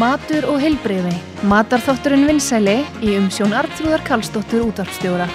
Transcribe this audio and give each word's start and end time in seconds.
Matur 0.00 0.46
og 0.48 0.62
heilbreyfi. 0.62 1.12
Matarþátturinn 1.50 2.24
vinsæli 2.24 2.78
í 3.04 3.18
umsjón 3.18 3.52
Artrúðar 3.52 4.00
Karlsdóttur 4.06 4.70
útvarpstjóra. 4.70 5.26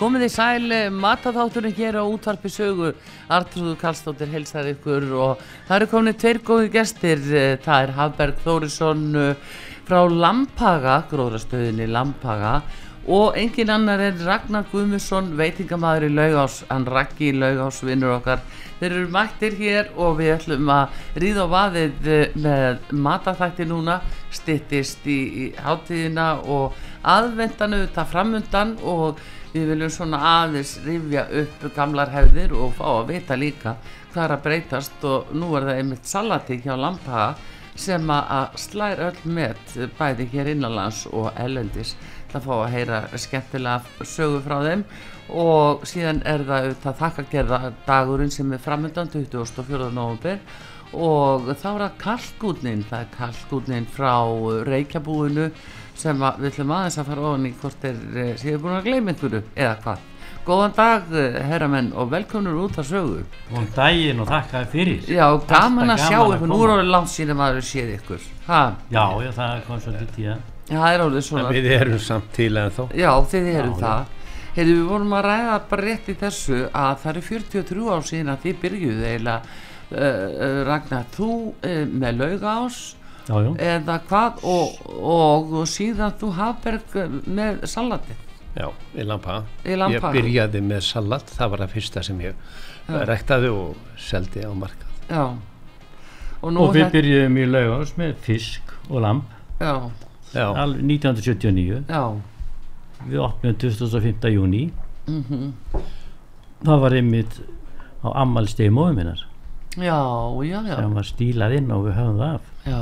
Komið 0.00 0.22
í 0.24 0.28
sæl, 0.32 0.74
mataþátturinn 0.96 1.74
hér 1.76 2.00
á 2.00 2.04
útvarpi 2.08 2.48
sögu, 2.48 2.94
Artrúður 3.28 3.76
Karlsdóttir 3.82 4.30
helsar 4.32 4.70
ykkur 4.72 5.10
og 5.12 5.42
það 5.68 5.74
eru 5.76 5.88
komin 5.92 6.16
tveir 6.16 6.40
góði 6.40 6.70
gestir, 6.72 7.20
eh, 7.30 7.58
það 7.60 7.82
er 7.84 7.92
Hafberg 7.98 8.40
Þórisson 8.40 9.02
eh, 9.20 9.58
frá 9.90 10.04
Lampaga, 10.06 11.00
gróðrastöðinni 11.10 11.88
Lampaga 11.90 12.60
og 13.10 13.34
engin 13.40 13.72
annar 13.74 13.98
er 14.04 14.20
Ragnar 14.22 14.68
Guðmusson, 14.70 15.32
veitingamæður 15.34 16.06
í 16.06 16.10
Laugás, 16.14 16.60
hann 16.68 16.86
Raggi 16.86 17.32
í 17.32 17.34
Laugás, 17.34 17.80
vinnur 17.82 18.12
okkar. 18.20 18.44
Þeir 18.78 18.92
eru 18.92 19.10
mættir 19.10 19.56
hér 19.58 19.90
og 19.98 20.20
við 20.20 20.36
ætlum 20.36 20.70
að 20.70 21.02
ríða 21.24 21.48
á 21.50 21.54
vaðið 21.56 22.06
eh, 22.06 22.38
með 22.38 22.94
mataþætti 23.08 23.66
núna, 23.66 23.98
stittist 24.30 25.10
í, 25.10 25.18
í 25.26 25.50
hátíðina 25.58 26.30
og 26.46 26.78
aðvendanu 27.02 27.88
það 27.90 28.10
framundan 28.14 28.76
og 28.86 29.18
við 29.50 29.72
viljum 29.72 29.90
svona 29.90 30.22
aðeins 30.36 30.76
rifja 30.86 31.26
upp 31.42 31.70
gamlar 31.74 32.14
hefðir 32.14 32.54
og 32.54 32.76
fá 32.78 32.86
að 32.92 33.08
vita 33.16 33.34
líka 33.34 33.80
hvað 34.12 34.26
er 34.28 34.36
að 34.36 34.44
breytast 34.44 35.08
og 35.10 35.32
nú 35.34 35.50
er 35.58 35.66
það 35.66 35.80
einmitt 35.80 36.06
salati 36.06 36.62
hjá 36.62 36.76
Lampaga 36.78 37.32
sem 37.80 38.10
að 38.12 38.58
slæra 38.60 39.10
öll 39.10 39.34
með 39.36 39.76
bæði 39.98 40.26
hér 40.34 40.50
innanlands 40.52 41.06
og 41.10 41.30
ellendis 41.40 41.94
það 42.30 42.46
fá 42.46 42.52
að 42.56 42.72
heyra 42.74 42.98
skemmtilega 43.18 44.06
sögu 44.06 44.42
frá 44.44 44.58
þeim. 44.66 44.84
Og 45.30 45.86
síðan 45.86 46.20
er 46.26 46.44
það 46.46 46.66
auðvitað 46.66 47.00
þakkagerða 47.00 47.60
dagurinn 47.86 48.34
sem 48.34 48.52
er 48.52 48.62
framöndan 48.62 49.10
24. 49.12 49.90
november 49.94 50.40
og 50.90 51.52
þá 51.54 51.68
er 51.70 51.82
það 51.84 51.98
kalkútnin 52.02 52.86
það 52.90 53.04
er 53.04 53.12
kalkútnin 53.14 53.86
frá 53.94 54.14
Reykjabúinu 54.66 55.50
sem 56.00 56.22
að 56.26 56.40
við 56.40 56.50
ætlum 56.50 56.72
aðeins 56.74 56.98
að 56.98 57.10
fara 57.12 57.28
ofan 57.28 57.46
í 57.46 57.52
hvort 57.60 57.84
er 57.86 58.00
séu 58.40 58.58
búin 58.58 58.78
að 58.78 58.88
gleyma 58.88 59.14
einhverju 59.14 59.42
eða 59.54 59.76
hvað 59.84 60.08
Góðan 60.40 60.72
dag 60.72 61.10
herramenn 61.50 61.90
og 61.92 62.08
velkomnur 62.14 62.62
út 62.62 62.78
að 62.80 62.86
sögu. 62.88 63.24
Góðan 63.50 63.66
daginn 63.76 64.22
og 64.22 64.28
þakka 64.30 64.62
þér 64.62 64.70
fyrir. 64.72 65.02
Já, 65.12 65.24
gaman 65.50 65.92
að 65.92 66.04
sjá 66.06 66.16
ykkur, 66.22 66.48
nú 66.48 66.56
er 66.64 66.72
orðið 66.76 66.88
langt 66.94 67.12
síðan 67.12 67.36
maður 67.36 67.66
séð 67.68 67.90
ykkur. 67.98 68.22
Ha, 68.46 68.60
Já, 68.88 69.02
já, 69.20 69.30
það 69.36 69.60
kom 69.66 69.82
svolítið 69.84 70.14
tíða 70.16 70.36
Já, 70.70 70.78
það 70.78 70.94
er 70.94 71.04
orðið 71.04 71.26
svona. 71.26 71.50
Við 71.52 71.68
erum 71.76 72.00
samt 72.06 72.30
til 72.38 72.48
en 72.56 72.72
þó. 72.72 72.80
Já, 72.96 73.10
þið 73.34 73.50
erum 73.52 73.74
Já, 73.74 73.82
það. 73.82 74.16
Heyrðu, 74.54 74.78
við 74.78 74.88
vorum 74.94 75.12
að 75.18 75.26
ræða 75.28 75.58
bara 75.74 75.86
rétt 75.86 76.08
í 76.08 76.16
þessu 76.22 76.62
að 76.70 76.96
það 77.02 77.12
eru 77.12 77.26
43 77.28 77.90
ár 77.90 78.08
síðan 78.08 78.32
að 78.32 78.40
þið 78.46 78.56
byrjuðu 78.64 79.04
eiginlega 79.10 79.36
uh, 79.44 80.00
uh, 80.00 80.56
Ragnar, 80.70 81.04
þú 81.14 81.30
uh, 81.52 81.84
með 81.92 82.24
laugás 82.24 82.80
Já, 83.28 83.36
já, 83.44 83.50
eða 83.76 84.00
hvað 84.08 84.42
og, 84.48 84.80
og, 84.96 85.54
og 85.60 85.70
síðan 85.70 86.16
þú 86.18 86.32
Hafberg 86.40 86.98
með 87.28 87.62
salati 87.70 88.16
Já, 88.56 88.66
í 88.98 89.04
lampa. 89.06 89.42
Í 89.62 89.76
Lampa. 89.78 90.10
Ég 90.10 90.16
byrjaði 90.16 90.62
með 90.66 90.80
salat, 90.82 91.30
það 91.36 91.52
var 91.52 91.62
það 91.64 91.74
fyrsta 91.76 92.02
sem 92.02 92.20
ég 92.24 92.34
Já. 92.88 93.04
rektaði 93.06 93.52
og 93.54 93.76
seldi 94.00 94.42
á 94.42 94.50
markað. 94.50 94.90
Já. 95.10 95.22
Og 96.40 96.52
nú 96.54 96.64
og 96.64 96.74
við 96.74 96.90
byrjuðum 96.94 97.38
í 97.38 97.46
laugás 97.50 97.94
með 98.00 98.14
fisk 98.24 98.74
og 98.88 99.02
lamp 99.04 99.36
Já, 99.60 99.74
Já, 100.32 100.46
alveg 100.56 100.86
1979 100.88 101.82
já. 101.90 102.04
Við 103.10 103.22
opnum 103.24 103.56
25. 103.60 104.30
júni 104.32 104.70
mm 105.06 105.50
það 106.60 106.80
var 106.82 106.92
einmitt 106.92 107.38
á 108.04 108.08
ammalstegi 108.20 108.68
móðum 108.68 108.98
minnar. 109.00 109.20
Já, 109.80 109.96
já, 110.44 110.58
já. 110.60 110.74
Sem 110.76 110.96
var 110.98 111.06
stílað 111.08 111.54
inn 111.56 111.70
og 111.72 111.86
við 111.86 111.94
höfum 111.96 112.18
það 112.20 112.34
af. 112.34 112.50
Já, 112.66 112.80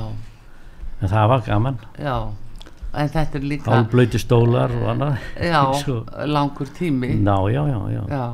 en 0.99 1.13
það 1.13 1.29
var 1.31 1.45
gaman, 1.47 1.79
já 1.95 2.15
En 2.95 3.09
þetta 3.13 3.39
er 3.39 3.45
líka 3.45 3.73
hálblöyti 3.75 4.19
stólar 4.23 4.73
og 4.73 4.87
annað. 4.95 5.19
Já, 5.45 5.61
Svo- 5.83 6.05
langur 6.27 6.71
tími. 6.79 7.11
Ná, 7.21 7.37
já, 7.53 7.63
já, 7.69 7.81
já, 7.93 8.03
Já. 8.09 8.25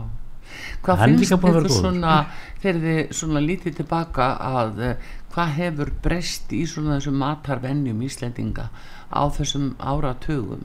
Hvað 0.84 1.00
Hann 1.00 1.16
finnst 1.18 1.32
góður. 1.42 1.68
svona 1.72 2.14
þegar 2.62 2.80
þið 2.84 3.12
svona 3.18 3.40
lítið 3.42 3.76
tilbaka 3.80 4.26
að 4.38 4.82
uh, 4.84 5.12
hvað 5.34 5.54
hefur 5.58 5.90
breyst 6.04 6.52
í 6.54 6.60
svona 6.70 6.98
þessum 6.98 7.16
matarvenjum 7.18 8.02
Íslendinga 8.06 8.68
á 9.10 9.22
þessum 9.34 9.72
áratugum? 9.80 10.62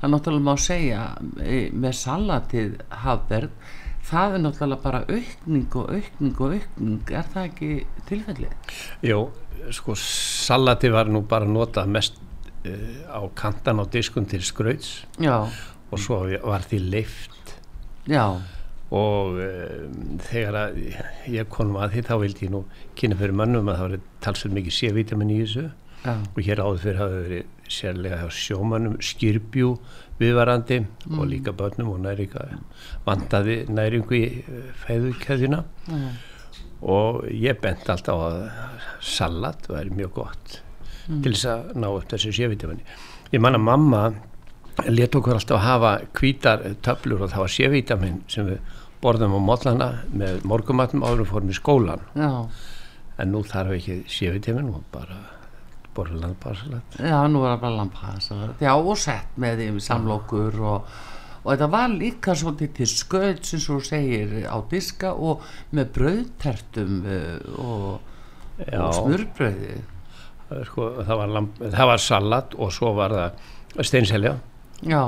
Það 0.00 0.08
er 0.08 0.12
náttúrulega 0.14 0.44
má 0.50 0.56
segja 0.60 1.04
e, 1.40 1.60
með 1.72 1.96
salatið 2.00 2.74
Hafberg 3.04 3.50
það 4.10 4.34
er 4.36 4.44
náttúrulega 4.44 4.82
bara 4.84 5.00
aukning 5.06 5.76
og 5.78 5.90
aukning 5.94 6.40
og 6.40 6.54
aukning. 6.58 7.00
Er 7.14 7.30
það 7.32 7.48
ekki 7.50 7.70
tilfellið? 8.10 8.74
jú, 9.06 9.20
sko 9.76 9.94
salati 9.96 10.90
var 10.92 11.08
nú 11.12 11.22
bara 11.28 11.46
notað 11.48 11.88
mest 11.94 12.20
á 12.64 13.20
kantan 13.34 13.80
á 13.80 13.84
diskun 13.90 14.26
til 14.28 14.42
skrauts. 14.44 15.04
Já, 15.18 15.48
og 15.90 15.98
svo 15.98 16.22
var 16.44 16.64
því 16.68 16.78
leift 16.92 17.54
já, 18.06 18.40
og 18.90 19.38
um, 19.38 20.18
þegar 20.26 20.58
að 20.60 20.80
ég 21.30 21.48
konum 21.50 21.80
að 21.80 21.96
því 21.96 22.04
þá 22.08 22.14
vildi 22.24 22.46
ég 22.46 22.54
nú 22.54 22.64
kynna 22.98 23.18
fyrir 23.20 23.38
mönnum 23.40 23.70
að 23.70 23.80
það 23.80 23.88
var 23.88 24.04
talsveit 24.26 24.56
mikið 24.58 24.76
C-vitamin 24.78 25.32
í 25.34 25.40
þessu. 25.44 25.66
Já, 26.00 26.14
og 26.16 26.40
hér 26.46 26.62
áður 26.64 26.84
fyrir 26.84 27.00
hafa 27.02 27.24
verið 27.26 27.48
sérlega 27.70 28.22
hjá 28.22 28.30
sjómannum 28.34 28.96
skýrbjú 29.04 29.74
viðvarandi 30.20 30.80
og 31.12 31.28
líka 31.30 31.52
börnum 31.56 31.92
og 31.92 32.00
næringa 32.04 32.46
vandaði 33.06 33.62
næringu 33.70 34.16
í 34.16 34.24
fæðukeðjuna. 34.84 35.62
Já, 35.88 36.10
og 36.80 37.26
ég 37.28 37.60
bent 37.60 37.88
alltaf 37.92 38.16
á 38.16 38.24
að 38.24 38.42
salat 39.04 39.68
væri 39.68 39.92
mjög 39.92 40.12
gott 40.16 40.60
til 41.10 41.32
þess 41.34 41.48
að 41.50 41.70
ná 41.82 41.88
upp 41.90 42.10
þessu 42.10 42.34
sévitaminni 42.36 42.84
ég 43.34 43.42
man 43.42 43.58
að 43.58 43.66
mamma 43.66 44.02
let 44.88 45.16
okkur 45.18 45.36
alltaf 45.36 45.62
hafa 45.64 45.94
hvítar 46.16 46.62
töflur 46.84 47.26
og 47.26 47.32
það 47.32 47.44
var 47.44 47.54
sévitamin 47.56 48.20
sem 48.30 48.48
við 48.48 48.78
borðum 49.00 49.36
á 49.36 49.40
mótlana 49.42 49.90
með 50.12 50.44
morgumatnum 50.48 51.04
áður 51.04 51.24
og 51.24 51.30
fórum 51.32 51.52
í 51.52 51.56
skólan 51.56 52.02
já, 52.16 52.30
en 53.20 53.32
nú 53.32 53.42
þarf 53.46 53.76
ekki 53.76 54.00
sévitamin 54.10 54.72
og 54.72 54.82
bara 54.92 55.18
borða 55.96 56.20
landbársalat 56.24 56.98
já, 57.00 57.16
nú 57.28 57.44
er 57.44 57.54
það 57.54 57.62
bara 57.64 57.78
lampaðasalat 57.80 58.62
já, 58.62 58.72
og 58.74 58.98
sett 59.00 59.40
með 59.40 59.62
því 59.62 59.84
samlokur 59.84 60.60
og, 60.60 60.90
og 61.42 61.48
þetta 61.52 61.70
var 61.72 61.94
líka 61.94 62.36
svolítið 62.38 62.74
til 62.78 62.90
sköld 62.92 63.46
sem 63.48 63.62
svo 63.62 63.80
segir 63.84 64.36
á 64.46 64.56
diska 64.70 65.14
og 65.14 65.46
með 65.76 65.94
brauðtertum 65.96 67.00
uh, 67.04 67.64
og, 67.64 68.12
og 68.68 69.00
smurbrauði 69.00 69.80
sko, 70.68 70.86
það, 71.00 71.16
var 71.22 71.34
lamb, 71.36 71.58
það 71.62 71.90
var 71.92 72.02
salat 72.04 72.56
og 72.58 72.72
svo 72.74 72.94
var 72.98 73.16
það 73.16 73.84
steinselja. 73.86 74.36
Já, 74.80 75.02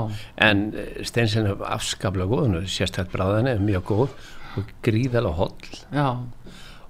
en 0.45 0.67
steinselja 1.05 1.55
var 1.57 1.75
afskaplega 1.79 2.29
góð 2.29 2.59
er 2.61 2.69
sérstætt 2.69 3.11
bráðan 3.13 3.49
er 3.49 3.63
mjög 3.63 3.87
góð 3.89 4.15
og 4.59 4.71
gríðalega 4.85 5.33
holl. 5.39 5.73
Já, 5.95 6.07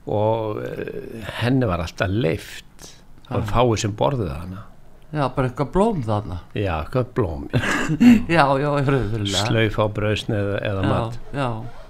og 0.04 0.60
uh, 0.60 1.28
henni 1.40 1.70
var 1.70 1.86
alltaf 1.86 2.12
leift 2.12 2.90
var 3.30 3.46
fáið 3.48 3.78
sem 3.86 3.96
borðið 3.98 4.34
hana. 4.36 4.66
Já, 5.14 5.28
bara 5.36 5.48
eitthvað 5.48 5.70
blóm 5.76 6.02
þarna. 6.04 6.40
Já, 6.58 6.74
hvað 6.90 7.10
blóm. 7.14 7.46
Já, 8.36 8.44
já, 8.58 8.70
raunverulega. 8.74 9.44
Slauf 9.46 9.78
á 9.78 9.86
brauðsneið 9.94 10.52
eða 10.58 10.86
mat. 10.90 11.20
já, 11.32 11.46
já 11.46 11.83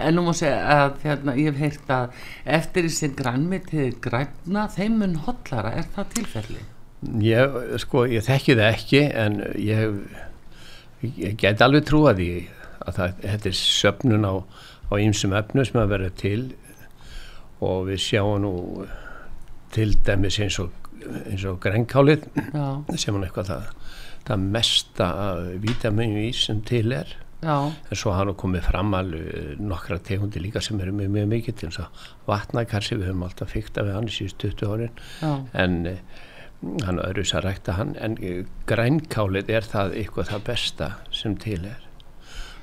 en 0.00 0.16
nú 0.16 0.26
má 0.26 0.34
segja 0.36 0.58
að 0.74 1.00
hérna, 1.04 1.36
ég 1.38 1.52
hef 1.52 1.62
heyrt 1.62 1.94
að 1.94 2.20
eftir 2.58 2.88
þessi 2.88 3.12
grænmitið 3.18 3.96
græna 4.04 4.66
þeim 4.74 5.00
mun 5.02 5.16
hotlara, 5.26 5.76
er 5.80 5.88
það 5.94 6.14
tilfelli? 6.16 6.62
ég, 7.24 7.60
sko, 7.80 8.04
ég 8.10 8.24
þekki 8.26 8.56
það 8.58 8.74
ekki 8.74 9.02
en 9.22 9.38
ég, 9.60 10.00
ég 11.04 11.36
get 11.40 11.62
alveg 11.64 11.86
trúa 11.88 12.12
því 12.16 12.32
að 12.84 12.98
það, 12.98 13.22
þetta 13.24 13.50
er 13.50 13.56
söfnun 13.60 14.28
á, 14.28 14.34
á 14.90 14.94
ýmsum 15.00 15.36
efnu 15.36 15.64
sem 15.66 15.80
að 15.80 15.94
vera 15.94 16.10
til. 16.20 16.42
Og 17.60 17.90
við 17.90 18.00
sjáum 18.00 18.40
nú 18.44 18.52
til 19.74 19.92
dæmis 20.06 20.38
eins 20.40 20.56
og, 20.62 20.72
eins 21.28 21.44
og 21.48 21.58
grænkálið 21.62 22.24
sem 22.96 23.12
hann 23.12 23.26
eitthvað 23.26 23.50
það, 23.50 23.66
það 24.28 24.46
mesta 24.56 25.10
vítaminu 25.60 26.24
í 26.24 26.30
sem 26.36 26.62
til 26.68 26.88
er 26.96 27.12
já, 27.42 27.56
en 27.72 27.98
svo 27.98 28.14
hafa 28.14 28.28
nú 28.28 28.34
komið 28.38 28.66
fram 28.68 28.96
alveg 28.96 29.60
nokkra 29.60 30.00
tegundi 30.06 30.42
líka 30.42 30.62
sem 30.64 30.80
eru 30.80 30.94
mjög, 30.96 31.12
mjög 31.16 31.30
mikið 31.34 31.58
til 31.60 31.70
þess 31.70 31.82
að 31.84 32.08
vatnakarsi 32.28 32.98
við 32.98 33.10
höfum 33.10 33.24
alltaf 33.28 33.54
fykta 33.54 33.84
við 33.86 33.96
hann 33.96 34.10
í 34.10 34.16
síðust 34.16 34.42
20 34.44 34.74
árin. 34.74 34.98
Já. 35.20 35.32
En 35.64 35.78
eh, 35.90 36.02
hann 36.86 37.00
öðru 37.02 37.24
að 37.24 37.46
rækta 37.46 37.76
hann. 37.78 37.94
En 38.00 38.18
eh, 38.20 38.42
grænkálið 38.70 39.54
er 39.56 39.68
það 39.68 39.96
eitthvað 40.02 40.32
það 40.34 40.44
besta 40.50 40.90
sem 41.14 41.38
til 41.40 41.62
er. 41.68 41.88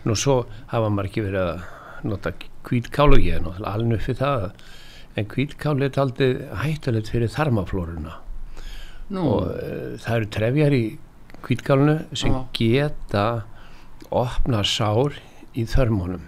Nú 0.05 0.15
svo 0.15 0.43
hafa 0.71 0.93
margir 0.93 1.27
verið 1.27 1.51
að 1.55 2.07
nota 2.07 2.31
kvítkál 2.67 3.09
og 3.15 3.23
ég 3.23 3.39
er 3.39 3.43
náttúrulega 3.43 3.73
alveg 3.73 4.05
fyrir 4.05 4.21
það. 4.21 4.47
En 5.17 5.27
kvítkálið 5.33 5.89
er 5.89 6.01
aldrei 6.03 6.31
hættulegt 6.61 7.11
fyrir 7.11 7.33
þarmaflóruna. 7.33 8.17
Nú, 9.07 9.21
og 9.23 9.43
uh, 9.47 9.93
það 10.03 10.15
eru 10.17 10.29
trefjar 10.35 10.75
í 10.75 10.85
kvítgálnu 11.45 11.95
sem 12.17 12.33
Já. 12.33 12.39
geta 12.57 13.25
opna 14.13 14.63
sár 14.67 15.15
í 15.57 15.65
þörmónum 15.67 16.23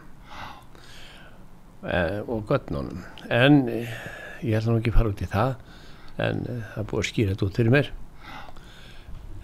eh, 1.85 2.19
og 2.25 2.45
göttnónum 2.49 3.03
en 3.29 3.61
eh, 3.71 3.95
ég 4.43 4.57
ætla 4.59 4.73
nú 4.75 4.81
ekki 4.81 4.93
fara 4.95 5.11
út 5.13 5.23
í 5.23 5.29
það 5.29 5.55
en 6.19 6.43
eh, 6.43 6.61
það 6.73 6.83
er 6.83 6.89
búið 6.91 7.03
að 7.03 7.09
skýra 7.11 7.33
þetta 7.33 7.47
út 7.47 7.59
fyrir 7.59 7.75
mér. 7.75 7.91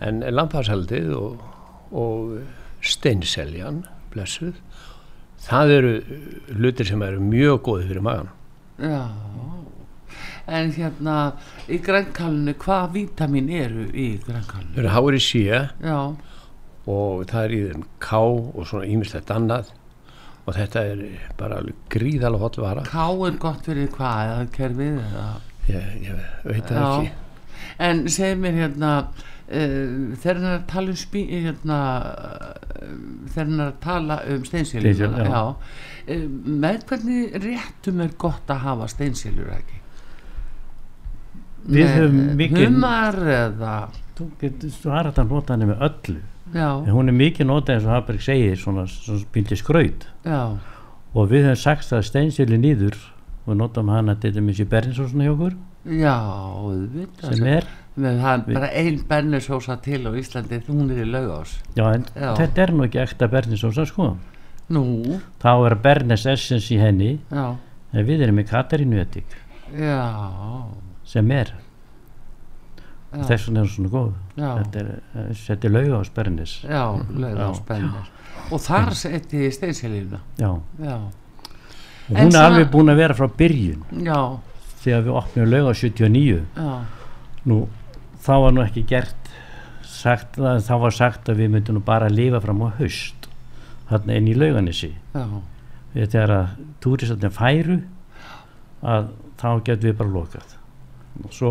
En 0.03 0.19
lampashaldið 0.27 1.13
og, 1.15 1.43
og 1.95 2.33
steinseljan 2.83 3.85
blessuð 4.13 4.57
það 5.45 5.71
eru 5.77 5.93
hlutir 6.55 6.89
sem 6.89 7.03
eru 7.05 7.21
mjög 7.23 7.61
góði 7.67 7.89
fyrir 7.91 8.05
magan 8.05 8.31
Já, 8.75 9.07
en 10.51 10.71
hérna 10.75 11.17
í 11.71 11.79
grænkalinu, 11.79 12.55
hvað 12.59 12.89
vítamin 12.97 13.47
eru 13.49 13.85
í 13.93 14.07
grænkalinu? 14.25 14.73
það 14.75 14.81
eru 14.83 14.93
hári 14.97 15.21
síja 15.23 15.61
Já, 15.79 15.99
og 16.87 17.25
það 17.31 17.43
er 17.47 17.53
í 17.55 17.59
þeim 17.71 17.83
ká 18.03 18.19
og 18.21 18.63
svona 18.69 18.85
ímislegt 18.93 19.31
annað. 19.33 19.71
Og 20.45 20.53
þetta 20.53 20.81
er 20.91 20.99
bara 21.39 21.61
gríðalega 21.89 22.43
hot 22.43 22.57
vara. 22.61 22.83
Ká 22.85 23.07
er 23.25 23.37
gott 23.41 23.63
fyrir 23.65 23.87
hvað, 23.89 24.33
eða 24.33 24.49
kerfið 24.53 24.99
eða? 25.01 25.29
Ég, 25.71 25.87
ég 26.05 26.19
veit 26.45 26.67
það 26.69 26.75
Já. 26.77 26.89
ekki. 26.99 27.13
En 27.87 28.03
segir 28.13 28.37
mér 28.43 28.59
hérna 28.59 28.91
uh, 29.09 30.11
þegar 30.21 30.37
hann 30.37 30.45
er 30.51 30.59
að 30.59 30.67
tala 30.69 30.93
um 30.93 30.99
spí, 31.01 31.23
hérna, 31.31 31.79
uh, 32.05 32.91
þegar 33.33 33.49
hann 33.49 33.63
er 33.65 33.71
að 33.71 33.79
tala 33.87 34.19
um 34.35 34.45
steinsilur 34.45 35.01
já. 35.01 35.41
Uh, 36.05 36.27
með 36.61 36.85
hvernig 36.91 37.39
réttum 37.41 38.05
er 38.05 38.13
gott 38.21 38.53
að 38.53 38.61
hafa 38.67 38.91
steinsilur 38.93 39.49
ekki? 39.57 39.81
Við 41.65 41.81
Með 41.81 41.95
höfum 41.97 42.21
mikið- 42.43 42.67
humar 42.69 43.15
eða? 43.39 43.75
Þú 44.15 44.29
getur 44.45 44.93
hægt 44.93 45.17
að 45.25 45.31
nota 45.33 45.55
hann 45.57 45.65
með 45.73 45.81
öllu 45.89 46.19
en 46.53 46.91
hún 46.93 47.09
er 47.09 47.17
mikið 47.17 47.49
notað 47.49 47.75
eins 47.75 47.87
og 47.87 47.95
Haberg 47.95 48.21
segir 48.21 48.59
svona, 48.59 48.85
svona 48.91 49.25
bíli 49.33 49.57
skraut. 49.57 50.07
Já, 50.25 50.57
og 51.15 51.31
við 51.31 51.47
höfum 51.49 51.61
sagt 51.61 51.93
að 51.95 52.05
steinsili 52.09 52.59
nýður 52.61 52.97
og 53.45 53.57
notum 53.57 53.89
hana 53.93 54.15
til 54.19 54.33
dæmis 54.35 54.61
í 54.61 54.67
Berninsósuna 54.69 55.25
hjá 55.25 55.33
okkur. 55.33 55.57
Já 55.85 56.15
sem 57.21 57.45
er, 57.45 57.67
bara 57.95 58.69
ein 58.73 59.03
bernusósa 59.07 59.77
til 59.81 60.01
á 60.09 60.11
Íslandi 60.17 60.61
hún 60.67 60.89
er 60.89 61.03
í 61.03 61.09
laugás. 61.09 61.59
Já 61.77 61.93
en 61.93 62.07
Já. 62.15 62.33
þetta 62.39 62.63
er 62.63 62.73
nú 62.73 62.87
ekki 62.87 63.03
ekta 63.03 63.29
Berninsósa 63.29 63.85
sko. 63.85 64.15
Nú, 64.69 65.19
þá 65.41 65.51
er 65.69 65.75
Bernes 65.77 66.25
Essence 66.25 66.73
í 66.73 66.79
henni. 66.81 67.19
Já, 67.29 67.53
en 67.93 68.07
við 68.07 68.25
erum 68.25 68.41
með 68.41 68.49
Katarínu 68.49 68.97
Etik. 69.03 69.37
Já. 69.77 70.01
Sem 71.05 71.29
er 71.31 71.53
þess 73.23 73.47
vegna 73.47 73.59
er 73.61 73.65
hún 73.65 73.73
svona 73.75 73.89
góð. 73.93 74.13
Þetta 74.35 74.79
er, 74.81 74.89
eh, 75.15 75.29
þetta 75.45 75.65
er 75.65 75.71
lauga 75.71 75.99
á 76.01 76.03
Bernis 76.15 76.53
já 76.63 76.83
laugás 77.15 77.61
bernus 77.67 78.07
og 78.51 78.59
þar 78.61 78.93
seti 78.93 79.51
steinsilina 79.51 80.19
já, 80.37 80.49
já, 80.79 80.95
og 82.09 82.17
hún 82.17 82.27
er 82.27 82.31
það- 82.31 82.45
alveg 82.49 82.71
búin 82.71 82.91
að 82.91 82.95
vera 82.97 83.13
frá 83.13 83.27
byrjun. 83.37 83.83
Já, 84.03 84.39
þegar 84.83 85.03
við 85.03 85.15
opnum 85.21 85.49
lauga 85.49 85.73
79 85.73 86.45
já. 86.55 86.81
Nú, 87.45 87.67
þá 88.21 88.31
var 88.41 88.51
nú 88.51 88.61
ekki 88.65 88.85
gert 88.87 89.15
sagt, 89.83 90.35
það, 90.37 90.61
þá 90.65 90.79
var 90.81 90.91
sagt 90.91 91.25
að 91.29 91.37
við 91.37 91.49
myndum 91.55 91.81
bara 91.85 92.09
lifa 92.09 92.39
fram 92.41 92.59
á 92.61 92.69
haust 92.79 93.27
þarna 93.89 94.15
inn 94.17 94.27
í 94.27 94.33
lauganissi 94.35 94.91
þegar 95.95 96.29
að 96.29 96.47
túristarnir 96.81 97.31
færu 97.31 97.83
að 98.83 99.09
þá 99.39 99.63
getum 99.63 99.89
við 99.89 99.97
bara 99.97 100.09
lokað 100.09 100.54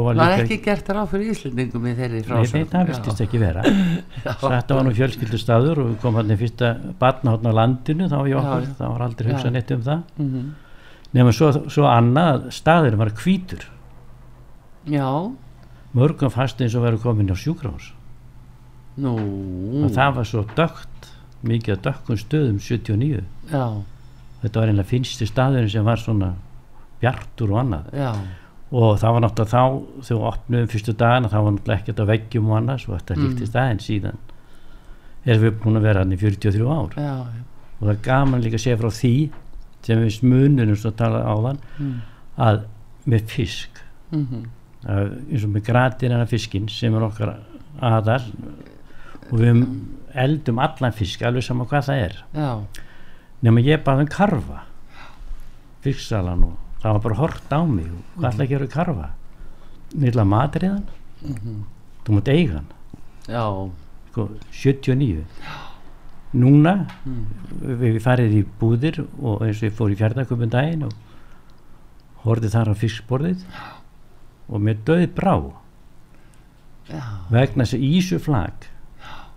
var 0.05 0.17
líka 0.19 0.43
ekki 0.45 0.59
gert 0.65 0.89
ráð 0.93 1.09
fyrir 1.13 1.31
Íslendingum 1.33 1.87
í 1.89 1.95
þeirri 1.99 2.21
frásögn 2.27 2.61
nei, 2.61 2.69
það 2.73 2.91
viltist 2.91 3.23
ekki 3.25 3.41
vera. 3.41 3.63
Þetta 4.43 4.77
var 4.77 4.85
nú 4.87 4.93
fjölskyldustaður 4.97 5.81
og 5.83 5.89
við 5.93 5.97
komum 6.03 6.21
hann 6.21 6.35
í 6.35 6.39
fyrsta 6.41 6.73
barnahotn 7.01 7.49
á 7.49 7.53
landinu 7.61 8.09
þá 8.13 8.19
okkur, 8.21 8.69
það 8.79 8.93
var 8.93 9.07
aldrei 9.09 9.31
hugsað 9.33 9.57
neitt 9.57 9.73
um 9.75 9.87
það. 9.89 10.05
Mhm. 10.21 10.45
nema 11.15 11.33
svo, 11.33 11.51
svo 11.71 11.87
annað 11.87 12.49
staður 12.55 12.99
var 13.01 13.13
hvítur. 13.23 13.67
Já, 14.91 15.09
mörgum 15.95 16.33
fast 16.35 16.61
eins 16.61 16.75
og 16.75 16.85
verið 16.85 17.05
komin 17.07 17.31
á 17.33 17.37
sjúkrahús. 17.39 17.93
Nú. 19.01 19.15
Og 19.85 19.91
það 19.95 20.17
var 20.19 20.29
svo 20.29 20.45
dögt 20.55 21.11
mikið 21.45 21.77
að 21.77 21.85
dökkum 21.89 22.19
stöðum 22.19 22.59
79 22.63 23.23
já, 23.51 23.65
þetta 24.43 24.61
var 24.61 24.71
einlega 24.71 24.91
finnsti 24.91 25.27
staðurinn 25.29 25.73
sem 25.73 25.87
var 25.87 26.01
svona 26.01 26.35
bjartur 27.03 27.53
og 27.55 27.63
annað. 27.65 27.91
Já, 27.97 28.13
og 28.73 28.99
það 28.99 29.13
var 29.15 29.21
náttúrulega 29.25 29.51
þá 29.53 29.63
þegar 30.05 30.19
við 30.21 30.29
opnum 30.31 30.69
fyrstu 30.73 30.93
dagana 30.99 31.29
það 31.33 31.45
var 31.45 31.53
náttúrulega 31.57 31.81
ekkert 31.83 32.01
á 32.01 32.11
veggjum 32.11 32.49
og 32.51 32.57
annars 32.59 32.89
og 32.89 32.95
þetta 32.99 33.17
Mm. 33.17 33.25
líkti 33.29 33.47
staðinn 33.51 33.83
síðan 33.85 34.19
erum 35.27 35.43
við 35.45 35.59
búin 35.63 35.77
að 35.79 35.83
vera 35.89 35.99
hann 36.01 36.13
í 36.13 36.17
43 36.19 36.67
ár 36.69 36.91
já, 36.97 37.15
já. 37.25 37.43
og 37.81 37.87
það 37.87 37.91
er 37.95 38.03
gaman 38.03 38.43
líka 38.43 38.57
að 38.59 38.65
segja 38.65 38.77
frá 38.81 38.91
því 38.91 39.15
sem 39.85 39.99
við 39.99 40.13
smununum 40.19 40.77
svo 40.77 40.91
tala 40.97 41.23
áðan 41.25 41.59
Mm. 41.79 42.01
að 42.39 42.65
með 43.07 43.23
fisk 43.29 43.71
Mhm. 44.13 44.45
að, 44.87 45.11
eins 45.33 45.45
og 45.45 45.51
með 45.51 45.65
gratinina 45.65 46.27
fiskinn 46.27 46.69
sem 46.71 46.95
er 46.95 47.01
okkar 47.03 47.37
aðal 47.81 48.23
og 49.33 49.39
við 49.39 49.67
eldum 50.15 50.59
allan 50.59 50.93
fisk 50.93 51.23
alveg 51.23 51.43
sama 51.43 51.65
hvað 51.65 51.89
það 51.89 52.05
er 52.05 52.17
já, 52.35 52.59
nema 53.43 53.61
ég 53.65 53.83
baði 53.85 54.01
um 54.01 54.07
karfa 54.07 54.61
fisksalan 55.85 56.45
og 56.45 56.57
það 56.85 56.93
var 56.93 57.03
bara 57.07 57.17
hort 57.23 57.53
á 57.57 57.61
mig. 57.65 57.87
Hvað 58.19 58.31
ætla 58.31 58.45
að 58.45 58.51
gera 58.53 58.67
við 58.67 58.73
karfa? 58.75 59.07
Nýla 59.95 60.25
matriðan. 60.29 60.83
Þú 62.05 62.17
mátt 62.19 62.29
eiga 62.29 62.59
hann. 62.59 62.67
Já, 63.25 63.45
sko, 64.11 64.27
79 64.53 65.25
núna 66.35 66.75
Mm. 67.07 67.25
við, 67.63 67.95
við 67.95 68.01
farið 68.03 68.33
í 68.35 68.43
búðir 68.61 68.97
og 69.23 69.43
eins 69.47 69.63
og 69.63 69.69
ég 69.69 69.77
fór 69.79 69.93
í 69.95 69.97
fjárdaköpun 69.97 70.51
daginn 70.51 70.83
og 70.89 70.93
horfði 72.25 72.51
þar 72.51 72.73
á 72.75 72.75
fiskborðið 72.75 73.45
og 74.51 74.61
með 74.61 74.83
döði 74.85 75.09
brá. 75.15 75.37
Já, 76.91 77.01
vegna 77.31 77.65
þess 77.65 77.79
að 77.79 77.87
ísuflag 77.87 78.67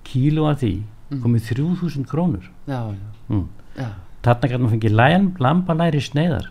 kíló 0.04 0.50
að 0.50 0.60
því 0.64 0.74
komið 1.22 1.48
3000 1.54 2.10
krónur. 2.10 2.50
Já, 2.68 2.82
já, 2.92 3.08
mm. 3.30 3.48
já, 3.78 3.90
þarna 4.26 4.52
kannu 4.52 4.74
fengið 4.74 4.98
lambalæri 5.40 6.02
sneiðar 6.04 6.50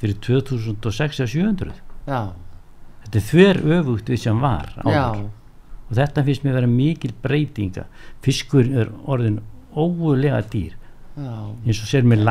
fyrir 0.00 0.18
2006 0.24 1.20
að 1.24 1.32
700 1.34 1.72
já, 2.08 2.20
þetta 3.04 3.18
er 3.20 3.26
þver 3.30 3.60
öfugt 3.78 4.12
við 4.12 4.22
sem 4.24 4.40
var 4.40 4.72
og 4.84 5.94
þetta 5.96 6.24
finnst 6.26 6.44
mér 6.44 6.58
vera 6.60 6.70
mikil 6.70 7.12
breytinga 7.24 7.86
fiskur 8.24 8.66
er 8.82 8.90
orðin 9.08 9.40
ógulega 9.78 10.40
dýr. 10.52 10.74
Já, 11.18 11.34
eins 11.66 11.78
og 11.82 11.88
sér 11.90 12.04
með 12.08 12.24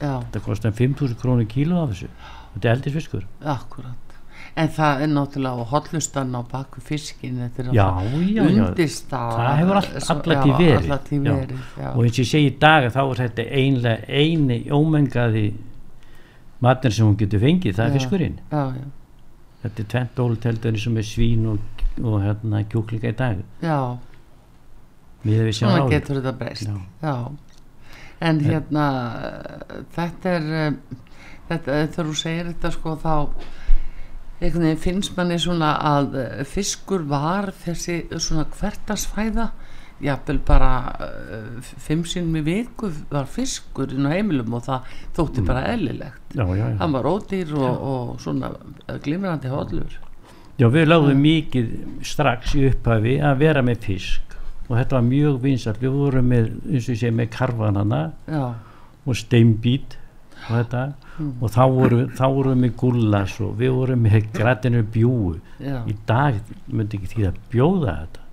já, 0.00 0.12
þetta 0.24 0.40
kostar 0.44 0.72
5000 0.72 1.16
krónur 1.20 1.46
kíló 1.50 1.82
af 1.84 1.90
þessu. 1.92 2.08
Þetta 2.54 2.68
er 2.68 2.76
eldis 2.76 2.94
fiskur 2.96 3.24
akkurat 3.44 4.04
en 4.58 4.68
það 4.74 5.02
er 5.04 5.10
náttúrulega 5.12 5.62
á 5.62 5.70
hollustan 5.70 6.32
á 6.34 6.42
baku 6.50 6.80
fiskin 6.82 7.36
þetta 7.42 7.62
er 7.62 7.68
undirstað 8.48 9.34
það 9.38 9.58
hefur 9.60 9.78
all, 9.80 9.88
svo- 10.00 10.14
alla 10.16 10.34
já, 10.34 10.42
tíð 10.42 10.54
verið, 10.58 10.88
Já. 11.28 11.34
verið 11.36 11.60
já. 11.78 11.88
og 11.92 12.00
eins 12.02 12.16
og 12.18 12.22
ég 12.24 12.30
segi 12.32 12.48
í 12.48 12.58
dag 12.58 12.86
þá 12.94 13.00
er 13.04 13.20
þetta 13.22 13.44
einlega 13.60 14.18
eini 14.22 14.58
ómengaði 14.78 15.44
matur 16.64 16.94
sem 16.94 17.06
hún 17.06 17.18
getur 17.18 17.42
fengið 17.42 17.76
það 17.78 17.88
er 17.88 17.96
fiskurinn. 17.98 18.38
Þetta 19.62 19.82
er 19.82 19.90
tvent 19.94 20.22
óluteldurinn 20.22 20.82
sem 20.82 21.00
er 21.00 21.06
svín 21.06 21.46
og, 21.50 21.84
og 22.02 22.20
hérna 22.22 22.62
kjúklinga 22.70 23.12
í 23.12 23.18
dag. 23.18 23.42
Já. 23.62 23.78
Svona 25.26 25.88
getur 25.90 26.20
þetta 26.20 26.34
breyst. 26.38 26.68
Já. 26.70 26.78
já. 27.02 27.16
en 28.20 28.40
hérna 28.42 28.84
þetta 29.94 30.30
er 30.34 30.46
eh, 30.58 30.72
þetta, 31.48 31.78
þegar 31.92 32.08
þú 32.08 32.14
segir 32.18 32.50
þetta 32.52 32.70
sko 32.74 32.94
þá 33.02 33.14
finnst 34.78 35.16
manni 35.16 35.38
svona 35.42 35.72
að 35.82 36.16
fiskur 36.46 37.02
var 37.10 37.50
þessi 37.64 38.04
svona 38.18 38.46
hvertasfæða 38.54 39.48
jafnvel 40.04 40.38
bara 40.46 40.72
uh, 41.02 41.70
fimm 41.82 42.04
sinnum 42.06 42.38
í 42.38 42.44
viku 42.46 42.90
var 43.10 43.26
fiskur 43.30 43.90
inn 43.94 44.06
á 44.06 44.14
heimilum 44.14 44.54
og 44.58 44.66
það 44.68 44.92
þótti 45.16 45.44
bara 45.46 45.64
eðlilegt. 45.72 46.20
Já, 46.34 46.44
já, 46.44 46.64
já. 46.64 46.76
hann 46.82 46.94
var 46.94 47.08
ódýr 47.10 47.54
og, 47.58 47.88
og 47.92 48.12
svona 48.22 48.52
eh, 48.86 49.00
glimrandi 49.02 49.50
hollur. 49.50 49.98
Já, 50.58 50.66
við 50.74 50.88
lögðum 50.88 51.22
mikið 51.22 51.74
strax 52.06 52.54
í 52.58 52.68
upphafi 52.70 53.18
að 53.22 53.42
vera 53.42 53.62
með 53.66 53.82
fisk 53.88 54.36
og 54.68 54.76
þetta 54.76 54.98
var 54.98 55.06
mjög 55.08 55.40
vinsall 55.42 55.76
við 55.80 55.94
vorum 55.96 56.30
með, 56.30 56.48
eins 56.68 56.88
og 56.88 56.94
ég 56.94 57.02
segi, 57.02 57.14
með 57.18 57.30
karfanana 57.34 58.00
já, 58.28 58.42
og 59.08 59.18
steinbít 59.18 59.98
og 60.46 60.54
þetta. 60.54 60.86
Og 61.18 61.50
þá 61.50 61.62
vorum, 61.74 62.10
vorum 62.14 62.52
við 62.52 62.60
með 62.62 62.74
gullas 62.78 63.32
og 63.42 63.56
við 63.58 63.72
vorum 63.74 64.04
með 64.06 64.28
grætinu 64.36 64.84
bjúu 64.94 65.32
já, 65.58 65.80
í 65.90 65.96
dag 66.06 66.38
myndi 66.70 67.00
ekki 67.00 67.10
því 67.16 67.24
að 67.26 67.40
bjóða 67.50 67.94
þetta 68.04 68.27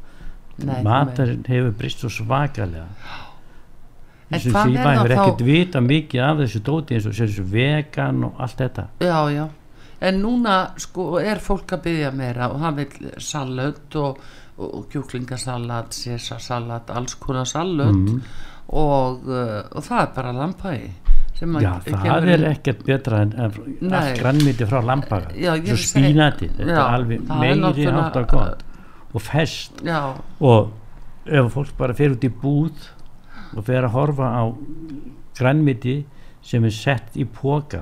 Nei, 0.63 0.81
matarinn 0.83 1.43
hefur 1.47 1.71
brist 1.75 1.99
svo 1.99 2.09
svakalega. 2.09 2.85
Og 4.25 4.39
hvað 4.41 4.69
því 4.71 4.77
er 4.77 4.85
maður 4.85 4.95
það 4.95 5.01
hefur 5.01 5.11
þá- 5.15 5.25
ekkert 5.25 5.43
vita 5.45 5.81
mikið 5.81 6.21
af 6.29 6.37
þessu 6.41 6.61
dóti 6.69 6.95
eins 6.95 7.05
og 7.05 7.13
þessu 7.13 7.43
vegan 7.51 8.23
og 8.23 8.39
allt 8.39 8.57
þetta. 8.63 8.87
Já, 8.99 9.19
já. 9.35 9.45
En 10.01 10.21
núna 10.21 10.55
sko 10.77 11.05
er 11.19 11.39
fólk 11.39 11.67
að 11.77 11.83
byggja 11.85 12.11
meira 12.13 12.49
og 12.51 12.59
það 12.61 12.75
vil 12.75 13.11
salat 13.19 13.95
og, 13.95 14.19
og, 14.57 14.73
kjúklingasalat 14.91 15.89
sésasalat, 15.95 16.89
alls 16.89 17.15
konar 17.15 17.45
salat 17.45 17.93
Mhm. 17.95 18.21
og, 18.69 19.27
uh, 19.27 19.63
og 19.75 19.83
það 19.83 20.01
er 20.01 20.11
bara 20.15 20.33
lampaði 20.33 20.89
að 21.35 21.61
Já, 21.61 21.71
það 21.83 22.27
er 22.31 22.43
ekkert 22.49 22.83
betra 22.85 23.21
en, 23.21 23.33
allt 23.91 24.19
grannmiti 24.19 24.65
frá 24.65 24.79
ég 25.61 25.67
svo 25.67 25.75
spínati, 25.75 26.47
þetta 26.49 26.69
Já, 26.71 26.79
er 26.79 26.93
alveg 26.95 27.19
er 27.19 27.39
meiri 27.39 27.85
átt 27.91 28.15
að 28.15 28.27
gott 28.31 28.63
og 29.15 29.23
fest. 29.23 29.79
Já, 29.85 30.17
og 30.43 30.73
ef 31.25 31.53
fólk 31.55 31.73
bara 31.79 31.95
fer 31.97 32.13
út 32.13 32.25
í 32.25 32.29
búð 32.29 32.89
og 33.55 33.63
fer 33.65 33.85
að 33.87 33.95
horfa 33.95 34.27
á 34.29 34.43
grannmiti 35.37 36.01
sem 36.45 36.65
er 36.67 36.75
sett 36.75 37.15
í 37.17 37.25
póka 37.25 37.81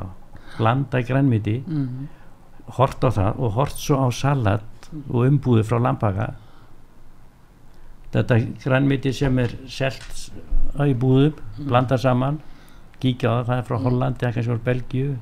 blanda 0.57 1.01
grannmiti 1.03 1.57
mm, 1.65 2.05
hort 2.77 3.03
á 3.03 3.09
það 3.11 3.41
og 3.41 3.57
hort 3.57 3.81
svo 3.81 3.99
á 3.99 4.07
salat 4.13 4.89
og 5.09 5.25
umbúði 5.25 5.65
frá 5.67 5.81
lampaga 5.81 6.29
þetta 8.13 8.39
grannmiti 8.63 9.13
sem 9.17 9.39
er 9.41 9.55
selt 9.67 10.29
í 10.85 10.93
búðum 10.97 11.35
blanda 11.57 11.97
saman 11.97 12.39
kíkja 13.01 13.29
á 13.29 13.33
það, 13.33 13.45
það 13.47 13.57
er 13.57 13.67
frá 13.67 13.77
Hollandi 13.83 14.23
eða 14.25 14.35
kannski 14.37 14.53
frá 14.53 14.65
Belgíu 14.69 15.13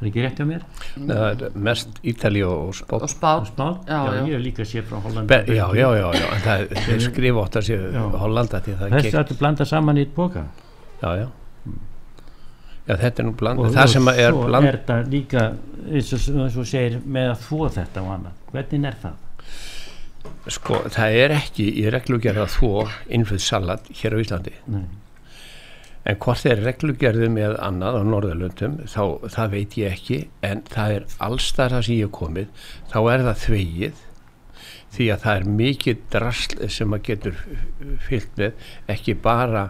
er 0.00 0.08
ekki 0.10 0.24
rétt 0.26 0.40
hjá 0.40 0.46
mér? 0.48 0.64
það 0.96 1.42
er 1.46 1.56
mest 1.68 2.00
Ítali 2.04 2.42
og 2.44 2.74
Spótt 2.76 3.06
og 3.06 3.10
Spán? 3.48 3.78
Já, 3.88 4.00
já. 4.12 4.20
ég 4.26 4.34
hef 4.34 4.44
líka 4.44 4.66
séð 4.68 4.86
frá 4.90 5.00
Hollandi 5.00 5.30
Be, 5.32 5.38
og 5.46 5.56
já, 5.56 5.66
já, 5.80 5.88
já, 5.96 6.06
já, 6.20 6.26
en 6.36 6.44
það 6.44 6.64
þeir 6.86 7.04
skrifa 7.06 7.42
ótt 7.46 7.58
að 7.60 7.66
séu 7.70 7.90
Já. 7.94 8.02
Hollanda 8.22 8.60
því 8.66 8.76
það 8.76 8.86
er 8.86 8.96
þessi 8.98 9.20
ættu 9.22 9.38
blanda 9.40 9.68
saman 9.72 9.96
í 10.00 10.04
eitt 10.04 10.14
póka 10.16 10.44
já, 11.02 11.10
já 11.22 11.26
já, 12.86 12.94
þetta 12.96 13.22
er 13.22 13.26
nú 13.26 13.36
bland, 13.40 13.62
og 13.62 13.72
það 13.74 13.92
sem 13.94 14.10
er 14.12 14.30
svo 14.30 14.44
bland 14.50 14.70
er 14.70 14.80
þetta 14.80 14.98
líka 15.14 15.46
eins 15.86 16.12
og, 16.12 16.28
eins 16.44 16.58
og 16.60 16.68
segir 16.68 17.00
með 17.04 17.32
að 17.32 17.46
þvó 17.46 17.70
þetta 17.78 18.04
og 18.04 18.12
annað 18.18 18.44
hvernig 18.52 18.90
er 18.90 19.00
það? 19.06 19.22
sko, 20.56 20.78
það 20.92 21.18
er 21.24 21.34
ekki 21.40 21.66
í 21.80 21.88
reglugerð 21.90 22.44
að 22.44 22.54
þvó 22.58 22.86
innflutt 23.16 23.44
salat 23.44 23.90
hér 23.96 24.14
á 24.14 24.18
Íslandi 24.22 24.54
Nei. 24.70 24.84
En 26.06 26.18
hvort 26.22 26.42
þeir 26.44 26.62
reglugerðu 26.62 27.28
með 27.34 27.56
annað 27.66 27.98
á 27.98 28.02
Norðurlöndum, 28.06 28.76
þá 28.86 29.02
það 29.34 29.54
veit 29.56 29.78
ég 29.80 29.96
ekki, 29.96 30.18
en 30.46 30.62
það 30.70 30.98
er 30.98 31.06
allstar 31.26 31.74
það 31.74 31.86
sem 31.88 31.96
ég 31.96 32.06
hef 32.06 32.14
komið, 32.20 32.68
þá 32.92 32.98
er 33.12 33.24
það 33.26 33.40
þvegið 33.46 34.04
því 34.96 35.08
að 35.12 35.24
það 35.24 35.40
er 35.40 35.48
mikið 35.60 36.04
drasl 36.14 36.68
sem 36.72 36.94
að 36.94 37.02
getur 37.10 37.40
fyllt 38.06 38.38
með, 38.40 38.70
ekki 38.94 39.16
bara 39.26 39.66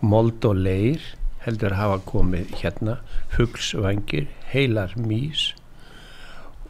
mold 0.00 0.44
og 0.48 0.60
leir 0.60 1.08
heldur 1.44 1.74
hafa 1.78 2.00
komið 2.08 2.52
hérna 2.60 2.98
fuglsvangir, 3.32 4.28
heilar 4.52 4.92
mís 5.00 5.50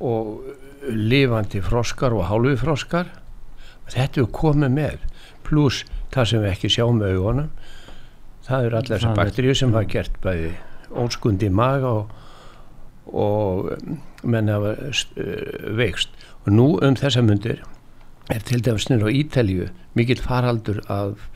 og 0.00 0.46
lifandi 0.86 1.60
froskar 1.60 2.14
og 2.16 2.28
hálfi 2.30 2.56
froskar. 2.62 3.10
Þetta 3.90 4.22
er 4.22 4.30
komið 4.32 4.76
með 4.76 5.02
pluss 5.44 5.82
það 6.14 6.30
sem 6.30 6.44
við 6.44 6.52
ekki 6.54 6.70
sjáum 6.72 7.02
augunum 7.02 7.50
það 8.50 8.66
eru 8.68 8.80
allar 8.80 8.96
þessar 8.98 9.12
er- 9.14 9.20
bakteríu 9.22 9.56
sem 9.56 9.72
hafa 9.76 9.90
gert 9.94 10.20
bæði 10.24 10.52
óskundi 10.90 11.50
maga 11.54 11.90
og, 12.00 12.14
og 13.14 13.70
um, 13.76 13.98
menn 14.26 14.50
hafa 14.50 14.74
uh, 14.90 15.74
veikst. 15.78 16.10
Og 16.44 16.54
nú 16.54 16.68
um 16.82 16.96
þessa 16.98 17.22
mundir 17.22 17.62
er 18.30 18.42
til 18.46 18.62
dæmis 18.64 18.88
nýr 18.90 19.06
á 19.06 19.10
Ítalíu 19.10 19.68
mikill 19.98 20.22
faraldur 20.22 20.80
af 20.90 21.26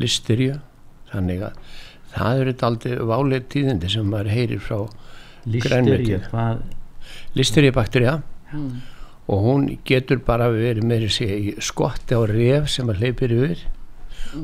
listerju 0.00 0.58
þannig 1.10 1.44
að 1.48 1.58
það 2.14 2.42
eru 2.44 2.54
daldi 2.62 2.96
válið 3.10 3.48
tíðindi 3.54 3.90
sem 3.92 4.08
maður 4.10 4.32
heyrir 4.34 4.62
frá 4.62 4.78
hvað? 6.30 6.62
Listerju 7.38 7.72
bakteríu 7.74 8.16
mm, 8.52 8.70
og 9.30 9.44
hún 9.46 9.66
getur 9.86 10.18
bara 10.26 10.50
verið 10.52 10.86
meiri 10.90 11.10
sig 11.12 11.30
í 11.30 11.54
skotti 11.62 12.18
á 12.18 12.22
ref 12.26 12.68
sem 12.72 12.90
að 12.90 13.04
hleypir 13.04 13.34
yfir. 13.36 13.62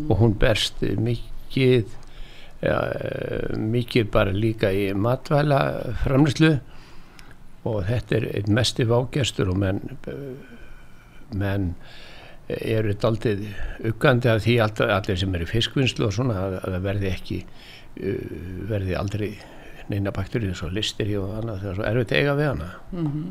Og 0.08 0.18
hún 0.22 0.32
berst 0.40 0.80
mikið 0.82 1.90
mikið 3.76 4.10
bara 4.14 4.34
líka 4.34 4.72
í 4.74 4.88
matvæla 4.94 5.60
framlýslu 6.04 6.52
og 7.66 7.78
þetta 7.88 8.18
er 8.18 8.28
einn 8.38 8.52
mesti 8.58 8.86
vágestur 8.88 9.50
og 9.52 9.60
menn 9.62 9.80
menn 11.36 11.72
eru 12.46 12.94
daldið 13.02 13.42
uggandi 13.90 14.30
af 14.30 14.44
því 14.44 14.60
alltaf, 14.62 14.92
allir 14.94 15.18
sem 15.18 15.34
eru 15.34 15.48
í 15.48 15.50
fiskvinnslu 15.50 16.06
og 16.06 16.14
svona 16.14 16.36
að, 16.44 16.60
að 16.60 16.76
það 16.76 16.84
verði 16.84 17.08
ekki 17.10 17.40
uh, 17.42 18.36
verði 18.70 18.94
aldrei 19.00 19.30
neina 19.90 20.12
bakterið 20.14 20.54
svo 20.58 20.70
listir 20.70 21.10
í 21.10 21.18
og 21.18 21.34
annað 21.40 21.64
það 21.64 21.82
er 21.88 22.00
að 22.02 22.14
eiga 22.20 22.38
við 22.38 22.48
hana. 22.52 22.70
Mm 22.94 23.26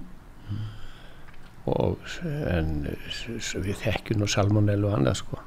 og 1.65 2.17
en 2.21 2.85
við 2.85 3.79
þekkjum 3.81 4.21
nú 4.21 4.29
salmonellu 4.29 4.89
og 4.89 4.99
annað 4.99 5.19
sko. 5.23 5.39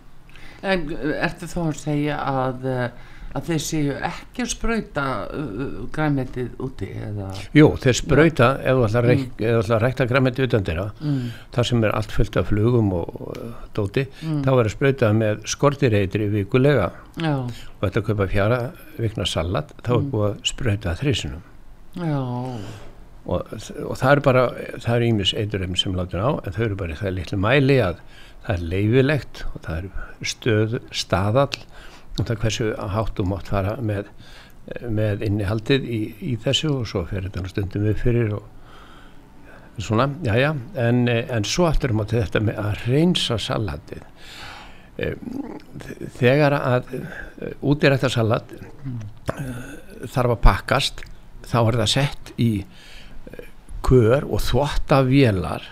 En 0.66 0.88
ertu 1.22 1.46
þá 1.46 1.60
að 1.62 1.76
segja 1.78 2.16
að 2.18 2.66
uh, 2.66 2.88
að 3.36 3.48
þeir 3.50 3.62
séu 3.64 3.94
ekki 4.08 4.44
að 4.44 4.50
sprauta 4.54 5.04
uh, 5.28 5.64
græmitið 5.92 6.54
úti 6.64 6.88
eða? 6.96 7.28
Jú, 7.56 7.66
þeir 7.82 7.98
að, 9.02 9.08
reik, 9.08 9.24
ef 9.36 9.52
þú 9.52 9.60
ætlar 9.62 9.76
að 9.76 9.84
rækta 9.84 10.06
græmiti 10.12 10.46
utan 10.48 10.64
þeirra 10.68 10.86
mm, 11.02 11.20
þar 11.56 11.68
sem 11.70 11.84
er 11.84 11.96
allt 11.98 12.14
fullt 12.16 12.38
af 12.40 12.48
flugum 12.52 12.92
og, 12.96 13.20
og 13.28 13.38
dóti, 13.76 14.06
Mm. 14.18 14.40
þá 14.44 14.50
er 14.54 14.64
að 14.68 14.72
sprauta 14.74 15.08
með 15.14 15.42
skortireitri 15.52 16.26
vikulega. 16.32 16.88
Já, 17.20 17.34
og 17.44 17.82
þetta 17.84 18.02
kaupa 18.08 18.26
fjara 18.32 18.58
vikna 18.98 19.26
salat 19.28 19.72
þá 19.86 19.90
er 19.98 20.06
búið 20.12 20.28
að 20.30 20.38
sprauta 20.50 20.94
þrísunum 20.98 21.42
já. 21.98 22.20
Og, 23.28 23.50
og 23.84 23.96
það 24.00 24.10
er 24.14 24.20
bara 24.24 24.42
það 24.80 24.94
er 24.94 25.04
ímis 25.10 25.34
eiturreifn 25.36 25.76
sem 25.76 25.96
látur 25.98 26.22
á 26.24 26.30
en 26.46 26.54
þau 26.56 26.62
eru 26.64 26.78
bara 26.80 26.96
það 26.96 27.16
litlu 27.18 27.38
mæli 27.42 27.76
að 27.84 27.98
það 28.46 28.52
er 28.54 28.62
leifilegt 28.72 29.42
og 29.52 29.58
það 29.66 29.80
er 29.82 29.88
stöð, 30.32 30.78
staðall 30.94 31.58
það 32.26 32.34
er 32.34 32.42
hversu 32.44 32.68
hátt 32.96 33.22
og 33.22 33.30
mátt 33.30 33.50
fara 33.52 33.76
með, 33.84 34.10
með 34.88 35.24
innihaldið 35.28 35.86
í, 35.86 36.00
í 36.32 36.36
þessu 36.42 36.72
og 36.80 36.88
svo 36.90 37.04
fyrir 37.08 37.28
þetta 37.28 37.52
stundum 37.52 37.86
við 37.88 38.00
fyrir 38.02 38.36
og 38.38 38.54
svona, 39.78 40.08
já 40.26 40.34
já. 40.38 40.50
En, 40.74 41.06
en 41.08 41.46
svo 41.46 41.68
aftur 41.68 41.94
um 41.94 42.02
á 42.02 42.06
þetta 42.10 42.42
með 42.42 42.60
að 42.64 42.84
reynsa 42.88 43.38
salatið. 43.38 44.02
Em, 44.98 45.20
þegar 46.18 46.56
að 46.58 46.88
útirækta 47.62 48.10
salat 48.10 48.50
eh, 48.50 49.50
þarf 50.10 50.34
að 50.34 50.40
pakkast 50.42 51.04
þá 51.46 51.58
er 51.60 51.78
það 51.78 51.92
sett 51.92 52.32
í 52.42 52.50
eh, 52.64 53.44
kör 53.86 54.26
og 54.26 54.42
þvotta 54.42 55.04
vélar 55.06 55.68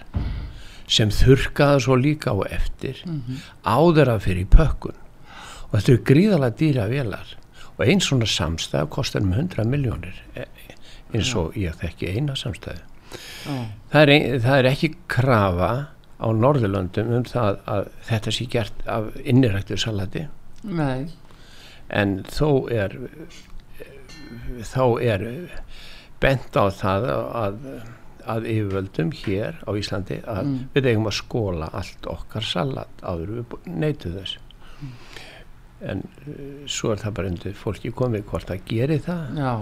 sem 0.87 1.11
þurrkaða 1.11 1.83
svo 1.83 1.97
líka 1.99 2.31
á 2.31 2.39
eftir 2.55 3.03
áður 3.67 4.13
að 4.15 4.23
fyrir 4.29 4.45
í 4.45 4.51
pökkun 4.53 5.01
og 5.71 5.75
þetta 5.79 5.93
eru 5.93 6.03
gríðalega 6.11 6.57
dýra 6.61 6.87
vélar. 6.91 7.35
Og 7.77 7.85
einn 7.87 8.01
svona 8.01 8.27
samstæð 8.31 8.87
kostar 8.95 9.23
um 9.23 9.33
100 9.37 9.65
miljónir 9.69 10.23
eins 11.15 11.35
og 11.39 11.55
ég 11.59 11.77
þekki 11.81 12.09
eina 12.17 12.35
samstæðu. 12.37 12.81
Já, 13.47 13.59
það 13.93 14.13
ein, 14.15 14.25
það 14.43 14.59
er 14.59 14.69
ekki 14.73 14.89
krafa 15.13 15.69
á 16.17 16.27
Norðurlöndum 16.33 17.13
um 17.19 17.27
það 17.29 17.61
að 17.69 17.91
þetta 18.09 18.33
sé 18.35 18.47
gert 18.51 18.87
af 18.91 19.11
inniræktu 19.23 19.77
salati. 19.79 20.25
Nei. 20.65 21.07
En 21.93 22.23
þó 22.27 22.49
er 22.73 22.97
þá 24.67 24.83
er 25.05 25.23
bent 26.21 26.57
á 26.57 26.65
það 26.73 27.07
að, 27.13 27.61
að 28.27 28.49
yfirvöldum 28.51 29.13
hér 29.21 29.61
á 29.63 29.71
Íslandi 29.79 30.19
að 30.25 30.43
Mm. 30.47 30.59
við 30.75 30.89
eigum 30.91 31.07
að 31.11 31.17
skóla 31.21 31.69
allt 31.73 32.07
okkar 32.11 32.43
salat 32.43 33.03
áður 33.03 33.37
við 33.37 33.57
neytu 33.67 34.13
þess 34.17 34.39
en 35.93 36.03
uh, 36.27 36.67
svo 36.71 36.93
er 36.95 37.03
það 37.03 37.17
bara 37.19 37.33
undir 37.33 37.57
fólki 37.59 37.93
komið 37.97 38.27
hvort 38.31 38.51
það 38.51 38.67
geri 38.71 38.99
það. 39.05 39.41
Já, 39.41 39.53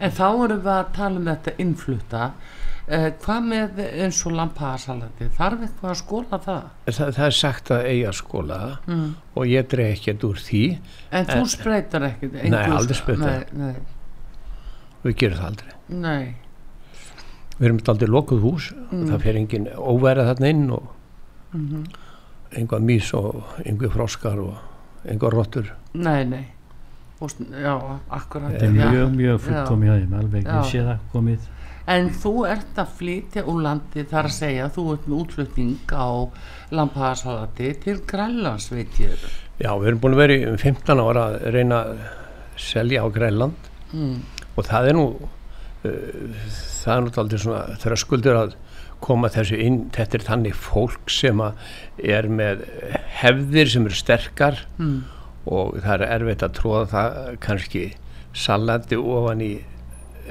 en 0.00 0.16
þá 0.16 0.26
erum 0.30 0.64
við 0.64 0.74
að 0.74 0.90
tala 0.96 1.20
um 1.20 1.30
þetta 1.30 1.54
innflutta. 1.64 2.32
Eh, 2.90 3.06
hvað 3.22 3.44
með 3.46 3.80
eins 3.86 4.18
og 4.26 4.32
lampaðarsalati 4.34 5.28
þarf 5.36 5.60
eitthvað 5.62 5.90
að 5.92 5.98
skóla 6.00 6.38
það? 6.42 6.64
Það, 6.88 7.12
það 7.18 7.26
er 7.26 7.36
sagt 7.38 7.70
að 7.70 7.84
eiga 7.86 8.08
að 8.10 8.16
skóla 8.18 8.58
mm. 8.80 9.04
og 9.38 9.46
ég 9.46 9.68
dreig 9.70 9.92
ekkert 9.94 10.26
úr 10.26 10.40
því. 10.42 10.62
En 11.14 11.28
þú 11.28 11.38
En- 11.38 11.50
spreytar 11.54 12.06
ekkert 12.08 12.38
Nei, 12.50 12.64
aldrei 12.66 13.16
nei, 13.54 13.74
við 15.04 15.18
gerum 15.22 15.38
það 15.38 15.50
aldrei. 15.52 15.76
Nei, 16.02 16.34
við 17.60 17.68
erum 17.68 17.82
aldrei 17.94 18.10
lokuð 18.10 18.46
hús. 18.48 18.70
Og 18.90 19.06
það 19.12 19.26
fer 19.28 19.42
engin 19.44 19.70
óverið 19.76 20.32
þarna 20.32 20.54
inn 20.56 20.66
og 20.80 20.94
mm 21.54 21.90
einhvað 22.56 22.86
mís 22.86 23.12
og 23.14 23.58
einhver 23.64 23.92
froskar 23.94 24.40
og 24.42 24.58
einhver 25.04 25.36
rottur 25.36 25.70
nei, 25.94 26.24
nei. 26.28 26.44
Og, 27.20 27.32
já, 27.52 27.74
akkurat 28.16 28.54
er 28.56 28.70
já. 28.72 28.90
mjög, 28.90 29.16
mjög 29.16 29.40
fullkomi 29.46 29.88
hjá 29.88 29.96
þeim 29.98 30.14
alveg, 30.20 30.46
ég 30.46 30.70
sé 30.70 30.84
það 30.86 31.02
komið 31.12 31.48
en 31.90 32.08
þú 32.22 32.32
ert 32.48 32.78
að 32.78 32.94
flytja 33.00 33.44
úr 33.50 33.62
landi 33.64 34.04
þar 34.08 34.28
að 34.28 34.36
segja, 34.36 34.68
þú 34.72 34.86
ert 34.94 35.08
með 35.08 35.18
útflutning 35.24 35.94
á 35.96 36.08
lampaðarsalati 36.76 37.72
til 37.84 37.98
Grænlands 38.08 38.70
veit 38.72 39.00
ég 39.02 39.26
já, 39.60 39.72
við 39.74 39.90
erum 39.90 40.02
búin 40.04 40.16
að 40.16 40.22
vera 40.22 40.38
í 40.38 40.46
um 40.52 40.58
15 40.60 41.04
ára 41.04 41.26
að 41.26 41.36
reyna 41.56 41.82
að 41.82 42.02
selja 42.60 43.04
á 43.04 43.08
Grænland 43.12 43.70
mm. 43.92 44.16
og 44.54 44.66
það 44.68 44.90
er 44.90 44.98
nú 44.98 45.06
það 45.80 46.94
er 46.94 47.06
náttúrulega 47.06 47.42
svona 47.44 47.78
þröskuldur 47.80 48.38
að 48.44 48.56
koma 49.04 49.30
þessu 49.32 49.58
inn, 49.60 49.80
þetta 49.94 50.18
er 50.18 50.26
þannig 50.26 50.58
fólk 50.58 51.10
sem 51.12 51.40
er 51.40 52.28
með 52.28 52.66
hefðir 53.20 53.72
sem 53.72 53.88
eru 53.88 53.98
sterkar 53.98 54.62
mm. 54.78 55.00
og 55.50 55.80
það 55.80 55.94
er 55.96 56.06
erfitt 56.18 56.44
að 56.46 56.54
tróða 56.60 56.84
það 56.92 57.18
kannski 57.46 57.84
salati 58.36 59.00
ofan 59.00 59.44
í 59.44 59.52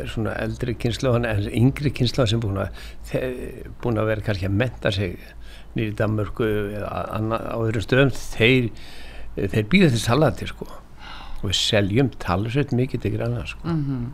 svona 0.08 0.38
eldri 0.40 0.78
kynsluðan 0.80 1.28
en 1.28 1.50
yngri 1.50 1.92
kynsluðan 1.96 2.32
sem 2.32 2.44
búin 2.44 2.62
að, 2.64 2.86
búin 3.84 4.00
að 4.00 4.14
vera 4.14 4.26
kannski 4.30 4.48
að 4.48 4.58
menta 4.62 4.94
sig 4.96 5.18
nýri 5.76 5.92
Danmörku 5.98 6.48
eða 6.48 7.04
annað 7.18 7.50
á 7.52 7.58
öðrum 7.58 7.86
stöðum 7.86 8.16
þeir, 8.16 8.72
þeir 9.36 9.68
býða 9.70 9.92
til 9.94 10.02
salati 10.06 10.48
sko 10.50 10.70
og 10.70 11.46
við 11.50 11.60
seljum 11.60 12.10
talsveit 12.22 12.74
mikið 12.76 13.06
til 13.06 13.16
granna 13.18 13.46
sko 13.50 13.68
Mm 13.70 14.10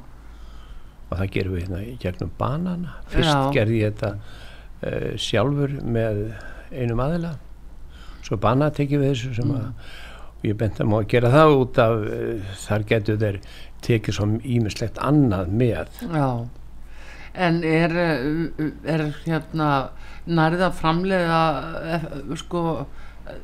og 1.10 1.20
það 1.20 1.32
gerum 1.36 1.56
við 1.56 1.66
hérna 1.66 1.82
gegnum 2.02 2.34
banana 2.40 2.98
fyrst 3.12 3.32
Já. 3.32 3.54
gerði 3.56 3.82
ég 3.84 3.96
þetta 3.96 4.12
sjálfur 5.22 5.78
með 5.82 6.20
einum 6.74 7.02
aðila. 7.02 7.36
Svo 8.26 8.38
banana 8.42 8.74
tekið 8.74 9.02
við 9.02 9.14
þessu 9.14 9.38
sem 9.38 9.56
að 9.56 9.70
og 10.36 10.50
ég 10.50 10.58
bent 10.60 10.82
að 10.82 10.90
má 10.92 11.00
að 11.00 11.08
gera 11.14 11.32
það 11.34 11.56
út 11.58 11.80
af 11.82 11.94
uh, 12.06 12.52
þar 12.66 12.84
getur 12.92 13.22
þeir 13.22 13.38
tekið 13.86 14.18
svo 14.18 14.28
ímislegt 14.44 15.00
annað 15.02 15.54
með. 15.62 16.02
Já, 16.06 16.28
en 17.48 17.62
er, 17.66 17.96
uh, 18.04 18.68
er 18.96 19.08
hérna 19.24 19.70
nærið 20.26 20.66
að 20.68 20.78
framlega 20.80 21.40
eh, 21.96 22.06
sko 22.40 22.62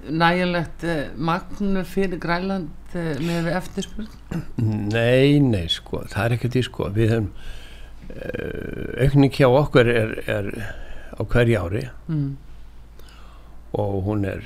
nægilegt 0.10 0.86
eh, 0.86 1.10
magn 1.18 1.82
fyrir 1.90 2.22
Grænland 2.22 2.96
eh, 2.98 3.18
með 3.22 3.52
eftirspurn? 3.58 4.10
nei, 4.94 5.40
nei, 5.44 5.66
sko, 5.72 6.04
það 6.10 6.24
er 6.26 6.38
ekkert 6.38 6.58
í 6.58 6.64
sko. 6.68 6.92
Við 6.96 7.16
höfum 7.16 7.34
aukning 8.12 9.32
hjá 9.32 9.48
okkur 9.48 9.88
er, 9.88 10.10
er 10.28 10.48
á 11.22 11.24
hverju 11.30 11.60
ári 11.62 11.86
Mm. 12.10 12.38
og 13.74 14.04
hún 14.06 14.25
er 14.25 14.42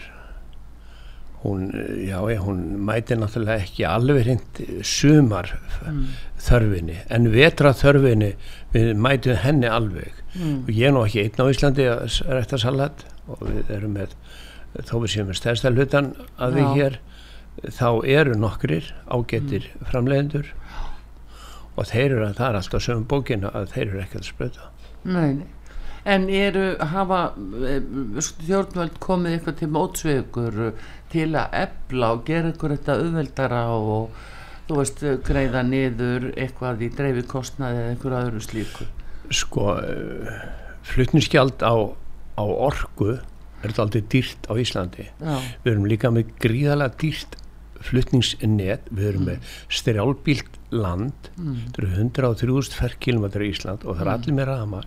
hún, 1.46 1.70
já, 2.10 2.20
hún 2.42 2.62
mæti 2.86 3.14
náttúrulega 3.16 3.62
ekki 3.64 3.86
alveg 3.86 4.24
hreint 4.26 4.62
sumar 4.84 5.60
Mm. 5.86 6.06
þörfinni 6.42 6.96
en 7.10 7.28
vetra 7.32 7.72
þörfinni 7.74 8.34
við 8.74 8.96
mætum 8.98 9.36
henni 9.38 9.68
alveg 9.70 10.12
Mm. 10.36 10.64
og 10.64 10.70
ég 10.70 10.88
er 10.88 10.92
nú 10.92 11.06
ekki 11.06 11.22
einn 11.24 11.38
á 11.38 11.46
Íslandi 11.54 11.86
að 11.86 12.22
rækta 12.30 12.58
salat 12.60 13.06
og 13.28 13.40
við 13.40 13.70
erum 13.70 13.94
með 13.94 14.16
þó 14.84 14.96
við 15.02 15.08
séum 15.14 15.28
með 15.30 15.38
stærsta 15.40 15.70
hlutan 15.72 16.16
að 16.40 16.54
við 16.54 16.66
Já. 16.66 16.74
hér 16.76 16.98
þá 17.72 17.90
eru 18.06 18.34
nokkrir 18.36 18.92
ágetir 19.08 19.70
framleiðendur 19.86 20.46
og 21.78 21.86
þeir 21.86 22.12
eru 22.12 22.26
að 22.28 22.36
það 22.36 22.50
er 22.50 22.56
alltaf 22.60 22.82
sögum 22.84 23.06
bókinu 23.08 23.52
að 23.54 23.70
þeir 23.72 23.88
eru 23.88 24.00
ekki 24.02 24.18
að 24.20 24.28
spröta 24.34 24.62
Nei, 25.06 25.34
nei. 25.34 25.46
En 26.06 26.28
eru, 26.30 26.66
hafa 26.94 27.22
eh, 27.66 27.80
stjórnvöld 28.22 29.00
komið 29.02 29.38
eitthvað 29.38 29.60
til 29.62 29.72
mótsvegur 29.74 30.60
til 31.14 31.32
að 31.34 31.56
efla 31.64 32.12
og 32.14 32.28
gera 32.28 32.52
ykkur 32.54 32.76
þetta 32.76 33.00
auðveldara 33.02 33.64
og 33.74 34.20
þú 34.68 34.78
veist, 34.82 35.02
greiða 35.26 35.64
niður 35.66 36.30
eitthvað 36.34 36.86
í 36.86 36.92
dreifikostnaði 36.94 37.82
eða 37.82 37.96
einhver 37.96 38.20
öðru 38.20 38.44
slíku? 38.46 38.88
sko 39.34 39.76
flutningsgjald 40.86 41.64
á, 41.66 41.74
á 42.38 42.44
orku 42.44 43.16
er 43.16 43.72
þetta 43.72 43.86
aldrei 43.86 44.04
dýrt 44.12 44.50
á 44.52 44.54
Íslandi. 44.62 45.08
Já, 45.10 45.36
við 45.64 45.72
erum 45.72 45.88
líka 45.90 46.12
með 46.14 46.36
gríðalega 46.42 47.00
dýrt 47.02 47.38
flutningsnet, 47.86 48.90
við 48.90 49.08
erum 49.12 49.28
með 49.30 49.56
strjálbílt 49.74 50.60
land. 50.74 51.32
Mm. 51.38 51.58
þetta 51.68 51.82
eru 51.82 51.92
103.000 51.96 52.78
ferkilometra 52.80 53.46
í 53.46 53.54
Ísland 53.54 53.86
og 53.86 53.98
það 53.98 54.06
er 54.06 54.14
allir 54.16 54.38
með 54.38 54.52
rama 54.52 54.84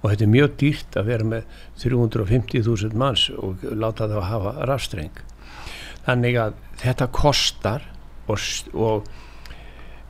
og 0.00 0.10
þetta 0.10 0.24
er 0.26 0.32
mjög 0.32 0.52
dýrt 0.62 0.96
að 1.00 1.08
vera 1.12 1.24
með 1.34 1.42
350.000 1.82 2.94
manns 3.02 3.26
og 3.36 3.64
láta 3.72 4.06
það 4.08 4.16
að 4.22 4.28
hafa 4.30 4.52
rafstreng 4.70 5.22
þannig 6.06 6.38
að 6.40 6.54
þetta 6.80 7.08
kostar 7.12 7.84
og, 8.30 8.38
og 8.72 9.08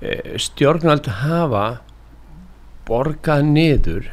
e, 0.00 0.38
stjórnvald 0.38 1.08
hafa 1.24 1.64
borgað 2.88 3.44
niður 3.50 4.08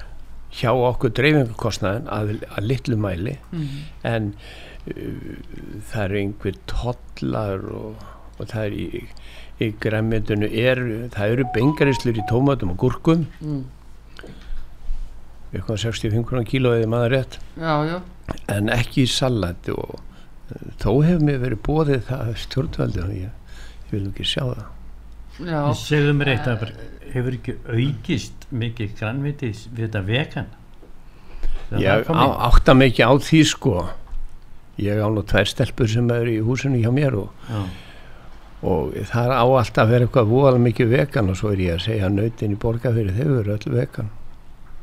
hjá 0.57 0.71
okkur 0.73 1.11
dreifingakostnaðin 1.17 2.07
að, 2.13 2.31
að 2.57 2.67
litlu 2.71 2.97
mæli 2.97 3.35
Mm. 3.51 3.67
en 4.07 4.27
uh, 4.33 5.81
það 5.91 6.03
eru 6.07 6.19
einhver 6.21 6.57
tollar 6.71 7.63
og, 7.77 8.05
og 8.39 8.49
það 8.49 8.63
er 8.65 8.75
í, 8.77 9.01
í 9.61 9.69
græmyndinu 9.83 10.49
er, 10.49 10.81
það 11.13 11.33
eru 11.35 11.45
bengarislur 11.55 12.17
í 12.17 12.25
tómatum 12.31 12.73
og 12.73 12.79
gúrkum 12.85 13.25
Mm. 13.41 13.63
Eitthvað 15.57 15.81
65 15.83 16.27
krónar 16.29 16.47
kíló 16.49 16.73
eða 16.77 16.91
maður 16.91 17.13
rétt. 17.15 17.39
Já, 17.57 17.73
já, 17.89 17.97
en 18.55 18.71
ekki 18.73 19.05
í 19.05 19.11
salati 19.11 19.75
og 19.75 19.97
þó 20.81 20.91
hefur 21.03 21.25
mér 21.27 21.41
verið 21.43 21.63
bóðið 21.67 22.03
það 22.07 22.33
stjórnvaldi 22.43 23.03
og 23.03 23.15
ég, 23.17 23.57
ég 23.87 23.95
vil 23.95 24.05
ekki 24.11 24.27
sjá 24.27 24.43
það. 24.45 24.67
Já. 25.37 25.59
segðu 25.77 26.13
mér 26.17 26.31
eitt 26.33 26.47
að 26.49 26.63
hefur 27.13 27.35
ekki 27.37 27.57
aukist 27.69 28.47
mikið 28.49 28.95
grannviti 28.97 29.51
við 29.53 29.83
þetta 29.85 30.01
Þegar 31.67 32.05
það 32.07 32.21
ég 32.23 32.37
átta 32.47 32.75
ekki 32.85 33.03
á 33.03 33.11
því 33.27 33.41
sko. 33.49 33.73
Ég 34.79 35.01
á 35.01 35.07
nú 35.09 35.23
tvær 35.25 35.49
stelpur 35.49 35.89
sem 35.89 36.09
eru 36.13 36.31
í 36.31 36.43
húsinu 36.45 36.79
hjá 36.79 36.91
mér 36.93 37.17
og 37.17 37.49
Já. 37.49 37.61
og 38.71 38.93
það 39.09 39.33
á 39.33 39.45
alltaf 39.45 39.83
að 39.83 39.93
vera 39.93 40.07
eitthvað 40.07 40.31
voðalega 40.31 40.65
mikið 40.67 40.93
vegan 40.93 41.31
og 41.33 41.39
svo 41.39 41.51
er 41.53 41.63
ég 41.65 41.75
að 41.75 41.85
segja 41.87 42.07
að 42.07 42.17
nautin 42.17 42.53
í 42.53 42.59
borgarfyrir 42.61 43.17
þau 43.17 43.39
eru 43.41 43.55
öll 43.57 43.73
vegan 43.73 44.11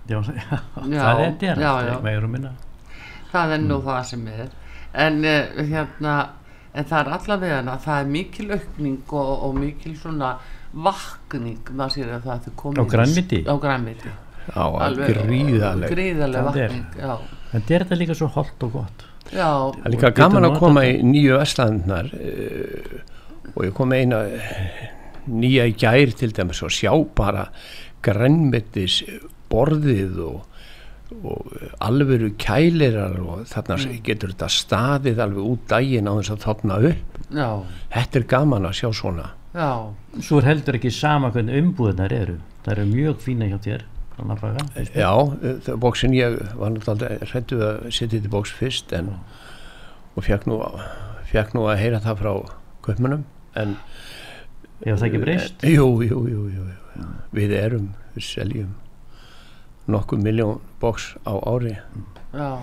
Já, 0.04 0.18
já, 0.20 0.58
Já, 0.92 1.70
það 1.96 2.08
er 2.12 2.24
og 2.24 2.32
minna. 2.32 2.54
Það 3.32 3.54
er 3.56 3.62
nú 3.64 3.78
það 3.84 4.02
sem 4.10 4.26
er. 4.28 4.50
En 5.04 5.22
uh, 5.24 5.62
hérna 5.70 6.16
en 6.74 6.88
það 6.90 7.00
er 7.00 7.10
allavega 7.16 7.62
að 7.62 7.80
það 7.86 8.02
er 8.02 8.12
mikil 8.16 8.50
aukning 8.56 9.14
og, 9.14 9.32
og 9.46 9.56
mikil 9.58 9.94
svona 9.98 10.34
vakning, 10.74 11.60
maður 11.70 11.94
sér 11.94 12.12
að 12.16 12.28
það 12.28 12.48
er 12.50 12.54
komið 12.58 12.80
Á 12.82 12.84
grænmeti? 12.94 13.40
á 13.46 13.54
grænmeti. 13.62 14.14
Á 14.44 14.64
gríðaleg 14.98 15.92
gríðaleg 15.94 16.40
Það 16.40 16.48
vakning 16.48 16.98
já, 16.98 17.12
en 17.14 17.54
þetta 17.54 17.76
er 17.76 17.84
þetta 17.84 17.98
líka 18.00 18.16
svo 18.18 18.30
holdt 18.34 18.66
og 18.66 18.74
gott? 18.74 19.04
Já, 19.30 19.46
það 19.46 19.86
er 19.86 19.94
líka 19.94 20.10
gaman 20.18 20.48
að 20.50 20.58
koma 20.60 20.84
í 20.88 20.96
nýju 21.06 21.38
Vestlandnar 21.38 22.10
uh, 22.18 22.98
og 23.54 23.62
ég 23.68 23.76
kom 23.76 23.94
eina 23.94 24.24
eh, 24.26 24.82
nýja 25.30 25.68
í 25.70 25.76
gær 25.78 26.12
til 26.18 26.32
dæmis 26.34 26.60
og 26.66 26.74
sjá 26.74 26.90
bara 27.16 27.46
grænmetis 28.04 28.98
borðið 29.52 30.20
og, 30.24 30.60
og 31.20 31.54
alvöru 31.84 32.32
kælirar 32.40 33.16
og 33.22 33.46
þarna 33.50 33.78
getur 34.06 34.34
þetta 34.34 34.50
staðið 34.50 35.24
alveg 35.24 35.48
út 35.54 35.64
daginn 35.70 36.10
á 36.10 36.12
þess 36.18 36.34
að 36.34 36.44
þopna 36.48 36.82
upp. 36.90 37.18
Já, 37.34 37.48
þetta 37.96 38.20
er 38.20 38.28
gaman 38.34 38.68
að 38.68 38.78
sjá 38.80 38.88
svona. 39.00 39.30
Já. 39.54 39.70
Svo 40.18 40.40
er 40.40 40.48
heldur 40.50 40.78
ekki 40.80 40.90
sama 40.94 41.30
hvernig 41.34 41.60
umbúðunar 41.62 42.14
eru. 42.14 42.38
Það 42.64 42.72
eru 42.76 42.86
mjög 42.90 43.20
fína 43.22 43.50
hjá 43.50 43.58
þér. 43.68 43.84
Já, 44.94 45.10
bóksin 45.82 46.14
ég 46.14 46.36
var 46.54 46.70
náttúrulega 46.70 47.26
hrættu 47.32 47.58
að 47.66 47.80
setja 47.90 48.18
þetta 48.20 48.30
bóks 48.30 48.52
fyrst 48.54 48.92
en, 48.94 49.10
og 50.14 50.26
fekk 50.26 50.46
nú, 50.46 50.60
fekk 51.32 51.56
nú 51.56 51.64
að 51.66 51.80
heyra 51.82 52.02
það 52.04 52.20
frá 52.22 52.32
kaupmunum 52.86 53.24
en 53.58 53.74
hefur 54.84 55.00
það 55.00 55.08
ekki 55.08 55.22
breyst? 55.24 55.66
Jú, 55.66 55.88
jú, 56.06 56.20
jú, 56.30 56.46
jú, 56.54 56.68
jú. 56.70 57.08
við 57.34 57.56
erum, 57.58 57.90
við 58.14 58.28
seljum 58.28 58.70
nokkuð 59.90 60.22
miljón 60.24 60.60
bóks 60.80 61.14
á 61.26 61.32
ári. 61.50 61.74
Já, 62.34 62.58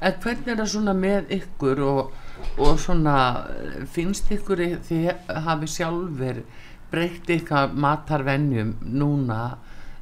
en 0.00 0.14
hvernig 0.22 0.48
er 0.48 0.56
það 0.62 0.70
svona 0.72 0.94
með 0.96 1.32
ykkur 1.38 1.82
og, 1.86 2.12
og 2.58 2.78
svona 2.80 3.16
eh, 3.52 3.84
finnst 3.90 4.30
ykkur 4.34 4.62
í- 4.64 4.78
þið 4.88 5.34
hafi 5.46 5.68
sjálfur 5.74 6.40
breytt 6.90 7.28
ykkar 7.30 7.74
matarvenjum 7.76 8.70
núna 8.96 9.40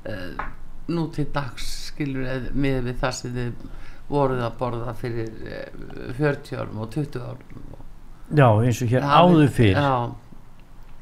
uh, 0.06 0.44
nú 0.88 1.08
til 1.10 1.26
dags 1.34 1.66
skilur 1.88 2.28
eð- 2.30 2.52
með 2.54 2.84
við 2.86 3.00
það 3.00 3.16
sem 3.18 3.32
þið 3.34 3.64
voruð 4.08 4.44
að 4.46 4.54
borða 4.60 4.94
fyrir 4.94 5.32
uh, 5.50 6.12
40 6.14 6.60
árum 6.62 6.78
og 6.84 6.92
20 6.94 7.24
árum 7.26 7.64
já 8.38 8.46
eins 8.62 8.80
og 8.82 8.88
hér 8.94 9.04
áður 9.06 9.50
fyrr. 9.54 9.80
Já, 9.82 10.14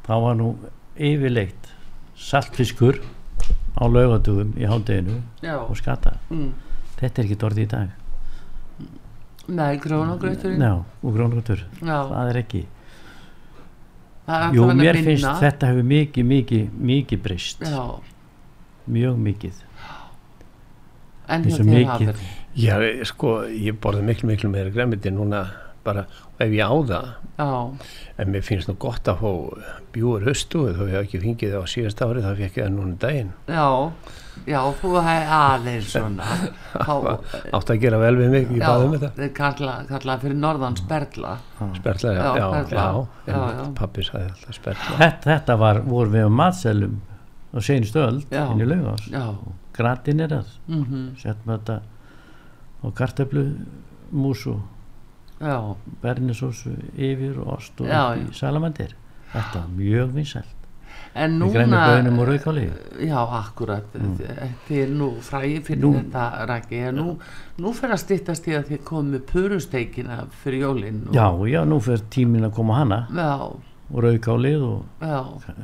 þá 0.08 0.14
var 0.24 0.34
nú 0.40 0.48
yfirleitt 0.96 1.68
saltfiskur 2.16 2.98
á 3.74 3.84
laugadugum 3.90 4.54
í 4.58 4.68
hádeginu 4.70 5.20
og 5.56 5.76
skata. 5.78 6.16
Mm. 6.30 6.52
þetta 7.00 7.22
er 7.22 7.28
ekki 7.28 7.38
orðið 7.48 7.64
í 7.64 7.70
dag. 7.72 7.88
Nei, 9.44 9.76
grónagrauturinn 9.76 10.62
já, 10.62 10.72
og 11.02 11.12
grónutur, 11.12 11.64
Já, 11.82 11.98
það 12.08 12.30
er 12.30 12.38
ekki. 12.40 12.62
Það 14.24 14.44
er 14.46 14.54
jú, 14.56 14.68
mér 14.70 14.96
minna. 14.96 15.02
finnst 15.10 15.42
þetta 15.42 15.68
hefur 15.68 15.88
mikið, 15.90 16.24
mikið, 16.30 16.70
mikið 16.92 17.20
breyst. 17.26 17.66
Já, 17.68 17.82
mjög 18.88 19.18
mikið. 19.26 19.60
En 21.28 21.44
þér 21.44 21.68
mikið. 21.68 21.90
hafður 21.90 22.24
Já, 22.54 22.74
sko, 23.10 23.34
ég 23.50 23.76
borði 23.82 24.04
miklu, 24.06 24.28
miklu 24.30 24.48
meira 24.52 24.70
græmiti 24.70 25.10
núna 25.10 25.44
bara 25.84 26.06
ef 26.40 26.50
ég 26.50 26.64
á 26.64 26.72
það. 26.90 27.06
Já, 27.34 27.48
en 28.22 28.28
mér 28.30 28.44
finnst 28.46 28.68
nú 28.70 28.74
gott 28.78 29.08
að 29.10 29.22
fá 29.22 29.30
bjúur 29.94 30.24
höstu 30.28 30.64
þó 30.74 30.84
ég 30.86 30.92
hef 30.94 31.06
ekki 31.08 31.20
fengið 31.24 31.54
það 31.56 31.64
á 31.64 31.72
síðast 31.74 32.02
ári 32.06 32.22
þá 32.24 32.28
fekk 32.40 32.58
ég 32.60 32.64
það 32.68 32.74
núna 32.76 32.90
um 32.92 32.98
daginn. 33.02 33.32
Já, 33.50 33.66
já, 34.50 34.60
þú 34.80 34.92
hefði 35.06 35.32
aðeins 35.38 35.88
svona, 35.94 36.28
þá, 36.86 36.94
átt 37.58 37.72
að 37.74 37.80
gera 37.84 37.98
vel 38.02 38.12
við 38.20 38.30
mig, 38.34 38.46
ég 38.54 38.62
baði 38.66 38.86
um 38.88 38.94
já, 38.94 39.00
þetta 39.04 39.22
þeir 39.22 39.32
kalla, 39.40 39.74
kalla 39.90 40.16
fyrir 40.24 40.38
norðan 40.44 40.78
sperla, 40.80 41.32
sperla, 41.80 42.12
já, 42.14 42.22
Já, 42.22 42.34
já, 42.38 42.46
sperla. 42.66 42.84
já, 42.84 43.34
Já, 43.34 43.40
já. 43.58 43.64
pappi 43.80 44.06
sagði 44.08 44.30
alltaf 44.32 44.58
sperla. 44.60 44.98
Þetta, 45.02 45.30
þetta 45.32 45.58
var, 45.64 45.82
voru 45.90 46.14
við 46.14 46.26
á 46.26 46.30
matselum 46.42 47.00
á 47.54 47.58
seinustu 47.62 48.00
öld 48.02 48.24
Já. 48.34 48.44
inn 48.50 48.62
í 48.64 48.66
laugás. 48.70 49.04
Já, 49.10 49.26
gratin 49.74 50.22
er 50.26 50.32
það, 50.38 50.54
mhm, 50.70 51.02
settum 51.22 51.52
þetta 51.56 51.80
á 52.82 52.86
kartöflu 52.98 53.44
mús 54.14 54.42
og 54.50 54.62
já, 55.40 55.74
bernisósu 56.02 56.70
yfir 56.96 57.38
og 57.38 57.54
ost 57.58 57.80
og 57.80 57.86
Já, 57.88 58.14
já. 58.16 58.32
salamandir. 58.32 58.94
Þetta 59.32 59.54
var 59.60 59.68
mjög 59.76 60.12
vinsælt. 60.14 60.54
En 61.16 61.38
núna, 61.38 62.02
já, 62.98 63.18
akkurat, 63.38 63.84
þið 64.68 64.78
er 64.82 64.88
nú 64.90 65.08
fræði 65.22 65.60
fyrir 65.62 65.80
Nú- 65.82 65.92
þetta 66.00 66.46
rækki, 66.48 66.80
nú, 66.94 67.18
nú 67.58 67.72
fer 67.74 67.90
að 67.94 68.00
styttast 68.02 68.46
í 68.50 68.54
að 68.58 68.64
þið 68.72 68.80
komið 68.84 69.20
purusteikina 69.30 70.26
fyrir 70.42 70.60
jólinn 70.64 71.06
og- 71.08 71.14
já, 71.14 71.28
já, 71.52 71.64
nú 71.64 71.78
fyrir 71.80 72.02
tíminn 72.10 72.44
að 72.44 72.54
koma 72.54 72.74
hana. 72.80 73.06
Já, 73.14 73.38
og 73.94 74.02
raukálið 74.02 74.62
og 74.62 74.84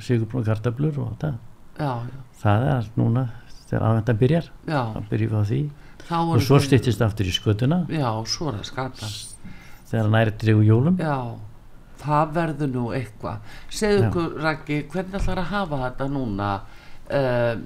sigurbrún 0.01 0.45
kartöflur 0.45 0.99
og 0.99 1.17
þetta 1.19 1.35
já, 1.79 2.01
það 2.43 2.67
er 2.79 2.85
núna 2.97 3.29
þegar 3.71 3.83
aðvendan 3.83 4.19
byrjar. 4.19 4.51
Þá 4.67 5.09
byrjum 5.11 5.31
við 5.31 5.41
á 5.41 5.45
því. 5.51 5.71
Og 6.11 6.41
svo 6.43 6.59
styttist 6.59 7.01
aftur 7.03 7.27
í 7.27 7.31
skötuna. 7.31 7.87
Já, 7.89 8.11
svo 8.27 8.49
er 8.51 8.55
það 8.61 8.65
skatan 8.65 9.09
þegar 9.91 10.11
næri 10.15 10.35
dregu 10.43 10.63
jólum 10.67 10.99
Já, 11.01 11.17
það 12.03 12.35
verður 12.37 12.71
nú 12.75 12.85
eitthvað. 12.97 13.41
Segðu 13.69 14.03
Já. 14.03 14.09
ykkur, 14.09 14.29
Raggi, 14.45 14.79
hvernig 14.93 15.19
ætlar 15.21 15.41
að 15.43 15.51
hafa 15.55 15.81
þetta 15.87 16.09
núna? 16.15 16.51
Uh, 17.11 17.57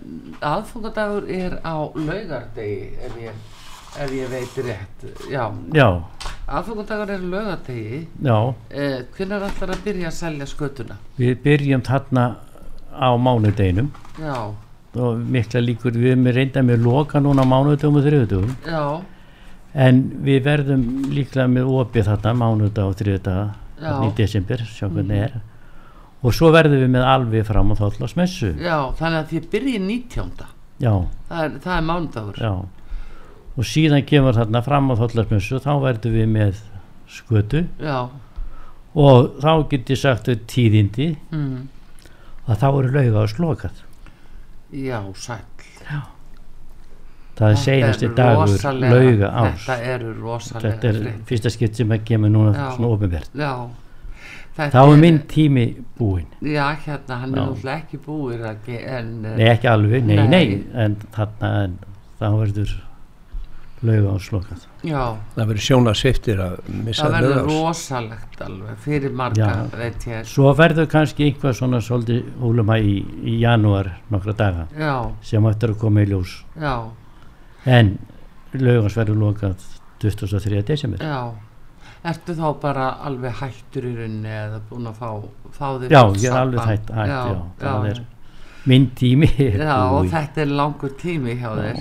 aðfungadagur 0.40 1.26
er 1.28 1.58
á 1.60 1.76
laugardegi, 1.92 2.96
ef 3.04 3.16
ég, 3.20 3.42
ef 4.00 4.12
ég 4.16 4.30
veit 4.32 4.54
rétt. 4.64 5.04
Já, 5.28 5.44
já, 5.76 5.88
aðfungadagur 6.48 7.12
er 7.12 7.20
laugardegi. 7.34 8.00
já, 8.24 8.38
Uh, 8.72 9.04
hvernig 9.16 9.44
ætlar 9.50 9.74
að 9.76 9.84
byrja 9.84 10.08
að 10.08 10.16
selja 10.18 10.46
skötuna? 10.48 10.96
við 11.18 11.36
byrjum 11.44 11.82
þarna 11.84 12.24
á 12.96 13.08
mánudeginum 13.20 13.90
Já, 14.18 14.54
og 14.96 15.18
mikla 15.18 15.60
líkur 15.60 15.92
við 15.92 16.12
erum 16.14 16.26
reynda 16.32 16.62
með 16.62 16.82
loka 16.86 17.20
núna 17.20 17.42
á 17.44 17.46
mánudegum 17.52 17.96
og 18.00 18.04
þriðudugum 18.06 18.56
já, 18.64 18.82
en 19.74 20.00
við 20.24 20.42
verðum 20.46 20.84
líklega 21.14 21.48
með 21.50 21.70
opið 21.80 22.06
þarna 22.10 22.32
mánudag 22.40 22.86
og 22.92 22.96
þriðudaga 23.00 23.44
Já. 23.74 23.88
þarna 23.88 24.06
í 24.06 24.14
desember, 24.20 24.62
sjá 24.70 24.86
hvernig 24.88 25.22
er. 25.26 25.34
Og 26.24 26.32
svo 26.32 26.48
verðum 26.54 26.80
við 26.84 26.92
með 26.94 27.04
alveg 27.10 27.44
fram 27.48 27.72
á 27.72 27.74
þóllásmessu 27.82 28.52
já, 28.62 28.76
þannig 28.96 29.18
að 29.18 29.32
þið 29.34 29.48
byrjið 29.52 29.82
19. 29.88 30.46
já, 30.80 30.94
Það 31.28 31.42
er, 31.44 31.58
það 31.66 31.74
er 31.76 31.86
mánudagur. 31.90 32.38
já. 32.40 32.54
Og 33.54 33.64
síðan 33.70 34.06
kemur 34.08 34.34
þarna 34.38 34.62
fram 34.66 34.88
á 34.90 34.94
þóllásmessu 35.02 35.60
þá 35.62 35.72
verðum 35.82 36.16
við 36.16 36.28
með 36.32 36.62
skötu. 37.14 37.64
Já, 37.82 37.98
og 38.94 39.36
þá 39.42 39.50
get 39.70 39.90
ég 39.90 39.98
sagt 40.00 40.30
tíðindi. 40.50 41.10
Mm, 41.34 41.68
að 42.48 42.58
þá 42.62 42.66
eru 42.78 42.90
lauga 42.94 43.22
og 43.26 43.30
slokað. 43.34 43.82
Já, 44.74 45.00
sæll. 45.14 46.02
Það 47.34 47.48
er 47.48 47.54
Þetta 47.54 47.62
seinasti 47.64 48.10
dagur 48.16 48.80
lauga 48.80 49.30
árs. 49.44 49.64
Þetta 49.66 49.94
eru 49.94 50.12
rosalega 50.20 50.74
þetta 50.74 50.92
er 50.92 51.24
fyrsta 51.30 51.50
skipt 51.50 51.80
sem 51.80 51.94
að 51.96 52.04
kemur 52.10 52.30
núna 52.34 52.54
Já. 52.54 52.68
svona 52.76 52.92
þetta 54.54 54.70
þá 54.70 54.92
er 54.92 55.00
minn 55.02 55.20
tími 55.30 55.66
búinn. 55.98 56.26
Já, 56.40 56.68
hérna, 56.84 57.20
hann 57.22 57.34
er 57.34 57.40
Já. 57.40 57.46
náttúrulega 57.48 57.76
ekki 57.82 57.98
Raggi, 58.44 58.80
en 58.86 59.24
eh, 59.24 59.36
nei 59.36 59.46
ekki 59.50 59.70
alveg, 59.70 60.04
nei 60.04 60.16
Nei. 60.16 60.28
nei, 60.28 60.64
en 60.74 60.96
þarna 61.14 61.50
en, 61.64 61.78
þá 62.20 62.28
verður 62.38 62.74
lauga 63.84 64.14
og 64.14 64.22
slokað 64.24 64.62
já, 64.86 65.02
það 65.34 65.48
verður 65.50 65.64
sjóna 65.66 65.92
sviftir 65.98 66.40
að 66.40 66.54
missa 66.86 67.04
það 67.04 67.16
verður 67.18 67.48
rosalegt 67.50 68.44
alveg 68.46 68.78
fyrir 68.84 69.12
marga, 69.12 69.48
Já. 69.50 69.78
veit 69.80 70.06
ég. 70.08 70.28
Svo 70.30 70.52
verður 70.56 70.88
kannski 70.94 71.26
einhvað 71.28 71.56
svona 71.58 71.80
svolítið 71.84 72.30
húluma 72.40 72.78
í, 72.80 72.94
í 73.24 73.36
janúar 73.42 73.90
nokkra 74.14 74.36
daga 74.38 74.66
Já, 74.78 74.94
sem 75.26 75.50
ættir 75.50 75.74
að 75.74 75.80
koma 75.82 76.04
í 76.04 76.08
ljós. 76.12 76.38
Já, 76.56 76.76
en 77.66 77.96
laugans 78.54 78.96
verður 78.98 79.20
lokað 79.20 79.64
23. 80.04 80.62
desember. 80.68 81.02
Já. 81.04 81.32
Ertu 82.04 82.34
þá 82.36 82.48
bara 82.60 82.88
alveg 83.08 83.38
hættur 83.40 83.86
í 83.88 83.94
rauninni 83.96 84.28
eða 84.28 84.60
búin 84.68 84.90
að 84.90 84.98
fá, 85.00 85.08
fá 85.56 85.66
þig 85.80 85.94
já, 85.94 86.02
ég 86.20 86.26
er 86.28 86.38
alveg 86.42 86.66
hætt, 86.68 86.90
hætt 86.92 87.12
já, 87.14 87.20
það 87.62 87.86
já, 87.86 87.92
er 87.94 88.00
minn 88.68 88.88
tími 88.96 89.28
já, 89.38 89.76
og 89.88 90.10
þetta 90.12 90.42
er 90.44 90.52
langur 90.60 90.92
tími 91.00 91.36
hjá 91.40 91.48
þér. 91.56 91.80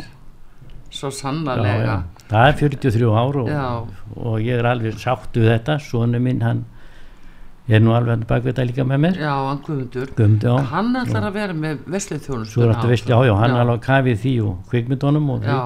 Svo 0.93 1.09
já, 1.09 1.17
sannarlega. 1.17 1.97
Já. 1.97 2.27
það 2.29 2.47
er 2.47 2.57
43 2.61 3.11
ár 3.19 3.39
og, 3.41 3.49
Já. 3.51 3.67
og 4.15 4.37
ég 4.45 4.61
er 4.61 4.69
alveg 4.69 4.95
sáttu 5.01 5.43
þetta. 5.43 5.79
Sonu 5.83 6.21
minn 6.23 6.43
hann 6.45 6.63
er 7.69 7.79
nú 7.79 7.93
alveg 7.95 8.25
bak 8.27 8.43
við 8.43 8.53
þetta 8.53 8.65
líka 8.67 8.83
með 8.83 8.99
mér. 9.05 9.17
Já, 9.23 9.33
hann 9.47 9.59
Guðmundur. 9.63 10.09
Guðmundi 10.17 10.47
á 10.51 10.55
Hann 10.73 10.95
ætlar 10.99 11.27
að 11.29 11.33
vera 11.37 11.53
með 11.53 11.77
veslið 11.87 12.21
er 12.83 12.89
veist, 12.91 13.05
já, 13.07 13.17
já, 13.23 13.33
hann 13.39 13.51
er 13.55 13.61
alveg 13.63 13.81
kafið 13.85 14.17
því 14.23 14.33
og 14.43 14.57
kvikmyndunum 14.69 15.29
og 15.29 15.43
Já. 15.43 15.47
því 15.53 15.59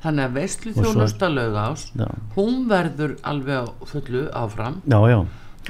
Þannig 0.00 0.24
að 0.24 0.32
veslið 0.38 0.74
svo- 0.78 0.84
þjónusta 0.94 1.28
laugás 1.34 1.82
já, 1.98 2.06
hún 2.36 2.68
verður 2.70 3.16
alveg 3.22 3.72
fullu 3.90 4.22
áfram. 4.32 4.78
Já, 4.86 5.00
já. 5.10 5.18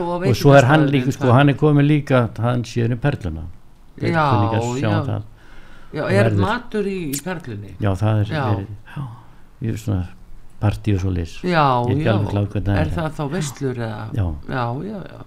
að 0.05 0.29
og 0.31 0.37
svo 0.37 0.53
er 0.55 0.64
hann 0.68 0.87
líka, 0.87 1.12
sko, 1.12 1.33
hann 1.33 1.48
er 1.48 1.55
komið 1.55 1.87
líka 1.88 2.20
hann 2.38 2.62
sér 2.62 2.92
um 2.92 2.98
perluna. 2.98 3.42
Já, 4.00 4.22
að 4.92 5.09
já. 5.09 5.22
já, 5.92 6.05
er 6.11 6.24
verður- 6.31 6.40
matur 6.46 6.85
í, 6.87 7.11
í 7.11 7.22
perlunni? 7.24 7.74
Já, 7.81 7.90
það 7.98 8.20
er 8.20 8.24
Já. 8.31 8.44
verið, 8.55 8.66
já, 8.96 9.03
ég 9.62 9.72
er 9.72 9.76
svona 9.79 10.07
partí 10.61 10.94
og 10.94 11.00
svo 11.00 11.11
lis 11.11 11.40
já, 11.42 11.64
Ég 11.88 11.96
er 12.00 12.05
já, 12.05 12.12
hvernig 12.53 12.64
það 12.68 12.76
er 12.76 12.87
er. 12.87 12.94
það 12.94 13.11
þá 13.18 13.31
veslur 13.33 13.74
eða? 13.74 14.07
Já, 14.14 14.26
já, 14.46 14.64
já, 14.85 15.00
já 15.11 15.20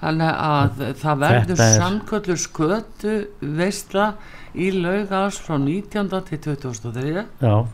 þannig 0.00 0.30
að 0.46 0.80
það 1.02 1.18
verður 1.24 1.60
er- 1.66 1.74
sannköllu 1.80 2.36
skötu 2.40 3.14
veisla 3.40 4.06
í 4.54 4.70
laugás 4.74 5.38
frá 5.44 5.58
19. 5.60 6.08
til 6.28 6.38
23. 6.38 7.26
já. 7.42 7.66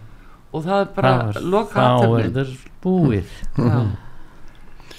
Og 0.56 0.64
það 0.64 0.80
er 0.80 0.90
bara 0.96 1.12
það 1.12 1.26
var- 1.26 1.42
loka 1.52 1.86
þá 1.86 2.20
er 2.24 2.30
það 2.30 2.52
búið. 2.82 3.32
Já, 3.56 3.86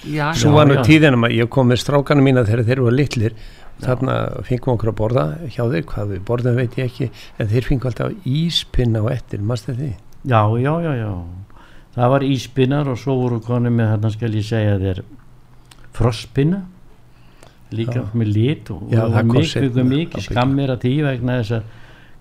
já, 0.04 0.26
svo 0.38 0.52
var 0.54 0.66
nú 0.70 0.76
tíðinum 0.86 1.24
að 1.26 1.34
ég 1.40 1.48
kom 1.50 1.68
með 1.72 1.80
strákana 1.82 2.22
mína 2.22 2.44
þegar 2.46 2.64
þeir 2.68 2.82
voru 2.84 2.96
litlir. 2.96 3.34
Þarna 3.78 4.42
fengum 4.46 4.74
okkur 4.74 4.90
að 4.90 4.96
borða 4.98 5.24
hjá 5.54 5.62
þeir 5.70 5.84
hvað 5.86 6.08
við 6.12 6.22
borðum 6.26 6.56
veit 6.58 6.72
ég 6.78 6.88
ekki 6.90 7.10
en 7.38 7.46
þeir 7.50 7.66
fengum 7.68 7.90
alltaf 7.92 8.26
íspinna 8.26 9.02
á 9.02 9.06
ettir 9.14 9.38
mástu 9.38 9.74
því? 9.74 9.92
Já, 10.26 10.42
já, 10.58 10.72
já, 10.82 10.92
já. 10.98 11.12
Það 11.94 12.10
var 12.10 12.20
íspinnar 12.26 12.88
og 12.90 12.98
svo 12.98 13.14
voru 13.20 13.38
konum 13.40 13.76
með 13.78 13.92
þarna 13.94 14.10
skal 14.12 14.30
ég 14.34 14.44
segja 14.46 14.78
þér 14.82 15.02
frostpinna 15.94 16.62
líka 17.74 18.00
Já. 18.00 18.06
með 18.16 18.32
lit 18.32 18.70
og 18.72 18.88
Já, 18.92 19.02
og 19.04 19.14
það 19.14 19.30
mikið, 19.32 19.78
mikið, 19.92 20.26
skammir 20.28 20.72
að 20.72 20.84
því 20.86 20.94
vegna 21.06 21.38
þess 21.42 21.56
að 21.58 21.62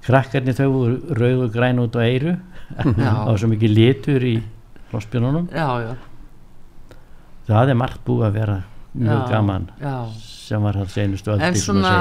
krakkarnir 0.08 0.58
þau 0.58 0.68
voru 0.72 1.18
rauð 1.20 1.44
og 1.46 1.54
græn 1.56 1.82
út 1.84 1.98
á 2.00 2.04
það 2.04 3.22
var 3.28 3.42
svo 3.42 3.52
mikið 3.52 3.76
litur 3.76 4.28
í 4.28 4.36
já, 5.54 5.68
það 7.48 7.72
er 7.72 7.80
margt 7.80 8.04
búið 8.08 8.26
að 8.28 8.40
vera 8.42 8.58
mjög 8.98 9.20
Já, 9.20 9.30
gaman 9.30 9.68
já. 9.82 9.96
sem 10.24 10.64
var 10.64 10.80
það 10.80 10.94
senustu 10.96 11.34
öld 11.34 11.44
en 11.44 11.54
til 11.54 11.62
að 11.62 11.66
svona 11.66 11.94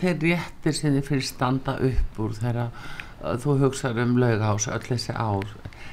þeir 0.00 0.16
réttir 0.22 0.76
sem 0.78 0.94
þið 0.96 1.08
fyrir 1.10 1.26
standa 1.28 1.74
upp 1.90 2.20
úr 2.24 2.36
þegar 2.38 2.60
uh, 2.64 3.34
þú 3.42 3.56
hugsar 3.64 3.98
um 4.04 4.16
laugás 4.22 4.68
öll 4.70 4.84
þessi 4.86 5.14
ár 5.14 5.50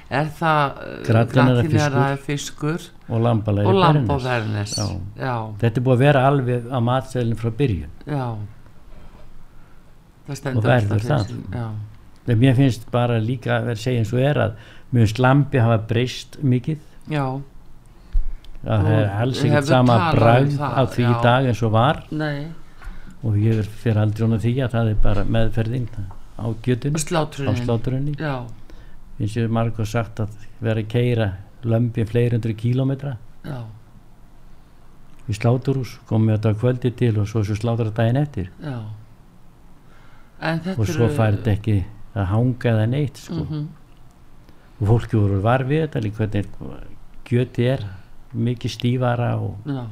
er 0.09 0.27
það 0.39 0.81
Gratinara 1.05 1.63
gratinara 1.63 2.17
fiskur? 2.21 2.89
og 3.09 3.21
lambalæri 3.21 3.69
og 3.69 3.75
lamb 3.79 4.09
og 4.09 4.21
Bernes. 4.21 4.25
vernes 4.25 4.75
Já. 4.77 4.85
já, 5.17 5.35
þetta 5.61 5.79
er 5.81 5.85
búið 5.85 5.95
að 5.95 6.03
vera 6.05 6.27
alveg 6.29 6.69
á 6.69 6.79
matseðlinn 6.81 7.39
frá 7.41 7.51
byrjun. 7.57 7.91
Já. 8.05 8.27
Og 10.25 10.63
verður 10.65 11.03
það. 11.05 11.33
en 12.27 12.39
mér 12.41 12.55
finnst 12.57 12.87
bara 12.91 13.19
líka 13.21 13.59
að 13.59 13.67
vera 13.69 13.77
að 13.77 13.83
segja 13.83 14.01
eins 14.01 14.13
og 14.13 14.19
er 14.25 14.39
að 14.41 14.55
mér 14.91 15.05
finnst 15.05 15.19
lambi 15.21 15.61
hafa 15.61 15.77
breyst 15.89 16.39
mikið. 16.41 16.79
Já, 17.13 17.25
að 18.65 18.85
það 18.85 18.91
er 18.97 19.09
Hefur 19.13 19.45
ekkert 19.45 19.67
sama 19.69 19.95
um 19.95 20.49
það, 20.49 20.73
á 20.73 20.81
því 20.89 21.05
í 21.05 21.15
dag 21.23 21.49
eins 21.51 21.63
og 21.65 21.73
var. 21.75 22.03
Nei. 22.11 22.47
Og 23.25 23.37
ég 23.41 23.65
fyrir 23.81 24.01
aldrei 24.01 24.27
hún 24.27 24.39
því 24.41 24.53
að 24.65 24.77
það 24.77 24.89
er 24.91 25.01
bara 25.01 25.25
meðferðin 25.25 25.89
á 26.35 26.45
gjötun 26.65 26.97
á 26.97 27.53
sláturunni 27.55 28.13
já, 28.19 28.43
finnst 29.17 29.39
ég 29.39 29.49
margur 29.51 29.87
sagt 29.87 30.19
að 30.23 30.35
vera 30.63 30.83
að 30.83 30.91
keira 30.91 31.31
lömbi 31.65 32.05
fleiri 32.07 32.37
hundru 32.37 32.53
kílómetra. 32.57 33.15
Já, 33.45 33.63
í 35.25 35.33
sláturhús 35.33 35.95
komum 36.09 36.29
við 36.29 36.37
þetta 36.37 36.59
kvöldi 36.61 36.91
til 36.99 37.13
og 37.21 37.29
svo 37.29 37.43
svo 37.45 37.57
slátur 37.57 37.89
þetta 37.89 38.03
daginn 38.03 38.21
eftir. 38.21 38.51
Og 40.75 40.85
svo 40.89 41.09
fær 41.09 41.37
þetta 41.37 41.55
ekki 41.55 41.77
að 42.15 42.29
hanga 42.31 42.71
eða 42.71 42.87
neitt 42.91 43.17
sko. 43.17 43.43
Mhm. 43.43 43.67
og 44.75 44.87
fólki 44.87 45.15
voru 45.15 45.37
var 45.39 45.63
við 45.63 45.85
þetta 45.85 45.99
líka 46.03 46.25
hvernig 46.25 46.47
gjöti 47.25 47.63
er 47.63 47.85
mikið 48.33 48.71
stífara 48.71 49.37
og, 49.39 49.55
já 49.65 49.85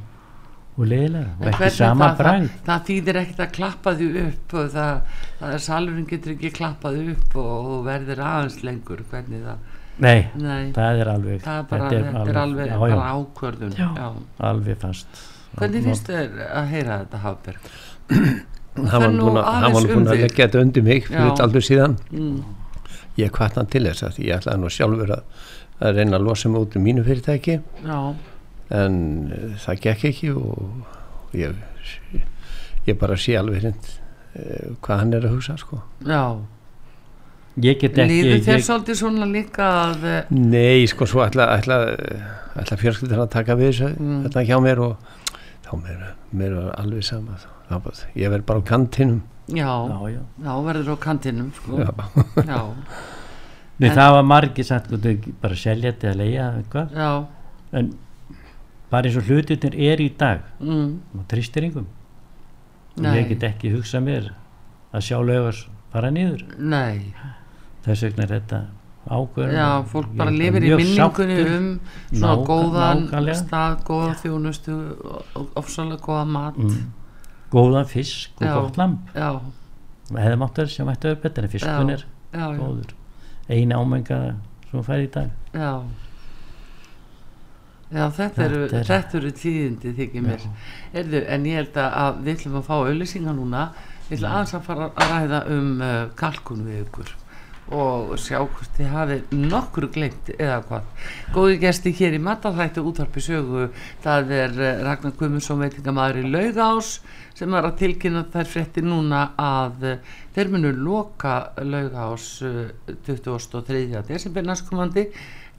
og 0.73 0.87
leiðilega 0.89 1.33
og 1.37 1.47
ekki 1.51 1.69
sama 1.75 2.07
það, 2.07 2.17
bragð. 2.21 2.47
það, 2.47 2.63
það 2.69 2.85
þýðir 2.87 3.19
ekkert 3.21 3.43
að 3.45 3.51
klappa 3.57 3.93
því 3.99 4.07
upp 4.23 4.55
og 4.59 4.71
það, 4.73 5.19
það 5.41 5.53
er 5.57 5.63
salurinn 5.67 6.07
getur 6.09 6.33
ekki 6.33 6.51
klappað 6.57 6.97
upp 7.03 7.37
og, 7.43 7.51
og 7.73 7.83
verður 7.87 8.23
aðeins 8.29 8.57
lengur 8.65 9.03
hvernig 9.11 9.43
það, 9.45 9.67
nei, 9.97 10.17
nei. 10.39 10.63
það 10.77 11.03
er 11.03 11.11
alveg 11.13 11.43
það 11.43 11.59
er 11.59 11.69
bara, 11.69 11.91
þetta 11.91 12.07
þetta 12.07 12.33
er 12.33 12.41
alveg 12.45 12.73
já, 12.73 12.79
bara 12.85 13.11
ákvörðun 13.13 13.77
Já. 13.77 13.85
Já. 13.99 14.09
alveg 14.49 14.81
fast. 14.81 15.21
Hvernig 15.53 15.85
finnst 15.85 16.09
þér 16.09 16.41
að 16.49 16.73
heyra 16.73 16.99
þetta 17.03 17.23
Hafberg? 17.27 17.71
hann 18.73 18.89
var 18.89 19.05
Fer 19.05 19.13
nú 19.13 19.27
búin 19.27 19.37
að, 19.37 19.45
hann 19.45 19.67
aðeins 19.67 19.77
var 19.77 19.89
búin 19.93 20.09
að 20.09 20.21
leggja 20.23 20.47
þetta 20.47 20.65
undir 20.65 20.85
mig 20.89 21.07
fyrir 21.11 21.43
aldur 21.45 21.65
síðan. 21.69 21.97
Mm. 22.09 22.37
ég 23.21 23.33
kvart 23.33 23.59
hann 23.61 23.69
til 23.69 23.85
þess 23.85 24.07
að 24.07 24.21
ég 24.25 24.39
ætlaði 24.39 24.63
nú 24.63 24.71
sjálfur 24.73 25.11
að, 25.13 25.43
að 25.85 25.99
reyna 25.99 26.17
að 26.17 26.25
losa 26.25 26.49
mig 26.49 26.65
út 26.65 26.77
um 26.79 26.87
mínu 26.87 27.03
fyrirtæki. 27.05 27.59
Já, 27.85 27.99
en 28.71 28.95
uh, 29.31 29.57
það 29.65 29.79
gekk 29.87 30.05
ekki 30.11 30.31
og 30.35 31.35
ég, 31.37 31.55
ég 32.87 32.97
bara 32.99 33.17
sé 33.19 33.35
alveg 33.39 33.61
hreint 33.63 33.89
uh, 34.39 34.73
hvað 34.81 34.99
hann 35.03 35.13
er 35.13 35.27
að 35.27 35.35
hugsa 35.37 35.57
sko. 35.57 35.81
já 36.07 36.23
ég 37.63 37.77
get 37.81 37.97
ekki 37.97 38.07
Líður 38.09 38.39
þér 38.47 38.57
ég, 38.57 38.63
svolítið 38.65 38.97
svona 38.97 39.25
líka 39.29 39.65
að 39.83 40.05
eh, 40.09 40.31
Nei, 40.33 40.87
sko, 40.89 41.05
svo 41.05 41.21
ætla, 41.21 41.45
ætla, 41.59 41.75
ætla 42.57 42.77
fjölskyldur 42.81 43.21
að 43.27 43.29
taka 43.35 43.57
við 43.59 43.69
þessu 43.73 43.89
Mm. 43.93 44.23
þetta 44.25 44.45
hjá 44.47 44.57
mér 44.63 44.81
og 44.81 44.95
þá 45.67 45.71
mér, 45.83 45.99
mér 46.33 46.55
var 46.57 46.71
alveg 46.81 47.03
sama 47.05 47.37
þá, 47.37 47.77
bara- 47.83 48.09
ég 48.17 48.29
verð 48.33 48.45
bara 48.49 48.59
á 48.59 48.63
kantinum 48.71 49.21
já, 49.53 49.69
já, 49.69 49.99
já. 50.15 50.21
já, 50.47 50.53
verður 50.65 50.89
á 50.89 50.97
kantinum 51.03 51.51
sko. 51.53 51.77
Já. 51.77 51.91
já, 52.53 52.61
Nei, 53.79 53.89
En- 53.89 53.97
það 53.97 54.11
var 54.17 54.23
margir 54.23 54.65
sagt 54.65 54.89
bara 55.41 55.55
selja 55.55 55.91
þetta 55.91 56.09
eða 56.09 56.17
leia 56.23 56.49
en 57.73 57.93
bara 58.93 59.09
eins 59.09 59.17
og 59.17 59.25
hlutirnir 59.27 59.73
er 59.89 60.01
í 60.03 60.09
dag. 60.19 60.43
Mm, 60.61 60.99
og 61.17 61.25
tristir 61.31 61.65
yngum 61.69 61.87
og 62.93 63.07
ég 63.17 63.27
get 63.33 63.43
ekki 63.47 63.71
hugsað 63.73 64.03
mér 64.05 64.27
að 64.93 65.01
sjá 65.07 65.17
lögars 65.25 65.63
fara 65.93 66.11
niður. 66.13 66.43
Nei, 66.61 67.13
þess 67.85 68.03
vegna 68.05 68.27
er 68.27 68.33
þetta 68.35 68.59
ákveður 69.09 69.55
já, 69.57 69.69
fólk 69.91 70.11
bara 70.15 70.31
lifir 70.31 70.63
í 70.63 70.69
minningunni 70.77 71.39
um 71.43 71.65
svona 72.13 72.35
Nákvæm- 72.37 72.45
góðan 72.47 73.01
nákvæmlega. 73.07 73.39
stað, 73.41 73.73
góða 73.89 74.13
þjónustu 74.21 74.75
ofsalega 75.59 75.99
góða 76.05 76.27
mat. 76.37 76.57
Mm, 76.61 76.85
góðan 77.51 77.89
fisk 77.89 78.29
og 78.41 78.47
Já. 78.47 78.53
gott 78.61 78.77
lamp 78.77 79.09
já, 79.17 79.31
hefði 80.13 80.37
mátt 80.43 80.61
að 80.63 80.69
sem 80.69 80.87
ætti 80.93 81.09
að 81.09 81.09
vera 81.15 81.21
betur 81.25 81.43
en 81.43 81.49
fiskun 81.49 81.89
Já. 81.89 81.97
já, 81.97 82.05
já, 82.39 82.47
góður. 82.61 82.93
Eina 83.49 83.75
ámenga 83.81 84.21
sem 84.71 84.83
fær 84.83 85.01
í 85.03 85.09
dag. 85.11 85.29
Já 85.53 85.81
Já, 87.93 88.05
þetta 88.17 88.45
eru, 88.47 88.61
er- 88.65 88.85
þetta 88.89 89.17
eru 89.21 89.31
tíðindi 89.37 89.95
þykir 89.99 90.23
mér. 90.25 90.45
Erðu, 90.93 91.23
en 91.35 91.43
ég 91.49 91.59
held 91.61 91.81
að- 91.83 92.21
við 92.25 92.37
ætlum 92.37 92.59
að 92.61 92.69
fá 92.69 92.75
auðlýsingar 92.79 93.35
núna. 93.37 93.65
Ég 94.09 94.17
ætla 94.17 94.31
aðeins 94.37 94.53
að 94.57 94.63
fara 94.67 94.87
að 94.95 95.11
ræða 95.13 95.43
um 95.57 95.69
uh, 95.81 96.07
kalkun 96.19 96.65
við 96.67 96.81
ykkur 96.87 97.13
og 97.73 98.17
sjá 98.19 98.41
hvort 98.43 98.73
þið 98.75 98.89
hafið 98.91 99.29
nokkru 99.49 99.87
glemt 99.95 100.27
eða 100.35 100.57
hvað. 100.67 100.89
Góði 101.33 101.59
gesti 101.61 101.93
hér 101.95 102.17
í 102.17 102.19
Mataþættu 102.21 102.83
útvarpi 102.85 103.21
sögu, 103.23 103.69
það 104.03 104.33
er 104.35 104.51
uh, 104.59 104.81
Ragnar 104.83 105.13
Guðmundsson 105.17 105.61
veitingamæður 105.63 106.19
í 106.19 106.31
Laugás 106.33 106.89
sem 107.33 107.55
er 107.55 107.63
að 107.69 107.77
tilkynna 107.79 108.25
þær 108.33 108.51
fréttir 108.51 108.83
núna 108.85 109.21
að 109.39 109.87
uh, 109.93 110.11
þeir 110.35 110.51
munu 110.53 110.73
loka 110.83 111.37
Laugás 111.63 112.27
uh, 112.43 112.67
23. 113.07 114.03
desember 114.11 114.43
næstkomandi 114.51 115.07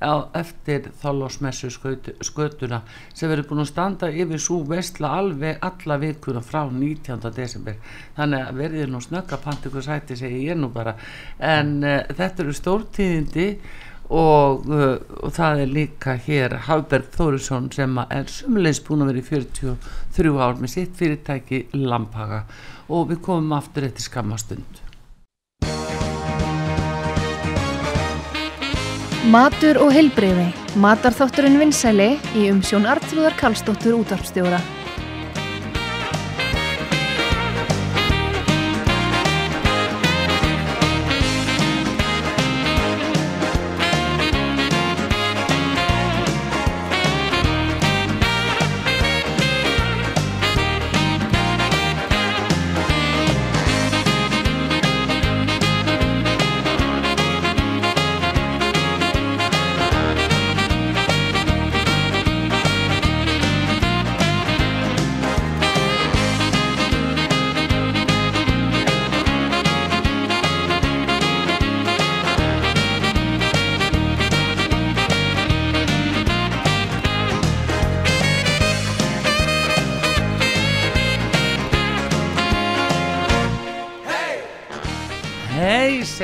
á 0.05 0.29
eftir 0.37 0.91
þállásmessu 1.01 1.71
skötuna 1.73 2.83
sem 3.15 3.31
verður 3.31 3.49
búin 3.49 3.65
að 3.65 3.71
standa 3.71 4.11
yfir 4.13 4.43
svo 4.43 4.61
vestla 4.69 5.15
alveg 5.21 5.65
alla 5.65 5.97
vikuna 6.03 6.43
frá 6.45 6.61
19. 6.69 7.25
desember. 7.35 7.81
Þannig 8.19 8.45
að 8.45 8.61
verðið 8.61 8.93
nú 8.93 9.01
snögga 9.05 9.41
pantikur 9.43 9.87
sæti 9.87 10.19
segi 10.21 10.45
ég 10.51 10.61
nú 10.61 10.71
bara. 10.75 10.95
En 11.41 11.81
uh, 11.83 12.05
þetta 12.13 12.45
eru 12.45 12.55
stórtíðindi 12.61 13.49
og, 14.13 14.69
uh, 14.69 14.95
og 15.25 15.35
það 15.35 15.65
er 15.65 15.75
líka 15.81 16.19
hér 16.29 16.59
Hafberg 16.69 17.11
Þórisson 17.17 17.71
sem 17.73 17.99
er 18.05 18.31
sumulegis 18.31 18.85
búin 18.85 19.07
að 19.07 19.15
vera 19.15 19.25
í 19.25 19.29
43 19.33 20.39
ár 20.39 20.61
með 20.61 20.75
sitt 20.77 20.97
fyrirtæki 21.01 21.67
Lampaga 21.81 22.45
og 22.93 23.09
við 23.13 23.25
komum 23.25 23.57
aftur 23.57 23.89
eftir 23.89 24.05
skammastund 24.05 24.84
Matur 29.25 29.79
og 29.81 29.89
heilbreyfi. 29.95 30.51
Matarþátturinn 30.77 31.57
vinsæli 31.57 32.11
í 32.37 32.43
umsjón 32.53 32.85
Artrúðar 32.85 33.33
Karlsdóttur 33.41 33.97
útvarpstjóra. 34.03 34.59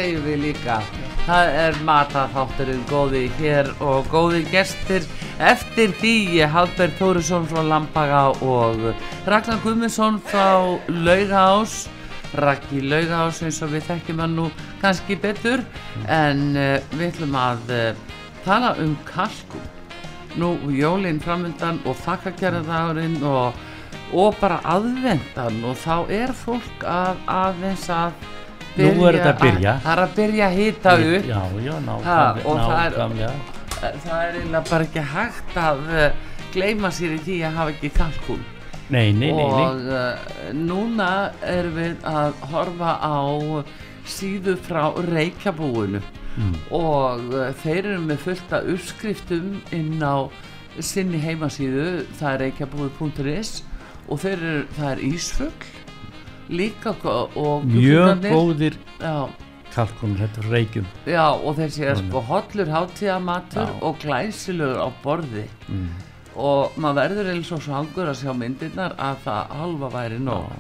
Segjum 0.00 0.24
við 0.24 0.38
líka. 0.46 0.80
Það 1.26 1.56
er 1.60 1.78
mataþátturinn 1.84 2.84
góði 2.88 3.24
hér 3.38 3.68
og 3.84 4.08
góði 4.10 4.42
gestir. 4.48 5.04
Eftir 5.40 5.92
því 6.00 6.46
Hafberg 6.52 6.96
Þórisson 6.98 7.48
frá 7.48 7.60
Lampaga 7.64 8.22
og 8.44 8.90
Ragnar 9.28 9.60
Guðmundsson 9.64 10.20
frá 10.24 10.78
Laugás. 10.88 11.84
Raggi 12.40 12.80
Laugás 12.86 13.42
eins 13.44 13.60
og 13.64 13.74
við 13.74 13.88
þekkjum 13.90 14.24
hann 14.24 14.38
nú 14.38 14.48
kannski 14.80 15.18
betur. 15.20 15.64
En 16.08 16.56
uh, 16.56 16.78
við 16.96 17.10
ætlum 17.10 17.36
að 17.36 17.74
uh, 17.76 18.16
tala 18.46 18.74
um 18.80 18.96
kalkum 19.08 19.68
nú 20.40 20.54
jólinn 20.72 21.20
framöndan 21.20 21.82
og 21.90 21.98
þakkagerðardagurinn 22.06 23.18
og, 23.26 23.56
og 24.14 24.36
bara 24.40 24.60
aðvendan 24.64 25.64
og 25.66 25.74
þá 25.82 25.96
er 26.22 26.36
fólk 26.38 26.84
að 26.86 27.18
aðeins 27.34 27.88
að 27.92 28.14
Nú 28.76 29.06
er 29.08 29.18
þetta 29.18 29.30
að 29.32 29.40
byrja. 29.40 29.72
Það 29.84 29.92
er 29.92 30.02
að 30.04 30.14
byrja 30.16 30.46
að 30.46 30.56
hýta 30.60 30.92
upp 30.94 31.26
já, 31.30 31.40
já, 31.64 31.72
nákvæmlega 31.86 33.32
Það 33.80 34.14
er 34.20 34.34
eiginlega 34.36 34.62
bara 34.70 34.86
ekki 34.86 35.04
hægt 35.14 35.58
að 35.60 35.82
uh, 35.90 36.06
gleyma 36.54 36.90
sér 36.92 37.16
í 37.16 37.20
því 37.24 37.36
að 37.48 37.58
hafa 37.58 37.74
ekki 37.74 37.90
kalkun 37.96 38.42
nei, 38.90 39.12
nei, 39.14 39.30
nei, 39.30 39.32
nei. 39.32 39.42
og 39.42 39.84
uh, 39.88 40.30
núna 40.54 41.10
erum 41.46 41.76
við 41.78 42.08
að 42.10 42.40
horfa 42.52 42.96
á 43.00 43.18
síðu 44.10 44.56
frá 44.66 44.90
Reykjabúinu 45.10 46.02
Mm. 46.38 46.52
og 46.70 47.32
uh, 47.34 47.48
þeir 47.58 47.88
eru 47.90 48.02
með 48.06 48.20
fullt 48.22 48.52
af 48.54 48.68
uppskriftum 48.70 49.56
inn 49.74 49.98
á 49.98 50.30
sinni 50.78 51.18
heimasíðu 51.18 52.04
það 52.20 52.28
er 52.30 52.38
reykjabúi.is 52.44 53.50
og 54.06 54.20
þeir 54.22 54.36
eru, 54.38 54.60
það 54.76 54.90
er 54.92 55.02
Ísfugl 55.08 55.72
líka 56.50 56.94
og 57.38 57.64
mjög 57.68 58.26
góðir 58.26 58.76
já, 59.00 59.28
kalkunum 59.74 60.18
þetta 60.18 60.42
er 60.42 60.50
reykjum 60.50 60.86
já, 61.06 61.26
og 61.30 61.58
séu 61.60 61.70
Svona. 61.70 61.96
sko 62.02 62.22
hollur 62.30 62.72
hátíðamatur 62.74 63.66
Já. 63.68 63.82
og 63.82 63.98
glæsilegur 64.02 64.82
á 64.82 64.88
borði 65.04 65.46
mm. 65.68 65.88
og 66.34 66.76
maður 66.76 67.00
verður 67.00 67.32
eins 67.34 67.52
og 67.54 67.62
svangur 67.62 68.10
að 68.10 68.20
sjá 68.22 68.32
myndirnar 68.34 68.96
að 68.98 69.22
það 69.26 69.56
halva 69.60 69.92
væri 69.94 70.20
nóg 70.22 70.50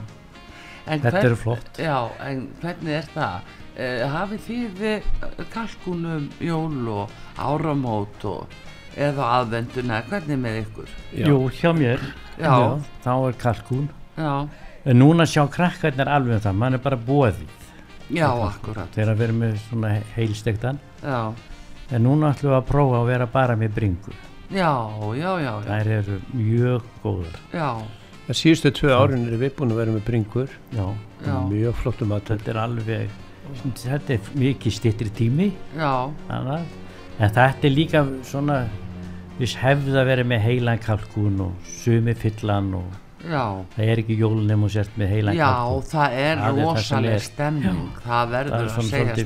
þetta 0.86 1.24
er 1.24 1.36
flott 1.38 1.80
já, 1.80 1.98
en 2.26 2.48
hvernig 2.62 3.00
er 3.00 3.10
það? 3.14 3.56
Uh, 3.80 4.00
hafið 4.12 4.40
þið 4.46 4.80
uh, 4.90 5.44
kalkunum 5.52 6.26
jól 6.42 6.88
og 6.90 7.12
áramót 7.38 8.24
og 8.28 8.58
eða 8.98 9.28
aðvenduna, 9.38 10.00
hvernig 10.10 10.40
með 10.42 10.58
ykkur? 10.64 10.90
Já. 11.14 11.28
jú, 11.30 11.38
hjá 11.54 11.70
mér 11.76 12.02
Já. 12.40 12.80
þá 13.04 13.12
er 13.14 13.38
kalkun 13.40 13.86
Já, 14.18 14.48
en 14.84 14.98
núna 14.98 15.26
sjá 15.28 15.44
krakkarnir 15.52 16.08
alveg 16.08 16.38
um 16.38 16.44
það 16.46 16.58
mann 16.62 16.74
er 16.78 16.82
bara 16.84 16.96
bóðið 16.96 17.42
já, 18.10 18.26
akkurat. 18.46 18.88
þegar 18.94 19.12
að 19.14 19.22
vera 19.24 19.36
með 19.42 19.56
svona 19.68 19.92
heilstektan 20.16 20.78
Já, 21.02 21.20
en 21.90 22.04
núna 22.06 22.30
ætlum 22.34 22.52
við 22.52 22.58
að 22.58 22.68
prófa 22.70 23.00
að 23.00 23.08
vera 23.10 23.26
bara 23.30 23.56
með 23.56 23.72
bringu. 23.76 24.12
Já, 24.50 24.70
já, 25.14 25.30
já, 25.38 25.38
já, 25.44 25.52
þær 25.68 25.90
eru 25.96 26.16
mjög 26.34 26.86
góður 27.04 27.36
já, 27.54 27.68
Það 28.26 28.38
síðustu 28.38 28.70
tvö 28.78 28.90
árin 28.94 29.24
er 29.26 29.38
við 29.40 29.52
búin 29.58 29.72
að 29.74 29.78
vera 29.80 29.94
með 29.96 30.04
bringur. 30.06 30.50
Já, 30.76 30.84
já, 31.26 31.34
mjög 31.50 31.74
flottu 31.80 32.06
matur 32.06 32.36
þetta 32.38 32.52
er 32.52 32.60
alveg 32.62 33.16
þetta 33.80 34.14
er 34.14 34.28
mikið 34.38 34.74
stýttri 34.76 35.10
tími. 35.18 35.48
Já, 35.74 35.92
annað. 36.30 36.66
en 37.18 37.32
þetta 37.34 37.66
er 37.66 37.74
líka 37.74 38.04
svona 38.28 38.60
viss 39.40 39.56
hefði 39.58 39.96
að 39.98 40.10
vera 40.12 40.26
með 40.30 40.44
heilan 40.44 40.78
kalkun 40.84 41.40
og 41.48 41.72
sumi 41.80 42.14
fyllan 42.14 42.74
og 42.78 42.98
já. 43.24 43.42
það 43.76 43.90
er 43.92 44.02
ekki 44.02 44.16
jólunum 44.20 44.64
og 44.66 44.70
sért 44.74 44.94
með 45.00 45.10
heilan 45.14 45.36
Já, 45.38 45.48
kalkun 45.50 45.88
það 45.90 46.14
er 46.20 46.20
Það 46.20 46.28
er 46.30 46.38
það 46.40 46.60
sem 46.60 46.62
rosaleg 46.68 47.16
er. 47.16 47.24
stemning, 47.26 47.82
það 48.06 48.30
verður 48.36 48.54
Það 48.54 48.60
er 48.60 48.70
að 48.70 48.88
segja 48.90 49.16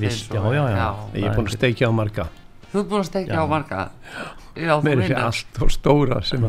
já. 0.74 0.88
Ég 1.14 1.28
er 1.28 1.37
búin 1.38 1.46
að 1.52 1.57
steikja 1.59 1.88
á 1.88 1.92
marga. 1.94 2.26
Þú 2.74 2.80
ert 2.83 2.88
búin 2.90 3.04
að 3.04 3.09
steikja 3.11 3.35
Já. 3.35 3.38
á 3.38 3.46
marga? 3.54 3.85
Já, 4.54 4.72
þú 4.74 4.83
meiri 4.88 5.07
fyrir 5.07 5.22
allt 5.22 5.62
og 5.62 5.70
stóra 5.70 6.20
sem 6.26 6.48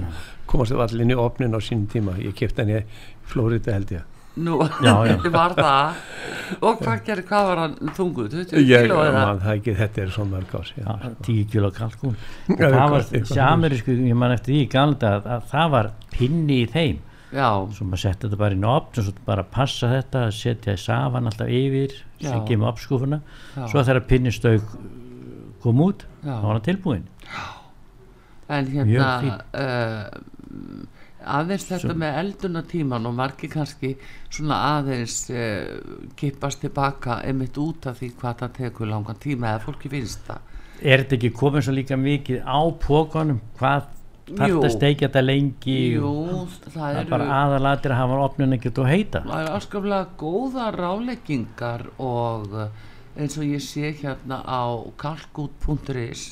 komast 0.49 0.71
allir 0.73 1.05
inn 1.05 1.13
í 1.13 1.21
opnin 1.21 1.53
á 1.53 1.59
sínum 1.61 1.85
tíma. 1.91 2.17
Ég 2.21 2.33
kipta 2.37 2.63
henni 2.65 2.81
í 2.81 2.85
Flórida 3.29 3.73
held 3.77 3.93
ég. 3.93 4.11
Nú, 4.35 4.57
Já, 4.83 4.95
já. 5.07 5.15
var 5.31 5.53
það? 5.55 5.99
Og 6.59 6.81
hvað 6.81 7.03
gerir, 7.07 7.23
hvað 7.29 7.45
var 7.47 7.59
hann 7.61 7.75
þungu? 7.95 8.25
20 8.33 8.65
ég 8.67 8.83
kíló 8.83 8.97
eða? 9.05 9.21
man 9.29 9.39
það 9.45 9.53
ekki, 9.61 9.75
þetta 9.79 10.01
er 10.03 10.09
svona 10.11 10.33
mörg 10.33 10.55
ás 10.59 10.71
Já, 10.75 10.89
10 11.23 11.45
kilo 11.53 11.69
kalkun 11.77 12.17
Já, 12.49 12.65
það 12.65 12.89
var 12.91 13.05
þessi 13.13 13.39
amerísku, 13.45 13.95
ég 14.09 14.19
man 14.19 14.35
eftir 14.35 14.51
því 14.51 14.59
í 14.65 14.67
galda 14.75 15.13
að 15.23 15.47
það 15.53 15.71
var 15.77 15.89
pinni 16.17 16.57
í 16.65 16.67
þeim 16.73 16.99
Já, 17.33 17.47
svo 17.73 17.85
maður 17.89 18.01
setti 18.03 18.27
þetta 18.27 18.37
bara 18.39 18.55
inn 18.55 18.65
á 18.67 18.71
opn 18.77 18.99
og 19.01 19.07
svo 19.07 19.13
bara 19.25 19.43
passa 19.43 19.89
þetta, 19.91 20.25
setja 20.31 20.75
í 20.77 20.81
safan 20.81 21.25
alltaf 21.31 21.49
yfir 21.49 21.95
Já. 22.21 22.29
sem 22.29 22.43
kemur 22.47 22.69
opskúfuna 22.69 23.21
svo 23.55 23.81
þegar 23.81 24.05
pinnistauk 24.09 24.75
kom 25.65 25.81
út 25.81 26.05
þá 26.21 26.35
var 26.45 26.51
hann 26.59 26.65
tilbúin 26.69 27.07
En 28.47 28.67
hérna 28.69 29.39
uh, 29.57 30.83
aðeins 31.25 31.63
þetta 31.65 31.87
Svo- 31.87 31.97
með 31.97 32.17
eldunatíman 32.21 33.07
og 33.09 33.15
margir 33.17 33.49
kannski 33.49 33.95
svona 34.29 34.59
aðeins 34.75 35.15
uh, 35.33 35.79
kippast 36.19 36.61
tilbaka 36.61 37.23
einmitt 37.25 37.57
út 37.57 37.87
af 37.89 37.97
því 38.03 38.11
hvað 38.19 38.43
það 38.43 38.53
tekur 38.59 38.91
langan 38.91 39.17
tíma 39.23 39.55
eða 39.55 39.63
fólki 39.65 39.89
finnst 39.89 40.21
það. 40.29 40.53
Er 40.83 41.01
þetta 41.01 41.17
ekki 41.17 41.31
komið 41.39 41.65
svo 41.65 41.73
líka 41.73 41.97
mikið 41.97 42.45
á 42.45 42.59
pókanum 42.85 43.41
hvað 43.57 43.89
þarf 44.25 44.55
þetta 44.55 44.69
að 44.69 44.73
steikja 44.75 45.07
þetta 45.07 45.23
lengi? 45.25 45.77
Jú, 45.95 46.13
það 46.65 46.75
það 46.75 46.99
er 47.01 47.09
bara 47.13 47.29
aðalatir 47.43 47.95
að 47.95 48.01
hafa 48.01 48.19
opnun 48.25 48.57
ekkert 48.57 48.81
og 48.81 48.89
heita. 48.89 49.23
Það 49.27 49.43
eru 49.43 49.55
afskaplega 49.59 50.07
góða 50.21 50.67
ráleggingar 50.75 51.85
og 52.01 52.55
uh, 52.55 52.85
eins 53.15 53.37
og 53.39 53.47
ég 53.47 53.63
sé 53.63 53.93
hérna 54.01 54.41
á 54.43 54.63
kalkút.is 54.99 56.25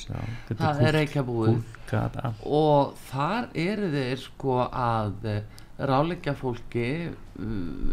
það 0.50 0.82
er 0.84 0.98
reykjabúið 0.98 1.54
kúlkat 1.54 2.18
af 2.20 2.42
og 2.44 2.96
þar 3.08 3.48
eru 3.56 3.90
þeir 3.94 4.20
sko 4.20 4.58
að 4.68 5.30
ráleggja 5.78 6.34
fólki 6.38 6.88
um, 7.38 7.92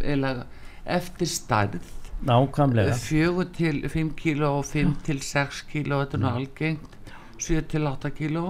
eftir 0.86 1.30
stærð. 1.30 1.86
Nákvæmlega. 2.22 2.94
Fjögur 3.02 3.48
til 3.54 3.82
5 3.90 4.12
kíló 4.18 4.60
og 4.60 4.66
5 4.70 4.94
til 5.06 5.22
6 5.26 5.64
kíló 5.72 6.04
þetta 6.04 6.18
er 6.18 6.22
nú 6.22 6.30
algengt. 6.30 6.98
7 7.42 7.64
til 7.72 7.88
8 7.90 8.12
kíló 8.18 8.44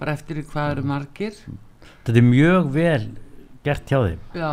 bara 0.00 0.14
eftir 0.16 0.40
hvað 0.48 0.72
eru 0.76 0.86
margir. 0.90 1.36
Þetta 2.06 2.16
er 2.22 2.26
mjög 2.30 2.70
vel 2.74 3.04
gert 3.66 3.92
hjá 3.92 3.98
þeim. 4.06 4.24
Já 4.34 4.52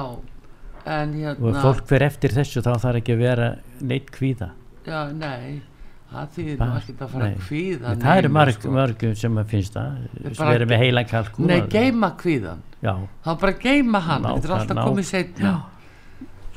en 0.88 1.16
og 1.16 1.42
hérna 1.50 1.64
fólk 1.66 1.88
fer 1.90 2.06
eftir 2.08 2.32
þessu 2.36 2.62
þá 2.64 2.74
þarf 2.80 3.02
ekki 3.02 3.16
að 3.18 3.24
vera 3.26 3.48
neitt 3.84 4.12
kvíða. 4.16 4.52
Já 4.88 5.00
nei 5.12 5.62
það 6.08 6.28
þýðir 6.38 6.60
nú 6.62 6.68
ekkert 6.80 7.02
að 7.04 7.10
fara 7.14 7.26
nei. 7.28 7.40
kvíða 7.44 7.90
En 7.92 8.04
það 8.04 8.20
eru 8.22 8.30
marg, 8.32 8.54
sko. 8.56 8.70
marg 8.72 9.02
sem 9.20 9.40
að 9.42 9.50
finnst 9.52 9.74
það. 9.76 10.06
Sem 10.38 10.52
eru 10.54 10.68
með 10.70 10.84
heila 10.86 11.04
kalkun 11.08 11.50
nei 11.52 11.58
geima 11.74 12.10
kvíðan 12.22 12.62
já, 12.80 12.94
þá 13.26 13.32
bara 13.42 13.56
geima 13.66 14.00
hann 14.06 14.28
þetta 14.30 14.48
er 14.48 14.54
alltaf 14.58 14.78
ná- 14.78 14.86
komið 14.88 15.10
setna 15.10 15.52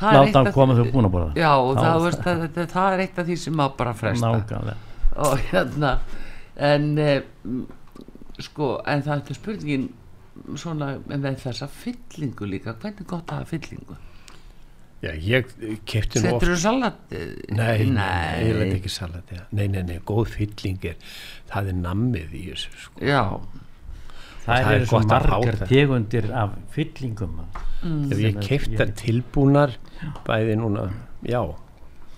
það 0.00 0.12
er 0.12 0.20
láta 0.20 0.28
eitt 0.28 0.38
af 0.40 1.10
borða. 1.12 1.32
Já 1.34 1.50
og 1.50 1.74
Já, 1.74 1.80
það, 1.80 1.90
það- 1.90 2.04
veist, 2.06 2.22
að, 2.30 2.40
þetta, 2.44 2.66
það 2.74 2.94
er 2.94 3.02
eitt 3.04 3.18
af 3.18 3.26
því 3.26 3.36
sem 3.42 3.54
má 3.58 3.64
bara 3.76 3.92
fresta. 3.94 4.30
Nákvæmlega. 4.30 4.76
Og 5.26 5.38
hérna 5.50 5.92
en 6.70 6.98
eh, 6.98 7.22
sko 8.44 8.70
en 8.86 9.02
það 9.06 9.30
er 9.30 9.38
spurningin 9.40 9.88
svona 10.56 10.92
með 11.10 11.40
þessa 11.42 11.68
fyllingu 11.68 12.46
líka. 12.48 12.76
Hvernig 12.80 13.06
gott 13.10 13.32
að 13.32 13.42
hafa 13.42 13.50
fyllingu? 13.56 13.96
Já, 15.00 15.14
ég 15.16 15.46
kipti 15.88 16.20
nú 16.20 16.28
setur 16.28 16.50
þú 16.52 16.56
salat? 16.60 16.98
Nei, 17.56 17.86
nei, 17.88 18.42
ég 18.44 18.58
leti 18.58 18.74
ekki 18.76 18.90
salat 18.92 19.30
ja. 19.32 19.46
Nei, 19.56 19.64
nei, 19.72 19.80
nei, 19.88 19.96
góð 20.04 20.34
fylling 20.34 20.84
er 20.90 20.98
það 21.48 21.70
er 21.72 21.78
nammið 21.78 22.34
í 22.36 22.42
þessu 22.50 22.82
sko. 22.82 23.00
já, 23.08 23.22
það 24.44 24.66
það 24.66 24.74
er 24.74 24.84
svo 24.90 25.00
margar 25.08 25.58
tegundir 25.70 26.28
af 26.42 26.52
fyllingum 26.76 27.38
mm, 27.40 28.12
Ef 28.12 28.20
ég 28.20 28.44
ég- 28.44 28.92
tilbúnar 29.00 29.72
bæði 30.28 30.58
núna, 30.60 30.90
já 31.24 31.40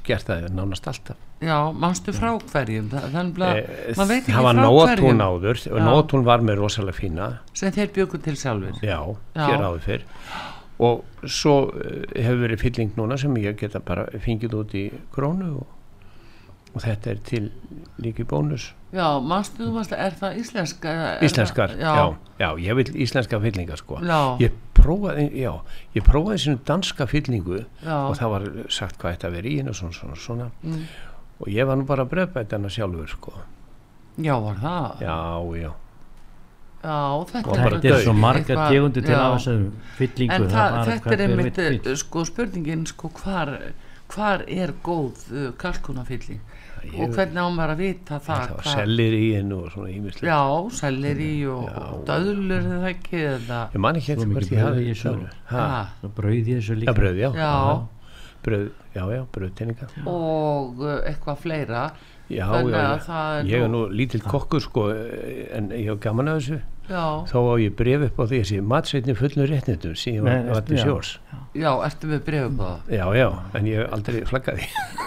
gert 0.03 0.27
það 0.27 0.49
nánast 0.59 0.91
alltaf 0.91 1.23
já, 1.43 1.57
manstu 1.75 2.13
frá 2.17 2.31
hverjum? 2.39 2.89
Það, 2.93 3.09
það, 3.13 3.43
er 3.49 3.61
Eh, 3.63 3.93
maður 3.99 4.09
veit 4.13 4.23
ekki 4.23 4.33
það 4.37 4.47
var 4.47 4.55
frá 4.61 4.71
hverjum. 4.87 5.23
áður. 5.27 5.61
Og 5.73 5.79
Já. 5.79 5.85
nóatún 5.89 6.25
var 6.25 6.41
með 6.47 6.57
rosalega 6.63 6.99
fína. 6.99 7.29
Sem 7.55 7.73
þeir 7.73 7.93
bjöku 7.99 8.23
til 8.23 8.35
sjálfur 8.39 8.81
já, 8.83 8.99
Já. 9.35 9.47
hér 9.47 9.67
áður 9.69 9.85
fyrr. 9.87 10.03
Og 10.83 11.05
svo 11.29 11.57
eh, 11.79 12.23
hefur 12.23 12.41
verið 12.47 12.63
fylling 12.65 12.97
núna 12.97 13.19
sem 13.21 13.35
ég 13.37 13.57
geta 13.61 13.81
bara 13.81 14.07
fengið 14.25 14.55
út 14.59 14.75
í 14.75 14.87
krónu 15.15 15.51
og, 15.61 15.67
og 16.75 16.81
þetta 16.83 17.11
er 17.13 17.21
til 17.29 17.51
líki 18.03 18.25
bónus. 18.25 18.73
Já, 18.93 19.07
manstu 19.25 19.65
þú 19.69 19.73
manstu, 19.77 19.95
er 19.97 20.13
það 20.19 20.35
íslenska 20.41 20.91
er 21.19 21.23
íslenskar, 21.25 21.71
það, 21.79 21.81
já. 21.81 22.17
já, 22.43 22.49
ég 22.61 22.77
vil 22.77 22.91
íslenska 23.07 23.39
fyllingar 23.41 23.79
sko. 23.81 24.01
Já, 24.05 24.19
ég 24.43 24.53
prófaði, 24.77 25.29
já, 25.41 25.53
ég 25.95 26.05
prófaði 26.05 26.43
svona 26.43 26.61
danska 26.69 27.07
fyllingu 27.09 27.63
já, 27.63 27.95
og 28.09 28.17
það 28.19 28.35
var 28.35 28.45
sagt 28.69 28.99
hvað 29.01 29.15
þetta 29.17 29.31
verið 29.33 29.53
í 29.55 29.57
hennu 29.63 29.73
svona, 29.79 29.97
svona, 29.97 30.19
svona. 30.21 30.51
Mm, 30.67 30.83
og 31.41 31.49
ég 31.49 31.67
var 31.67 31.77
nú 31.81 31.87
bara 31.87 32.05
að 32.07 32.13
bröðbæta 32.15 32.59
hana 32.59 32.69
sjálfur 32.73 33.09
sko. 33.09 33.33
Já, 34.23 34.35
var 34.45 34.59
það? 34.61 35.01
Já, 35.01 35.17
já, 35.63 35.71
já, 36.83 36.99
þetta 37.33 37.47
Og 37.47 37.57
bara 37.57 37.79
þetta 37.79 37.95
er 37.95 38.03
svo 38.03 38.13
Eitthvað- 38.13 38.73
tegundir 38.73 39.07
til 39.07 39.15
af 39.15 39.39
þessum 39.39 39.71
fyllingu. 39.97 40.35
En 40.35 40.43
það, 40.43 40.71
bara 40.77 40.85
þetta 40.85 41.09
hvað 41.09 41.13
er 41.13 41.25
einmitt 41.29 41.87
eh, 41.87 41.97
sko 41.97 42.25
spurningin 42.25 42.87
sko 42.87 43.09
hvar 43.23 43.59
hvar 44.13 44.45
er 44.51 44.73
góð 44.85 45.23
uh, 45.33 45.47
kalkunafylling 45.61 46.41
ég, 46.83 46.97
og 47.01 47.15
hvernig 47.15 47.39
á 47.41 47.49
maður 47.55 47.73
að 47.75 47.81
vita 47.81 48.19
það, 48.19 48.43
það 48.43 48.55
var 48.59 48.69
sellir 48.75 49.17
í 49.17 49.27
hennu 49.37 49.59
og 49.63 49.71
svona 49.73 49.93
ímislega 49.93 50.29
já, 50.35 50.41
selleri 50.81 51.31
og, 51.49 51.65
Já. 51.71 51.83
og 51.87 52.05
döðlur 52.11 52.69
eða 52.77 52.91
ekki 52.93 53.23
eða 53.23 53.61
ég 53.73 53.85
man 53.87 54.01
ekki 54.01 54.17
brauð 54.23 54.53
hafi 54.67 54.85
í 54.85 54.93
þessu. 54.93 55.15
í 56.75 56.81
líka. 56.83 56.97
bröð, 56.99 57.21
já, 57.23 57.31
já, 57.39 57.53
bröð, 58.45 58.67
já, 58.95 59.03
já, 59.17 59.23
bröðtinninga 59.35 59.89
og 60.11 60.81
uh, 60.83 60.99
eitthvað 61.09 61.41
fleira. 61.45 61.85
Já, 62.33 62.47
Þannig 62.49 62.73
já, 62.73 62.81
að 62.81 62.93
já, 62.97 63.05
það 63.07 63.39
er 63.39 63.49
ég 63.51 63.63
er 63.63 63.69
nú- 63.69 63.81
nú 63.83 63.97
lítill 63.99 64.23
kokkur 64.25 64.63
sko 64.65 64.85
en 64.93 65.67
ég 65.75 65.89
hef 65.91 65.99
gaman 66.01 66.31
að 66.33 66.39
þessu. 66.41 66.61
Já, 66.89 67.03
þá 67.31 67.37
á 67.39 67.55
ég 67.63 67.75
bref 67.79 68.05
upp 68.09 68.17
á 68.19 68.25
því 68.27 68.39
þessi 68.43 68.61
matsveitni 68.67 69.15
fullur 69.19 69.51
réttnindum 69.53 69.95
sem 69.97 70.17
ég 70.17 70.25
var, 70.27 70.49
ertu- 70.57 70.73
til 70.73 70.79
já. 71.63 71.71
ertu 71.87 72.09
með 72.11 72.23
brefum 72.27 72.57
á 72.59 72.67
það? 72.67 72.95
Já, 72.97 73.05
já, 73.21 73.29
en 73.55 73.69
ég 73.71 73.79
hef 73.83 73.93
aldrei 73.99 74.23
flaggaði 74.27 74.67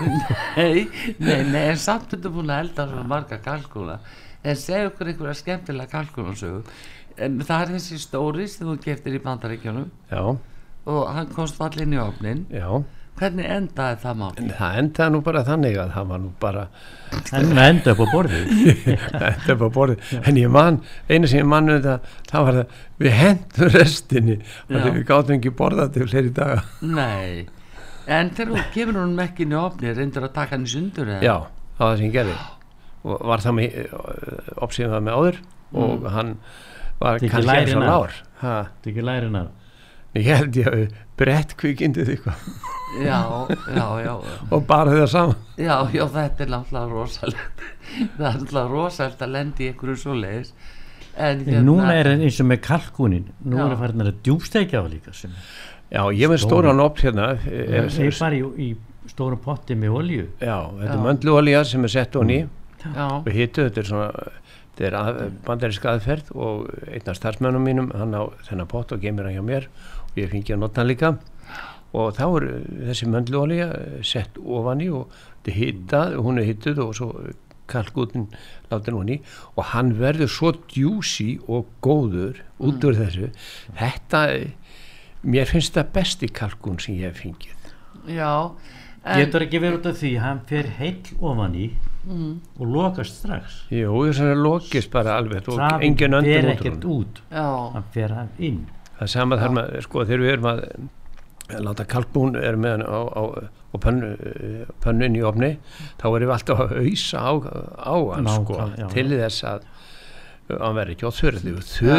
nei, 0.58 0.88
nei, 1.20 1.42
nei, 1.52 1.64
en 1.74 1.82
samt 1.82 2.14
ertu 2.16 2.32
búin 2.32 2.52
að 2.54 2.62
elda 2.66 2.86
svona 2.88 3.04
marga 3.12 3.40
kalkuna 3.44 3.98
en 4.46 4.56
segja 4.62 4.88
okkur 4.92 5.12
einhverja 5.12 5.36
skemmtilega 5.42 5.92
kalkunasögu 5.92 6.64
en 7.26 7.40
það 7.48 7.62
er 7.66 7.74
þessi 7.76 8.00
stóri 8.06 8.48
sem 8.52 8.68
þú 8.70 8.78
geftir 8.84 9.16
í 9.18 9.22
bandaríkjunum. 9.24 9.90
Já, 10.12 10.24
og 10.86 11.02
hann 11.16 11.32
komst 11.36 11.58
fall 11.60 11.76
inn 11.82 11.96
í 11.96 12.00
ofnin 12.02 12.46
já 12.54 12.70
hvernig 13.20 13.48
endaði 13.48 13.98
það 14.04 14.18
mál? 14.20 14.32
það 14.36 14.78
endaði 14.82 15.14
nú 15.14 15.22
bara 15.26 15.44
þannig 15.48 15.78
að 15.80 15.92
það 15.96 16.08
var 16.12 16.22
nú 16.24 16.32
bara 16.42 16.64
en 17.16 17.52
það 17.52 17.70
enda 17.70 17.94
upp 17.94 18.02
á 18.04 18.08
borðið. 18.12 18.54
Þetta 19.16 19.54
er 19.54 19.60
bara 19.62 19.72
borðið. 19.78 20.14
En 20.22 20.40
ég 20.40 20.52
man, 20.52 20.80
einu 21.10 21.30
sem 21.32 21.42
ég 21.42 21.50
man 21.50 21.70
um 21.72 21.78
þetta 21.78 22.16
það 22.32 22.48
var 22.48 22.60
það, 22.60 22.78
við 23.04 23.18
hendum 23.20 23.72
restinni 23.76 24.38
við 24.72 25.02
gátum 25.08 25.38
ekki 25.38 25.54
borðað 25.62 25.94
til 25.96 26.10
fleiri 26.12 26.34
daga. 26.36 26.62
Nei, 26.82 27.46
en 28.06 28.32
þegar 28.36 28.54
þú 28.54 28.68
kemur 28.76 29.02
hún 29.04 29.26
ekki 29.26 29.46
inn 29.46 29.56
í 29.56 29.60
ofni, 29.62 29.96
reyndur 29.96 30.28
að 30.28 30.36
taka 30.38 30.58
hann 30.58 30.68
í 30.68 30.72
sundur 30.76 31.12
eða? 31.16 31.26
já, 31.26 31.36
það 31.80 31.86
var 31.86 31.92
það 31.92 32.00
sem 32.02 32.08
ég 32.10 32.16
gerði. 32.20 32.40
Og 33.06 33.28
var 33.30 33.44
það 33.44 33.60
með 33.60 33.76
opsíðum 34.66 34.96
það 34.96 35.06
með 35.08 35.20
áður 35.20 35.44
og 35.86 36.10
hann 36.16 36.34
var 37.00 37.22
kannski 37.22 37.60
eins 37.60 37.78
og 37.78 37.86
lár. 37.86 38.18
Ha, 38.42 38.56
þetta 38.72 38.90
er 38.90 38.96
ekki 38.96 39.06
lærin 39.06 39.40
að 39.40 39.54
ég 40.16 40.30
held 40.32 40.56
ég 40.60 40.70
að 40.72 40.86
brett 41.20 41.56
kvikindið 41.60 42.14
eitthvað. 42.16 42.48
Já, 42.96 43.20
já, 43.76 43.86
já, 44.06 44.14
og 44.56 44.66
bara 44.70 44.94
það 44.96 45.10
saman. 45.12 45.40
Já, 45.60 45.76
já, 45.92 46.06
þetta 46.14 46.46
er 46.46 46.52
náttúrulega 46.54 46.92
rosalegt, 46.94 47.64
það 48.16 48.26
er 48.30 48.40
náttúrulega 48.40 48.72
rosalegt 48.72 49.24
að 49.26 49.34
lendi 49.36 49.66
í 49.66 49.70
einhverju 49.74 49.98
svo 50.00 50.16
leiðis. 50.16 50.54
En 51.16 51.46
hérna- 51.46 51.60
en 51.60 51.66
núna 51.70 51.94
er 51.96 52.10
eins 52.12 52.40
og 52.44 52.48
með 52.50 52.60
kalkunin 52.66 53.30
nú 53.48 53.58
Já. 53.60 53.66
er 53.72 53.78
farin 53.80 54.04
að 54.04 54.14
djúbstekja 54.24 54.82
á 54.84 54.86
líka 54.92 55.14
sem 55.16 55.32
já, 55.92 56.02
ég 56.12 56.28
með 56.28 56.42
stóran 56.44 56.82
ops 56.84 57.06
hérna 57.06 57.30
er, 57.48 57.88
það 57.88 58.00
er 58.04 58.18
bara 58.20 58.36
í, 58.36 58.42
í 58.60 59.12
stórum 59.14 59.40
potti 59.40 59.78
með 59.80 59.96
olju 59.96 60.26
já, 60.42 60.58
þetta 60.76 60.98
er 60.98 61.04
möndluolja 61.06 61.62
sem 61.64 61.88
er 61.88 61.94
sett 61.94 62.18
honni 62.20 62.42
Já, 62.84 63.06
og 63.16 63.30
hitu, 63.32 63.64
þetta 63.64 63.80
er 63.80 63.88
svona 63.88 64.10
þetta 64.76 64.86
er 64.90 64.98
að, 65.00 65.22
bandarísk 65.48 65.88
aðferð 65.88 66.34
og 66.36 66.68
einn 66.92 67.08
af 67.14 67.16
starfsmennum 67.22 67.64
mínum 67.64 67.88
hann 67.96 68.12
á 68.12 68.28
þennan 68.50 68.68
pott 68.76 68.92
og 68.92 69.00
geymir 69.00 69.30
hann 69.30 69.40
hjá 69.40 69.46
mér 69.48 69.70
ég 70.20 70.30
fengi 70.32 70.56
að 70.56 70.62
nota 70.64 70.82
hann 70.82 70.92
líka. 70.92 71.16
Og 71.96 72.12
þá 72.18 72.26
er 72.28 72.46
þessi 72.90 73.08
möndluolja 73.08 73.68
sett 74.04 74.38
ofan 74.42 74.84
í 74.84 74.90
og 74.92 75.12
þetta 75.16 75.56
hittað, 75.56 76.16
hún 76.26 76.42
er 76.42 76.50
hittuð 76.50 76.82
og 76.84 76.96
svo 76.98 77.10
kalkútin 77.72 78.28
látin 78.72 78.98
hún 78.98 79.14
í. 79.16 79.20
Og 79.56 79.72
hann 79.72 79.94
verður 80.00 80.32
svo 80.32 80.54
djúsi 80.68 81.36
og 81.48 81.70
góður 81.86 82.42
út 82.60 82.84
úr 82.86 83.00
þessu. 83.00 83.32
Þetta, 83.80 84.26
mér 85.24 85.50
finnst 85.50 85.78
það 85.78 85.94
besti 85.96 86.32
kalkún 86.42 86.82
sem 86.84 87.00
ég 87.00 87.14
hef 87.14 87.24
fengið. 87.24 87.72
Já 88.12 88.34
getur 89.06 89.46
ekki 89.46 89.60
verið 89.62 89.80
út 89.80 89.90
af 89.92 90.00
því 90.00 90.12
hann 90.22 90.40
fer 90.50 90.70
heill 90.80 91.18
ofan 91.22 91.58
í 91.58 91.68
og 92.06 92.66
lokast 92.70 93.20
strax? 93.22 93.60
Jú, 93.74 93.92
þess 94.08 94.24
að 94.26 94.42
lokist 94.42 94.92
bara 94.94 95.18
alveg 95.20 95.50
og 95.54 95.62
engin 95.86 96.18
fer 96.18 96.22
öndun 96.22 96.32
út 96.32 96.50
úr 96.50 96.54
ekkert 96.56 96.88
hún 96.88 96.96
út. 96.96 97.22
Já, 97.30 97.48
hann 97.76 97.88
fer 97.94 98.16
hann 98.18 98.32
inn 98.38 98.64
það 98.96 99.06
er 99.08 99.12
sama 99.16 99.40
þar 99.42 99.56
með, 99.58 99.74
sko, 99.86 100.06
þegar 100.06 100.24
við 100.26 100.34
erum 100.36 100.50
að 100.52 100.64
láta 101.66 101.86
kalkún 101.86 102.36
er 102.42 102.58
með 102.58 102.72
hann 102.78 102.86
á, 102.90 103.00
á, 103.06 103.24
á 103.46 103.76
pönnu, 103.84 104.12
eh, 104.16 104.72
pönnun 104.82 105.18
í 105.18 105.22
ofni 105.28 105.52
þá 106.02 106.06
erum 106.10 106.30
við 106.30 106.36
alltaf 106.40 106.64
að 106.66 106.76
auðsa 106.82 107.22
á, 107.22 107.34
á 107.86 107.96
hann 108.16 108.32
sko, 108.32 108.58
Nákvæmlega, 108.58 108.82
já, 108.82 108.88
til 108.96 109.08
þess 109.14 109.46
að 109.52 109.68
að 110.46 110.62
hann 110.62 110.76
verði 110.78 110.96
ekki 110.96 111.08
á 111.10 111.14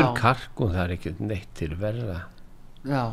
Já. 0.01 0.11
kalkún 0.19 0.75
það 0.75 0.83
er 0.85 0.97
ekki 0.97 1.15
neitt 1.19 1.55
til 1.59 1.73
verða 1.79 2.21
já. 2.87 3.05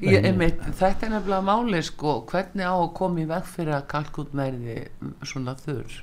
Ég, 0.00 0.24
einmitt, 0.24 0.60
þetta 0.78 1.06
er 1.06 1.12
nefnilega 1.16 1.44
máli 1.46 1.80
sko, 1.84 2.20
hvernig 2.30 2.66
á 2.66 2.74
að 2.74 2.92
koma 2.98 3.22
í 3.22 3.28
veg 3.28 3.46
fyrir 3.50 3.76
að 3.76 3.86
kalkút 3.90 4.34
verði 4.36 4.76
svona 5.26 5.56
þurr? 5.58 5.96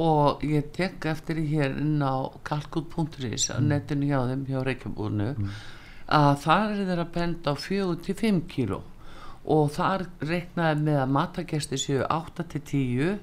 Og 0.00 0.42
ég 0.46 0.70
tek 0.74 1.06
eftir 1.10 1.38
því 1.38 1.46
hér 1.50 1.76
inn 1.80 2.02
á 2.02 2.30
kalkút.is 2.46 3.48
á 3.50 3.58
netinu 3.62 4.10
hjá 4.10 4.20
þeim 4.30 4.44
hjá 4.46 4.60
Reykjabúrnu 4.66 5.30
að 6.10 6.30
þar 6.44 6.64
er 6.74 6.84
þeirra 6.90 7.06
bend 7.14 7.46
á 7.46 7.52
4-5 7.54 8.40
kíló. 8.50 8.80
Og 9.50 9.70
þar 9.72 10.04
reiknaði 10.20 10.82
með 10.84 10.98
að 11.04 11.12
matagesti 11.16 11.78
séu 11.80 12.02
8-10 12.04 13.18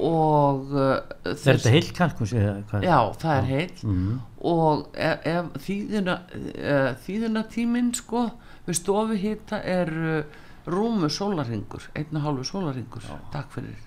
og 0.00 0.70
uh, 0.72 1.00
er 1.26 1.34
þetta 1.42 1.72
heill 1.74 1.88
kalkus 1.96 2.32
já, 2.32 2.98
það 3.20 3.32
er 3.36 3.48
heill 3.48 3.80
Mhm. 3.84 4.20
og 4.46 4.86
ef, 4.94 5.26
ef 5.26 5.48
þýðina 5.66 6.14
uh, 6.30 6.90
þýðina 7.04 7.42
tíminn 7.52 7.90
sko 7.98 8.22
við 8.68 8.78
stofu 8.78 9.18
hýta 9.18 9.58
er 9.66 9.90
uh, 9.90 10.38
rúmu 10.70 11.08
sólarringur, 11.10 11.88
einn 11.96 12.16
og 12.16 12.22
hálfu 12.22 12.44
sólarringur 12.52 13.02
takk 13.32 13.50
fyrir. 13.56 13.78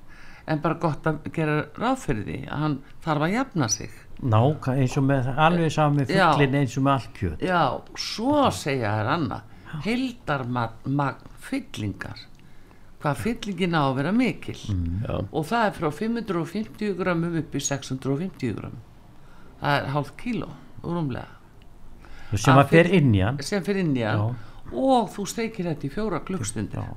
En 0.45 0.59
bara 0.59 0.75
gott 0.75 1.05
að 1.07 1.21
gera 1.33 1.61
ráð 1.79 2.01
fyrir 2.03 2.25
því 2.27 2.39
að 2.51 2.63
hann 2.65 2.77
þarf 3.05 3.21
að 3.29 3.35
jafna 3.37 3.69
sig 3.71 3.91
náka 4.23 4.73
eins 4.79 4.97
og 4.97 5.03
með 5.07 5.27
alveg 5.37 5.71
sami 5.75 6.05
Já. 6.07 6.29
fugglin 6.31 6.55
eins 6.61 6.77
og 6.79 6.83
með 6.85 6.93
allt 6.93 7.13
kjöt. 7.17 7.41
Já, 7.43 7.63
svo 7.99 8.45
segja 8.55 8.91
þær 8.99 9.09
annað 9.17 9.41
heildarmagn 9.83 11.27
fyllingar 11.43 12.19
hvað 13.03 13.17
fyllingin 13.19 13.73
á 13.75 13.83
að 13.83 13.95
vera 13.97 14.11
mikil. 14.15 14.55
Já. 15.03 15.15
og 15.31 15.45
það 15.49 15.65
er 15.67 15.73
frá 15.75 15.89
550 15.91 16.93
grammum 16.99 17.35
upp 17.41 17.55
í 17.55 17.59
650 17.59 18.53
grammum 18.55 18.83
það 19.59 19.79
er 19.81 19.89
hálf 19.91 20.11
kíló 20.19 20.49
rúmlega. 20.83 21.27
Sem 22.35 22.57
Að 22.57 22.69
fyll- 22.71 22.93
inn 22.97 23.11
í 23.15 23.21
hann 23.23 23.37
sem 23.43 23.63
fyrir 23.63 23.83
inn 23.83 23.95
í 23.97 24.03
hann 24.07 24.35
og 24.73 25.09
þú 25.13 25.25
steikir 25.29 25.67
þetta 25.69 25.85
í 25.87 25.91
fjóra 25.93 26.19
klukkstundir 26.25 26.79
Já. 26.79 26.95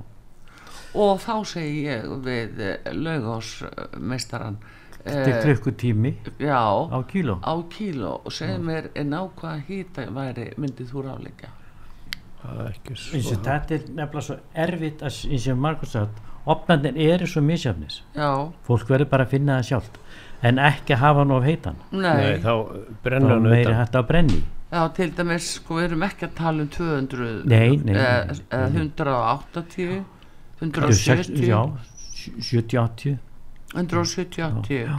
og 0.95 1.19
þá 1.21 1.33
segi 1.45 1.83
ég 1.85 2.07
við 2.25 2.61
laugásmeistaran 2.95 4.57
þetta 5.11 5.31
er 5.35 5.41
klukkutími? 5.45 6.11
Já, 6.39 6.61
á 6.91 6.97
kíló? 7.11 7.37
Á 7.43 7.53
kíló. 7.73 8.13
Og 8.25 8.31
segir 8.35 8.59
mér 8.63 8.89
en 8.95 9.13
á 9.15 9.21
hvað 9.39 9.63
hýta 9.69 10.07
væri 10.13 10.51
myndið 10.57 10.91
þú 10.93 11.05
ráleika 11.07 11.53
þetta 12.47 13.75
er 13.75 13.85
nefnilega 13.97 14.21
svo 14.23 14.35
erfitt 14.55 15.01
að, 15.03 15.15
eins 15.33 15.47
og 15.51 15.57
Markus 15.59 15.93
sagt 15.95 16.19
opnarnir 16.47 16.95
eru 17.11 17.27
svo 17.27 17.41
misjafnis 17.43 18.01
já, 18.15 18.29
fólk 18.67 18.87
verður 18.91 19.09
bara 19.11 19.25
að 19.27 19.33
finna 19.33 19.57
það 19.57 19.67
sjálft 19.71 19.97
en 20.47 20.61
ekki 20.61 20.95
að 20.95 21.01
hafa 21.01 21.23
hann 21.23 21.33
of 21.35 21.43
heitan 21.47 21.79
nei, 21.91 22.13
Nei, 22.21 22.37
þá 22.45 22.53
brennur 23.03 23.33
hann 23.35 23.49
meiri 23.49 23.65
utan. 23.65 23.79
hægt 23.81 23.97
að 23.99 24.07
brenni 24.11 24.39
já, 24.71 24.81
til 24.99 25.09
dæmis 25.17 25.49
sko 25.57 25.79
við 25.79 25.87
erum 25.89 26.05
ekki 26.07 26.27
að 26.29 26.35
tala 26.37 26.63
um 26.63 26.69
200 26.77 27.33
Nei, 27.51 27.69
nei, 27.81 27.95
eða 27.97 28.13
nei, 28.29 28.39
eða 28.47 28.69
nei. 28.69 28.81
180 28.85 30.03
Þetta 30.57 30.81
eru 30.85 30.95
sex- 30.97 31.31
170 31.33 31.49
já, 31.49 31.61
70-80 32.37 33.17
170 33.77 34.43
80 34.63 34.97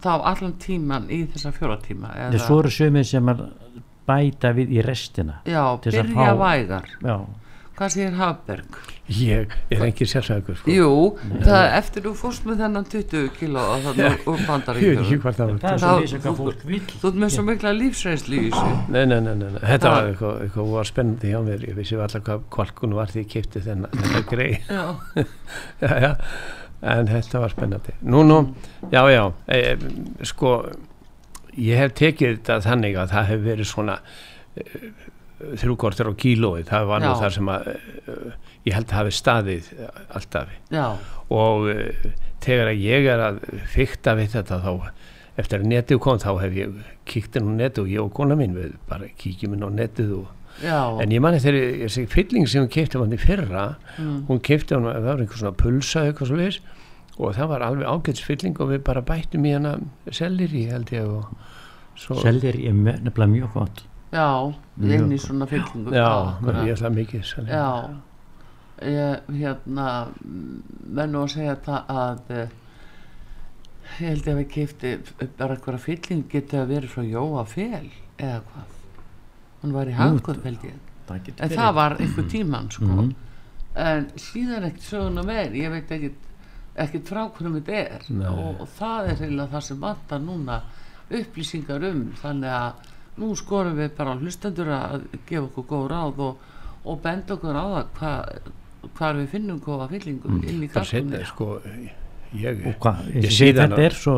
þá 0.00 0.12
allan 0.32 0.54
tíman 0.62 1.10
í 1.12 1.24
þessa 1.34 1.52
fjóra 1.56 1.76
tíma 1.84 2.14
það 2.16 2.38
er 2.38 2.46
svo 2.46 2.60
eru 2.62 2.72
sömur 2.72 3.04
sem 3.10 3.28
að 3.34 3.44
bæta 4.08 4.54
við 4.56 4.72
í 4.78 4.82
restina 4.86 5.40
já, 5.44 5.62
til 5.82 5.92
þess 5.92 6.00
að 6.02 6.08
byrja 6.14 6.32
fá- 6.32 6.40
vægar. 6.40 6.88
Já, 7.04 7.16
hvað 7.80 7.92
segir 7.94 8.16
Hafberg? 8.18 8.78
ég 9.10 9.54
er 9.74 9.80
ekki 9.86 10.06
sérfæður 10.06 10.56
sko. 10.60 10.70
Jú, 10.70 10.90
það 11.42 11.56
er 11.60 11.72
eftir 11.80 12.04
þú 12.04 12.12
fórst 12.20 12.44
með 12.46 12.60
þennan 12.62 12.84
20 12.92 13.30
kíló 13.38 13.62
og 13.74 13.80
þannig 13.86 14.28
úr 14.30 14.42
er 14.46 14.78
vil 16.68 16.80
Þú 16.90 17.10
ert 17.10 17.18
með 17.24 17.32
svo 17.34 17.44
mikla 17.48 17.72
lífsreynslu 17.74 18.38
í 18.38 18.50
þessu. 18.52 18.76
Nei, 18.94 19.02
nei, 19.10 19.18
nei, 19.24 19.34
nei, 19.34 19.48
nei. 19.56 19.60
þetta 19.64 19.92
var 19.94 20.10
eitthvað, 20.12 20.38
eitthvað 20.46 20.70
var 20.76 20.90
spennandi 20.92 21.32
hjá 21.34 21.40
mér, 21.48 21.66
ég 21.70 21.76
vissi 21.80 21.98
alltaf 21.98 22.22
hvað 22.28 22.44
kvalkun 22.56 22.94
var 23.00 23.10
því 23.10 23.24
ég 23.24 23.30
kipti 23.34 23.64
þennan 23.66 23.98
þetta 24.04 24.22
grei 24.30 24.50
Já, 24.70 24.84
já, 25.82 25.94
já, 26.06 26.12
en 26.80 27.10
þetta 27.10 27.42
var 27.42 27.52
spennandi. 27.52 27.94
Nú, 28.02 28.22
nú, 28.24 28.40
já, 28.92 29.02
já 29.12 29.24
e, 29.52 29.60
sko 30.28 30.54
ég 31.58 31.80
hef 31.80 31.96
tekið 31.98 32.36
þetta 32.38 32.60
þannig 32.64 32.98
að 33.00 33.14
það 33.14 33.30
hef 33.30 33.42
verið 33.44 33.68
svona 33.68 33.96
e, 34.54 34.66
þrjúkortur 35.60 36.12
á 36.12 36.20
kílói, 36.20 36.62
það 36.68 36.88
var 36.90 37.04
nú 37.04 37.12
Já. 37.12 37.18
þar 37.22 37.36
sem 37.36 37.52
að 37.52 37.68
e, 37.70 38.16
ég 38.68 38.76
held 38.76 38.90
að 38.90 38.98
hafi 38.98 39.14
staðið 39.16 39.70
alltaf 40.16 40.50
já, 40.72 40.86
og 41.32 41.70
e, 41.72 41.86
þegar 42.44 42.72
að 42.72 42.82
ég 42.84 43.08
er 43.12 43.24
að 43.28 43.40
fykta 43.72 44.16
við 44.18 44.34
þetta 44.36 44.60
þá 44.64 44.72
eftir 45.40 45.62
að 45.62 45.70
netið 45.70 46.02
kom 46.04 46.20
þá 46.20 46.30
hef 46.42 46.58
ég 46.58 46.76
kíkt 47.08 47.38
inn 47.38 47.54
á 47.56 47.58
netið 47.64 47.84
og 47.84 47.92
ég 47.94 48.04
og 48.04 48.12
kona 48.16 48.36
mín 48.36 48.56
við 48.56 48.76
bara 48.88 49.08
kíkjum 49.20 49.56
inn 49.56 49.64
á 49.64 49.70
netið 49.72 50.12
og 50.18 50.36
já 50.62 51.00
En 51.02 51.10
ég 51.14 51.20
manni 51.24 51.38
þegar 51.40 51.86
þessi 51.86 52.06
fylling 52.10 52.48
sem 52.48 52.62
hún 52.64 52.70
keipti 52.72 52.98
hann 52.98 53.12
í 53.12 53.18
fyrra, 53.20 53.76
Mm. 53.98 54.26
hún 54.28 54.40
keipti 54.40 54.74
hann, 54.74 54.84
það 54.84 55.04
var 55.04 55.18
einhver 55.22 55.38
svona 55.40 55.56
pulsa 55.56 56.04
eitthvað 56.08 56.26
svo 56.30 56.36
leis 56.36 56.60
og 57.18 57.34
það 57.36 57.48
var 57.48 57.60
alveg 57.66 57.86
ágæts 57.86 58.22
fylling 58.24 58.60
og 58.60 58.68
við 58.70 58.82
bara 58.84 59.02
bættum 59.02 59.44
í 59.44 59.52
hana 59.52 59.78
sellir 60.10 60.48
í 60.56 60.66
held 60.70 60.90
ég 60.94 61.06
og 61.08 61.26
svo, 61.96 62.16
seldir 62.22 62.56
er 62.56 62.72
nefnilega 62.72 63.28
mjög 63.34 63.52
gott 63.52 63.82
Já, 64.12 64.26
gott. 64.50 65.20
svona 65.20 65.46
fyllingu 65.46 65.92
já, 65.92 66.06
akkúrat. 66.08 66.64
ég 66.66 66.72
ætla 66.74 66.90
mikið 66.90 67.24
sellir. 67.24 67.52
Já 67.52 67.90
ég, 68.82 69.20
hérna 69.36 70.08
menn 70.90 71.14
að 71.14 71.28
segja 71.34 71.56
það 71.66 71.92
að 71.94 72.30
eh, 72.30 72.48
ég 74.00 74.08
held 74.08 74.26
ég 74.26 74.32
að 74.34 74.40
við 74.40 74.48
keipti 74.54 74.92
bara 75.38 75.54
eitthvað 75.56 75.78
fylling 75.84 76.24
getið 76.32 76.60
að 76.62 76.68
vera 76.74 76.88
frá 76.88 77.02
Jóa 77.04 77.44
Fel 77.46 77.90
eða 78.18 78.40
hvað 78.48 78.76
hann 79.62 79.72
var 79.76 79.90
í 79.90 79.96
hagkvöld 79.96 80.44
held 80.44 80.64
ég. 80.64 80.78
það 81.08 81.30
en 81.42 81.54
það 81.56 81.74
var 81.74 81.96
einhver 81.98 82.28
tíman 82.30 82.70
sko. 82.70 82.84
Mhm. 82.84 83.14
en 83.74 84.06
síðan 84.16 84.64
ekkert 84.68 84.82
söguna 84.82 85.22
meir. 85.22 85.52
Ég 85.54 85.70
veit 85.70 85.90
ekkert 85.90 86.28
ekkert 86.80 87.08
frá 87.08 87.24
hverjum 87.30 87.58
þetta 87.58 87.72
er. 87.72 88.06
Og, 88.30 88.60
og 88.60 88.68
það 88.78 89.10
er 89.10 89.16
eiginlega 89.24 89.52
það 89.52 89.66
sem 89.66 89.80
vantar 89.80 90.22
núna 90.22 90.60
upplýsingar 91.10 91.84
um. 91.90 92.04
Þannig 92.22 92.54
að 92.56 92.90
nú 93.20 93.34
skorum 93.36 93.76
við 93.78 93.92
bara 93.96 94.16
hlustendur 94.16 94.70
að 94.74 95.04
gefa 95.28 95.46
okkur 95.48 95.66
góð 95.70 95.86
ráð 95.92 96.20
og, 96.28 96.44
og 96.84 97.00
benda 97.04 97.34
okkur 97.36 97.58
á 97.58 97.66
það 97.66 97.88
hvað 97.98 98.50
hvar 98.96 99.18
við 99.18 99.26
finnum 99.34 99.58
góða 99.60 99.88
fyllingum 99.90 100.38
inn 100.40 100.62
í 100.64 100.68
bara 100.72 100.84
kalkunni 100.86 101.18
setja, 101.18 101.26
sko 101.28 101.48
ég, 102.40 102.62
og 102.70 102.78
hvað, 102.80 103.10
Ég 103.18 103.34
sé 103.34 103.50
það 103.52 103.60
þetta 103.66 103.82
er 103.84 103.96
svo 103.98 104.14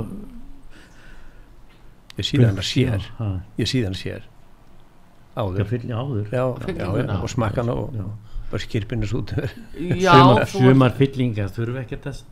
ég 2.18 2.28
síðan 2.28 2.60
að 2.60 2.68
sér. 2.68 3.08
Já, 3.18 3.30
ég 3.58 3.70
síðan 3.72 3.96
sér. 3.98 4.28
það 4.28 4.31
áður. 5.38 5.64
Fylgja 5.70 6.02
áður. 6.02 6.28
Já, 6.32 6.44
já, 6.68 6.86
já, 7.00 7.16
og 7.18 7.32
smakkan 7.32 7.72
og 7.72 7.96
Já. 7.96 8.04
bara 8.52 8.62
skirpinnes 8.66 9.14
út. 9.16 9.34
Já, 10.02 10.14
sumar, 10.52 10.94
fyllingar 10.98 11.50
þurfa 11.54 11.84
ekkert 11.86 12.08
að 12.12 12.22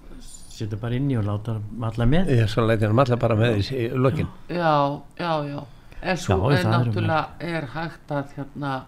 setja 0.51 0.79
bara 0.81 0.99
inn 1.01 1.11
í 1.11 1.19
og 1.21 1.27
láta 1.29 1.59
alla 1.91 2.07
með. 2.07 2.33
Ég 2.37 2.51
svo 2.53 2.67
læti 2.69 2.89
hann 2.89 3.05
allar 3.05 3.21
bara 3.21 3.39
með 3.41 3.61
í 3.73 3.89
lokin. 3.97 4.31
Já, 4.53 4.75
já, 5.21 5.33
já. 5.49 5.61
En 6.01 6.17
svo 6.17 6.39
Já, 6.49 6.57
er 6.57 6.65
er 6.65 6.73
náttúrulega 6.73 7.27
er 7.45 7.67
hægt 7.75 8.13
að 8.17 8.37
hérna 8.39 8.79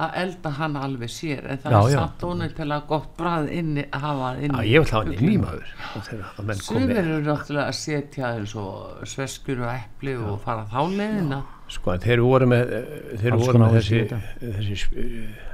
að 0.00 0.16
elda 0.22 0.50
hann 0.56 0.76
alveg 0.80 1.12
sér 1.12 1.46
en 1.50 1.60
það 1.60 1.74
Já, 1.74 1.80
er 1.80 1.92
já. 1.92 1.98
samt 1.98 2.24
óneitt 2.24 2.60
gott 2.88 3.10
brað 3.18 3.50
inni 3.52 3.84
að 3.90 4.04
hafa 4.06 4.28
það 4.30 4.42
já, 4.44 4.62
ég 4.70 4.84
vil 4.84 4.90
hafa 4.90 5.00
hann 5.02 5.12
inn 5.16 5.32
í 5.32 5.38
maður 5.40 5.72
og 5.96 6.04
þegar 6.06 6.30
að 6.40 6.48
menn 6.50 6.62
Sumir 6.64 7.00
eru 7.02 7.18
náttúrulega 7.26 7.66
að 7.66 7.78
setja 7.80 8.30
eins 8.36 8.54
og 8.60 9.02
sveskur 9.12 9.60
og 9.64 9.72
epli 9.74 10.16
og 10.16 10.38
fara 10.44 10.64
þá 10.70 10.80
leiðina 10.94 11.40
sko 11.70 11.92
en 11.94 12.02
þeir 12.02 12.22
voru 12.24 12.46
með 12.50 12.72
eh, 12.74 12.90
þeir 13.22 13.32
Alls 13.36 13.46
voru 13.46 13.60
með 13.62 13.76
í 13.76 13.78
þessi, 13.78 14.00
þessi 14.40 14.78
eh, 15.04 15.46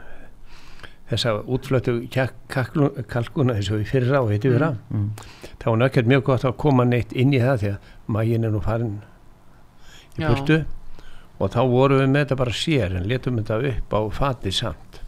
þessa 1.11 1.35
útflötu 1.55 1.97
kjak- 2.11 2.39
kalkuna 3.13 3.55
eins 3.59 3.69
og 3.71 3.83
í 3.85 3.87
fyrra 3.87 4.23
og 4.25 4.33
hitti 4.35 4.51
fyrra. 4.51 4.73
Mm. 4.91 5.11
þá 5.61 5.67
var 5.71 5.77
nökkert 5.85 6.09
mjög 6.11 6.25
gott 6.31 6.47
að 6.49 6.57
koma 6.65 6.87
neitt 6.89 7.13
inn 7.15 7.35
í 7.37 7.39
það 7.43 7.61
því 7.63 7.71
að 7.75 7.93
maginn 8.17 8.49
er 8.49 8.55
nú 8.57 8.63
farin 8.65 8.97
í 10.17 10.25
Já. 10.25 10.31
burtu. 10.33 10.59
Og 11.37 11.51
þá 11.53 11.61
vorum 11.69 12.01
við 12.01 12.09
með 12.09 12.23
þetta 12.25 12.37
bara 12.41 12.55
sér 12.57 12.95
en 12.97 13.07
letum 13.11 13.37
þetta 13.43 13.59
upp 13.71 13.93
á 13.93 14.01
fati 14.17 14.53
samt. 14.57 15.01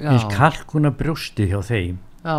Já, 0.00 0.10
eins 0.10 0.24
kalkuna 0.34 0.90
brjósti 0.94 1.46
hjá 1.50 1.60
þeim. 1.66 1.98
Já, 2.24 2.36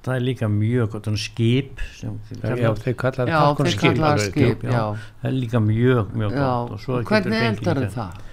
það 0.00 0.14
er 0.16 0.24
líka 0.24 0.48
mjög 0.48 0.90
gott 0.94 1.10
skip 1.20 1.80
sem, 1.98 2.16
já, 2.40 2.72
þeir 2.84 2.96
kallaði 3.02 3.34
já, 3.34 3.40
þeir 3.60 3.74
skip 3.74 4.02
skip, 4.30 4.64
já. 4.64 4.72
já, 4.72 4.84
það 5.20 5.30
er 5.30 5.36
líka 5.36 5.60
mjög 5.60 6.14
mjög 6.16 6.32
já. 6.32 6.50
gott 6.70 6.88
og 6.88 7.10
hvernig 7.10 7.46
eldar 7.50 7.80
líka- 7.84 7.94
það? 7.98 8.26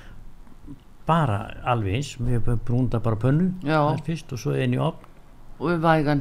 bara 1.07 1.38
alveg 1.72 1.99
eins, 1.99 2.15
við 2.20 2.47
brúnda 2.68 2.99
bara 3.03 3.20
pönnu 3.20 3.51
Já. 3.63 3.80
það 3.80 3.93
er 3.93 4.01
fyrst 4.07 4.34
og 4.36 4.41
svo 4.41 4.55
inn 4.59 4.76
í 4.76 4.82
opn 4.82 5.05
Og 5.57 5.72
við 5.72 5.80
vægan 5.82 6.20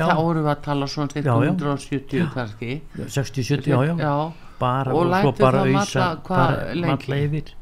já. 0.00 0.06
þá 0.08 0.16
vorum 0.18 0.42
við 0.42 0.50
að 0.50 0.62
tala 0.64 0.86
svona 0.90 1.12
til 1.12 1.22
Já, 1.22 1.34
já. 1.44 1.50
170 1.52 2.30
kannski 2.34 2.70
60-70, 2.96 3.68
já, 3.70 3.76
já, 3.86 3.94
já, 4.00 4.14
bara 4.58 4.94
Og 4.94 5.04
og, 5.04 5.12
svo 5.20 5.34
bara 5.38 5.60
það 5.60 5.76
auðsa 5.76 6.08
bara 6.28 6.64
lengi? 6.74 6.88
malla 6.88 7.20
yfir 7.28 7.52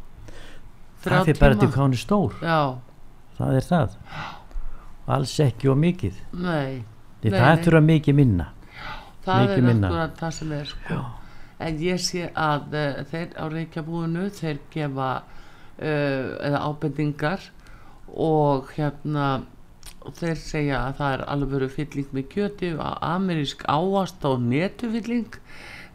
það 1.02 1.26
fyrir 1.28 1.40
bara 1.42 1.58
til 1.60 1.68
hvað 1.68 1.82
hún 1.82 1.98
er 1.98 2.02
stór 2.06 2.38
Já, 2.40 2.60
það 3.40 3.58
er 3.58 3.68
það 3.68 3.98
alls 5.16 5.34
ekki 5.44 5.70
og 5.72 5.78
mikið. 5.82 6.18
Nei. 6.42 6.82
Nei, 7.22 7.30
það 7.30 7.64
þurfa 7.66 7.82
mikið 7.86 8.18
minna. 8.18 8.48
Það 9.22 9.42
Mikið 9.44 9.56
er 9.58 9.66
minna. 9.68 9.88
akkurat 9.88 10.16
það 10.18 10.32
sem 10.38 10.52
er 10.58 10.70
sko. 10.72 11.00
en 11.62 11.76
ég 11.78 12.00
sé 12.02 12.22
að 12.34 12.72
uh, 12.74 13.02
þeir 13.12 13.34
á 13.38 13.44
Reykjabúinu 13.52 14.24
þeir 14.34 14.58
gefa 14.74 15.10
uh, 15.22 16.56
ábendingar 16.66 17.44
og 18.10 18.72
hérna 18.74 19.26
þeir 20.18 20.40
segja 20.42 20.80
að 20.88 20.96
það 20.98 21.12
er 21.16 21.22
alveg 21.36 21.70
fylling 21.76 22.08
með 22.16 22.26
kjöti 22.32 22.72
amerísk 22.82 23.62
áast 23.70 24.24
og 24.26 24.42
netufylling 24.42 25.38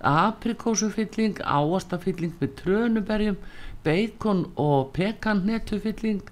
aprikósufylling 0.07 1.41
áastafylling 1.43 2.37
með 2.39 2.53
trönuberjum 2.61 3.37
bacon 3.83 4.45
og 4.55 4.93
pekan 4.95 5.43
netufylling 5.47 6.23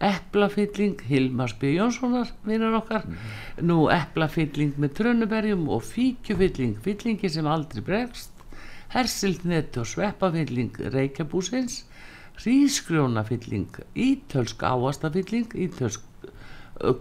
eplafylling 0.00 1.00
Hilmars 1.08 1.54
B. 1.58 1.74
Jónssonar 1.76 2.32
vinnur 2.46 2.78
okkar. 2.80 3.06
Nú 3.62 3.88
eplafylling 3.92 4.78
með 4.80 4.96
trönuberjum 5.00 5.68
og 5.68 5.84
fíkjufylling 5.88 6.78
fyllingi 6.84 7.30
sem 7.30 7.46
aldrei 7.46 7.84
bregst. 7.84 8.32
Hersildnet 8.94 9.76
og 9.80 9.88
sveppafylling 9.90 10.78
reykjabúsins. 10.94 11.84
Hrísgrjónafylling 12.40 13.82
ítölsk 13.94 14.62
áastafylling 14.66 15.54
ítölsk 15.54 16.02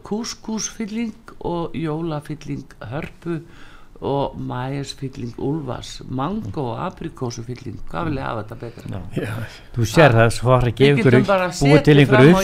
kúskúsfylling 0.06 1.34
og 1.40 1.74
jólafylling 1.76 2.76
hörpu 2.80 3.42
og 4.04 4.34
mæjarsfylling 4.50 5.36
úlfas 5.40 5.90
mango 6.12 6.64
og 6.74 6.80
aprikósufylling 6.90 7.78
hvað 7.88 8.10
vil 8.10 8.18
ég 8.20 8.26
hafa 8.28 8.42
þetta 8.44 8.58
betra 8.60 9.00
Já, 9.16 9.30
þú 9.78 9.86
sér 9.88 10.16
það 10.18 10.32
við 10.68 10.74
gefa 10.82 10.98
ykkur 11.00 11.16
getum 11.16 11.28
bara 11.30 11.46
upp- 11.48 11.60
búa 11.64 11.80
til 11.86 11.96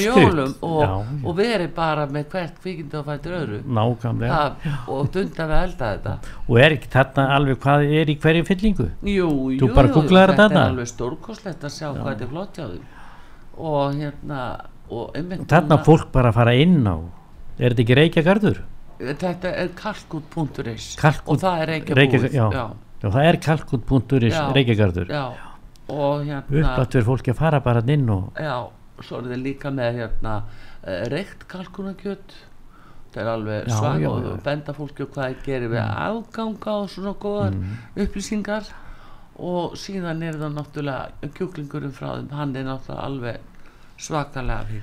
jólum 0.06 0.40
uppskrift. 0.40 0.64
og, 0.64 0.80
já, 0.86 1.26
og 1.28 1.36
verið 1.42 1.74
bara 1.76 2.06
með 2.08 2.30
hvert 2.32 2.62
kvikindi 2.64 2.98
og 3.02 3.06
fættur 3.10 3.36
öðru. 3.42 3.60
Nákvæmlega. 3.80 4.40
Það, 4.40 4.80
og 4.96 5.12
dunda 5.18 5.50
við 5.52 5.64
elda 5.66 5.92
þetta. 5.92 6.16
Og 6.48 6.60
er 6.64 6.78
ekki 6.78 6.90
þarna 6.96 7.28
alveg 7.36 7.60
hvað 7.68 7.86
er 8.00 8.06
í 8.14 8.18
hverju 8.24 8.48
fyllingu? 8.54 8.90
Jú, 9.04 9.30
jú, 9.52 9.60
Þú 9.60 9.74
bara 9.76 9.88
jú, 9.92 9.94
þetta 10.32 10.48
þetta? 10.48 10.64
er 10.64 10.72
alveg 10.72 10.88
stórkostlegt 10.96 11.64
að 11.68 11.76
sjá 11.76 11.88
hvað 11.92 12.10
þetta 12.14 12.24
er 12.24 12.34
flott 12.34 12.56
hjá 12.56 12.66
þeim. 12.72 12.88
Og 13.60 13.94
hérna 14.00 14.42
og 14.90 15.12
einmitt 15.20 15.48
þarna 15.52 15.84
fólk 15.86 16.12
bara 16.16 16.30
að 16.32 16.38
fara 16.40 16.54
inn 16.56 16.88
á. 16.88 16.96
Er 17.60 17.74
þetta 17.76 17.84
ekki 17.84 17.98
reykjagarður? 18.00 18.62
Þetta 19.00 19.52
er 19.64 19.70
kalkút.is 19.80 20.90
Kalkút- 21.00 21.30
og 21.32 21.40
það 21.42 21.62
er 21.62 21.72
Reykja- 21.74 21.96
reykjabúið 22.00 22.34
já. 22.36 22.48
já, 22.52 22.66
já 23.04 23.10
það 23.10 23.30
er 23.30 23.38
kalkut.is 23.46 24.42
reykjagarður. 24.58 25.14
Og 25.90 26.26
hérna 26.26 26.44
upplætt 26.44 26.92
fyrir 26.94 27.08
fólki 27.08 27.32
að 27.34 27.40
fara 27.40 27.60
bara 27.66 27.82
inn 27.88 28.10
og 28.10 28.34
já, 28.38 28.70
svo 29.02 29.22
er 29.22 29.32
þið 29.32 29.42
líka 29.46 29.72
með 29.74 29.98
hérna 30.04 30.36
uh, 30.44 31.08
reykt 31.10 31.48
kalkunakjöt 31.50 32.36
það 33.14 33.24
er 33.24 33.32
alveg 33.32 33.70
svag 33.74 34.04
og. 34.06 34.20
Mm. 34.22 34.44
benda 34.46 34.74
fólki 34.78 35.02
og 35.04 35.10
hvað 35.16 35.24
það 35.24 35.46
gerir 35.48 35.72
við 35.74 35.82
afganga 35.82 36.76
og 36.84 36.90
svona 36.94 37.16
góðar 37.18 37.58
upplýsingar. 37.96 38.70
Og 39.40 39.78
síðan 39.80 40.22
er 40.28 40.36
það 40.36 40.58
náttúrulega 40.58 41.30
kjúklingurinn 41.38 41.94
frá 41.96 42.18
þeim, 42.18 42.30
hann 42.36 42.56
er 42.60 42.66
náttúrulega 42.68 43.06
alveg 43.08 43.38
svakalega 44.00 44.82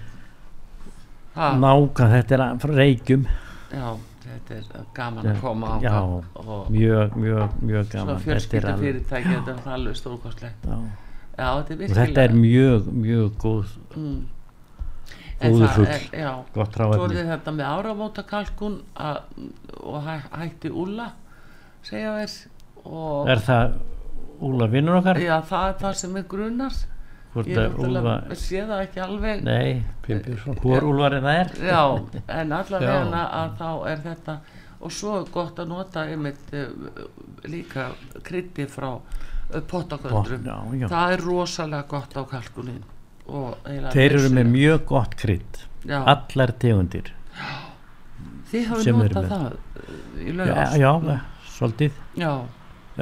ha, 1.37 1.51
nákvæm 1.61 2.13
þetta 2.15 2.37
er 2.37 2.61
frá 2.63 2.73
reykjum 2.77 3.27
já, 3.73 3.89
þetta 4.25 4.59
er 4.59 4.87
gaman 4.95 5.29
að 5.33 5.41
koma 5.43 5.73
á 5.81 6.03
og 6.05 6.71
mjög, 6.73 7.17
mjög, 7.19 7.59
mjög 7.61 7.91
svona 7.91 7.99
gaman 7.99 8.15
er 8.15 8.25
fjölskyldu 8.25 8.77
fyrirtæki 8.83 9.35
þetta 9.35 9.57
er 9.57 9.75
alveg 9.77 9.99
stórkostlegt 10.01 10.67
já. 10.67 10.79
já, 11.37 11.49
þetta 11.49 11.75
er 11.75 11.81
virkilega 11.83 12.01
þetta 12.01 12.25
er 12.27 12.37
mjög, 12.41 12.89
mjög 13.05 13.37
góð 13.45 13.77
mm. 13.97 14.17
En 15.37 15.53
góður 15.53 15.67
það 15.67 15.75
fugl. 15.77 16.21
já, 16.23 16.31
gott 16.55 16.77
er 16.77 16.81
ráðefni 16.81 17.17
þið 17.19 17.27
þetta 17.35 17.53
með 17.59 17.67
áramótakalkun 17.73 18.77
og 19.85 19.99
hæ, 20.07 20.15
hætti 20.33 20.71
úla 20.73 21.11
segja 21.85 22.15
þess 22.17 22.47
er 23.33 23.45
það 23.45 23.77
Úla 24.47 24.67
vinnur 24.69 24.99
okkar? 24.99 25.17
já, 25.17 25.39
það 25.49 25.71
er 25.71 25.77
það 25.81 25.95
sem 25.97 26.17
er 26.21 26.25
hvort 26.29 26.81
ég 27.45 28.39
sé 28.41 28.63
það 28.65 28.83
ekki 28.87 29.03
alveg 29.05 29.43
nei, 29.47 29.83
Pimpjusson 30.07 30.61
hvor 30.63 30.87
Úlfarinn 30.89 31.27
það 31.27 31.41
er. 31.43 31.53
Já, 31.69 31.83
en 32.39 32.57
allavega 32.57 32.97
Já. 33.03 33.23
að 33.43 33.55
þá 33.61 33.71
er 33.93 34.03
þetta 34.07 34.39
og 34.77 34.93
svo 34.93 35.15
gott 35.33 35.61
að 35.63 35.71
nota 35.73 36.07
einmitt 36.07 36.53
uh, 36.57 37.05
líka 37.49 37.91
krytti 38.27 38.67
frá 38.71 38.91
uh, 38.97 39.61
pottaköldrum 39.69 40.45
já, 40.47 40.57
já. 40.83 40.89
það 40.93 41.15
er 41.17 41.25
rosalega 41.27 41.89
gott 41.91 42.17
á 42.17 42.23
kalkunin 42.29 42.83
og 43.27 43.57
þeir 43.93 44.21
eru 44.21 44.29
með 44.31 44.53
mjög 44.53 44.85
gott 44.93 45.17
krydd. 45.19 45.65
Já, 45.87 46.01
allar 46.03 46.53
tegundir 46.61 47.13
þið 48.51 48.69
hafið 48.71 48.93
notað 48.97 49.31
það 49.31 49.47
í 50.23 50.29
já, 50.29 50.35
laugars 50.39 50.77
já, 50.81 50.91
svolítið. 51.57 51.97
Já, 52.21 52.33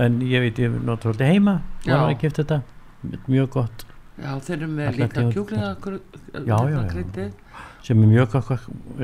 en 0.05 0.21
ég 0.25 0.45
veit 0.45 0.61
ég 0.63 0.79
nota 0.81 1.09
svolítið 1.09 1.33
heima 1.33 1.57
Já. 1.85 1.97
var 1.97 2.15
ekki 2.15 2.31
eftir 2.31 2.47
þetta. 2.47 2.61
Mjög 3.29 3.51
gott 3.59 3.85
já, 4.21 4.31
þeir 4.47 4.57
eru 4.59 4.69
með 4.77 4.99
líka 4.99 5.09
tegundir. 5.15 5.35
kjúklinga 5.35 5.71
Já, 6.47 6.59
já, 6.59 6.79
já. 6.79 6.85
kryddið 6.93 7.33
sem 7.85 8.03
er 8.03 8.09
mjög 8.15 8.37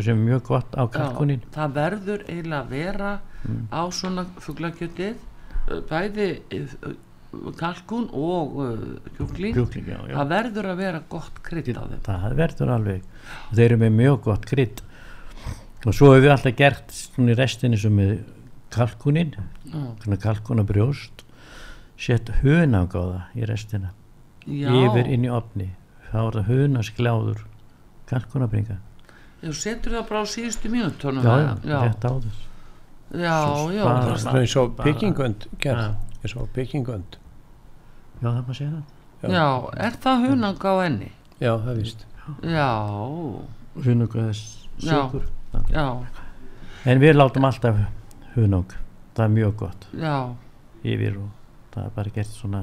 sem 0.00 0.14
er 0.16 0.24
mjög 0.24 0.42
gott 0.48 0.74
á 0.78 0.82
kalkunin 0.90 1.40
Já, 1.44 1.50
það 1.58 1.74
verður 1.80 2.24
eiginlega 2.28 2.62
að 2.64 2.72
vera 2.76 3.18
Mm. 3.40 3.60
á 3.72 3.82
svona 3.88 4.26
fuglakjötið 4.36 5.14
uh, 5.16 5.78
bæði 5.88 6.24
uh, 6.52 6.90
kalkun 7.56 8.02
og 8.12 8.50
uh, 8.60 8.82
kjúkling 9.16 9.54
kjúkling, 9.56 9.86
já, 9.88 9.96
já. 10.10 10.12
það 10.18 10.28
verður 10.34 10.68
að 10.68 10.76
vera 10.82 11.00
gott 11.08 11.38
krydd 11.46 11.70
á 11.72 11.84
þeim 11.88 12.02
það 12.04 12.34
verður 12.36 12.72
alveg 12.74 13.06
þeir 13.54 13.64
eru 13.64 13.78
með 13.80 13.94
mjög 13.96 14.18
gott 14.26 14.44
krydd 14.50 14.82
og 15.86 15.96
svo 15.96 16.10
hefur 16.12 16.26
við 16.26 16.34
alltaf 16.34 16.56
gert 16.60 16.92
svona 16.98 17.32
í 17.32 17.38
restinni 17.40 17.80
sem 17.80 17.96
með 17.96 18.12
kalkunin 18.76 19.32
svona 19.72 20.20
kalkunabrjóst 20.20 21.24
sett 21.96 22.28
hunagáða 22.42 23.22
í 23.40 23.48
restina 23.48 23.94
já, 24.46 24.70
yfir 24.70 25.06
inn 25.14 25.24
í 25.24 25.30
opni 25.32 25.70
þá 26.10 26.16
er 26.26 26.36
það 26.38 26.48
hunaskláður 26.52 27.42
kalkunabringa 28.10 28.78
þú 29.42 29.54
setur 29.56 29.92
það 29.98 30.08
bara 30.08 30.22
á 30.22 30.26
síðustu 30.34 30.70
mínútonum 30.72 31.24
já, 31.24 31.56
já, 31.64 31.80
rétt 31.86 32.04
áður 32.04 32.38
já, 33.10 33.36
já, 33.74 33.84
bara- 33.84 34.16
það- 34.16 34.30
Það 34.30 34.40
er 34.42 34.68
Bara- 34.76 34.86
byggingönd 34.92 35.46
gerð, 35.58 35.80
Já. 35.80 35.94
eins 36.22 36.36
og 36.36 36.48
byggingönd 36.54 37.16
já 38.22 38.28
það 38.28 38.44
má 38.46 38.54
segja 38.54 38.70
það. 39.20 39.30
Já, 39.32 39.46
er 39.86 39.92
það 40.04 40.26
hunang 40.28 40.58
á 40.64 40.72
enni 40.86 41.10
Já, 41.40 41.52
það 41.56 41.68
er 41.70 41.76
víst. 41.80 42.04
Já, 42.44 42.68
hunagáðis 43.84 44.42
Já. 44.80 45.08
sigur 45.08 45.24
já, 45.72 45.84
en 46.86 47.00
við 47.00 47.14
látum 47.16 47.44
alltaf 47.44 47.76
hunang. 48.34 48.70
Það 49.14 49.24
er 49.24 49.32
mjög 49.34 49.56
gott. 49.56 49.86
Já. 49.92 50.34
Yfir 50.84 51.16
og 51.18 51.30
það 51.74 51.84
er 51.86 51.90
bara 51.96 52.10
gert 52.14 52.26
svona 52.30 52.60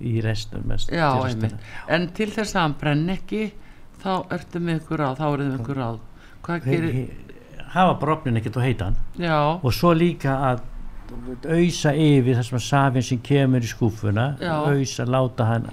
í 0.00 0.20
restum 0.24 0.72
Já, 0.90 1.10
til. 1.40 1.50
En 1.88 2.08
til 2.16 2.30
þess 2.32 2.54
að 2.56 2.60
hann 2.62 2.76
brenn 2.80 3.08
ekki 3.14 3.44
þá 4.02 4.12
ertu 4.34 4.60
með 4.60 4.80
ykkur 4.82 5.02
ráð, 5.02 5.18
þá 5.20 5.26
er 5.28 5.42
það 5.44 5.58
ykkur 5.58 5.80
ráð. 5.80 5.98
Hvað 6.44 6.64
He- 6.68 6.76
gerir, 6.76 7.10
hafa 7.74 7.94
brofnin 8.00 8.36
ekkert 8.40 8.58
og 8.60 8.62
heitan 8.66 8.96
já, 9.18 9.38
og 9.64 9.72
svo 9.72 9.94
líka 9.96 10.34
að 10.50 10.60
auðsa 11.54 11.92
yfir 11.94 12.36
þessum 12.38 12.60
safin 12.62 13.02
sem 13.02 13.20
kemur 13.24 13.64
í 13.64 13.70
skúfuna 13.70 14.34
auðsa, 14.40 15.06
láta 15.06 15.46
hann 15.48 15.68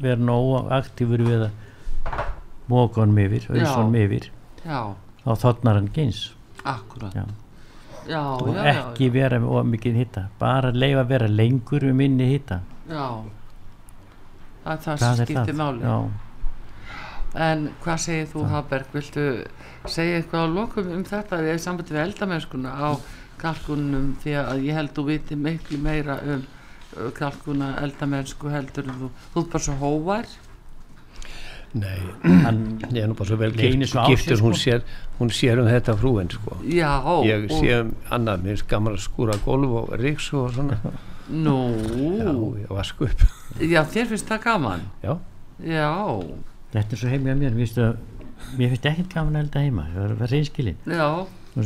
vera 0.00 0.20
nóg 0.20 0.70
aktífur 0.72 1.22
við 1.26 1.48
að 1.48 2.22
móka 2.68 3.02
honum 3.02 3.18
yfir, 3.24 3.46
auðsa 3.50 3.76
honum 3.78 3.98
yfir. 3.98 4.30
Já, 4.64 4.94
þá 5.24 5.30
þotnar 5.44 5.80
hann 5.80 5.92
gins 5.94 6.32
akkurat. 6.64 7.14
Já. 7.14 7.24
Já, 8.08 8.22
og 8.40 8.48
já, 8.54 8.62
já, 8.64 8.70
ekki 8.72 9.10
vera 9.12 9.38
með 9.42 9.50
of 9.52 9.66
mikið 9.68 9.96
hitta 10.00 10.22
bara 10.40 10.70
leifa 10.72 11.02
að 11.02 11.10
vera 11.12 11.26
lengur 11.28 11.84
um 11.90 11.98
minni 12.00 12.28
hitta 12.30 12.62
já 12.88 13.02
Það 14.68 14.74
er 14.74 14.82
það 14.84 14.98
það 15.02 15.20
er 15.22 15.28
skiptir 15.28 15.54
það 15.54 15.60
máli. 15.62 15.84
Já. 15.88 15.98
En 17.48 17.64
hvað 17.84 17.98
segir 18.04 18.28
þú 18.32 18.42
Haberg, 18.48 18.92
viltu 18.92 19.24
segja 19.88 20.20
eitthvað 20.20 20.44
á 20.44 20.54
lokum 20.58 20.92
um 20.96 21.04
þetta 21.08 21.40
við 21.44 21.58
sambandi 21.64 21.94
við 21.96 22.02
eldamennskuna 22.06 22.72
á 22.76 22.88
kalkunum? 23.40 24.12
Því 24.22 24.36
að 24.42 24.62
ég 24.66 24.78
held 24.80 24.92
þú 24.96 25.04
viti 25.08 25.36
miklu 25.38 25.80
meira 25.84 26.18
um 26.24 26.42
uh, 26.96 27.08
kalkuna 27.16 27.74
eldamennsku 27.84 28.50
heldur 28.52 28.88
þú, 28.88 29.10
þú 29.34 29.42
ert 29.44 29.50
bara 29.54 29.64
svo 29.68 29.76
hóvar 29.82 30.30
Nei, 31.78 31.98
hann 32.46 32.62
ég 32.88 33.02
er 33.04 33.10
nú 33.10 33.16
bara 33.18 33.28
svo 33.28 33.36
vel 33.42 33.52
gift, 33.52 33.90
svo 33.92 34.00
á 34.00 34.06
sér, 34.08 34.14
giftur, 34.14 34.40
hún, 34.40 34.54
sko. 34.56 34.62
sér, 34.64 34.84
hún 35.18 35.32
sér 35.36 35.60
um 35.60 35.68
þetta 35.68 35.96
frúin 36.00 36.30
sko. 36.32 36.56
já, 36.64 36.94
Ég 37.28 37.44
og- 37.44 37.58
sé 37.60 37.80
um 37.82 37.92
annað, 38.08 38.46
mér 38.46 38.56
er 38.56 38.64
gaman 38.72 38.96
að 38.96 39.04
skúra 39.04 39.36
gólf 39.44 39.74
og 39.82 39.92
ríks 40.00 40.30
og 40.32 40.48
svona 40.56 40.80
nú, 41.30 41.56
Já, 42.18 42.32
ég 42.62 42.68
vasku 42.72 43.04
upp. 43.08 43.24
Já, 43.60 43.82
þér 43.84 44.06
finnst 44.12 44.28
það 44.30 44.42
gaman. 44.44 44.80
Já, 45.02 45.16
já, 45.64 45.90
þetta 46.72 46.92
er 46.94 47.00
svo 47.02 47.08
heimlega 47.12 47.36
mér 47.40 47.50
mér 47.52 47.58
finnst, 47.64 47.78
að, 47.78 47.98
mér 48.58 48.72
finnst 48.74 48.86
ekkert 48.92 49.12
gaman 49.14 49.36
að 49.36 49.44
elda 49.46 49.62
heima 49.66 49.84
það 49.92 50.04
er 50.04 50.12
að 50.14 50.18
vera 50.22 50.30
reynskilin 50.32 50.76
já, 50.86 51.08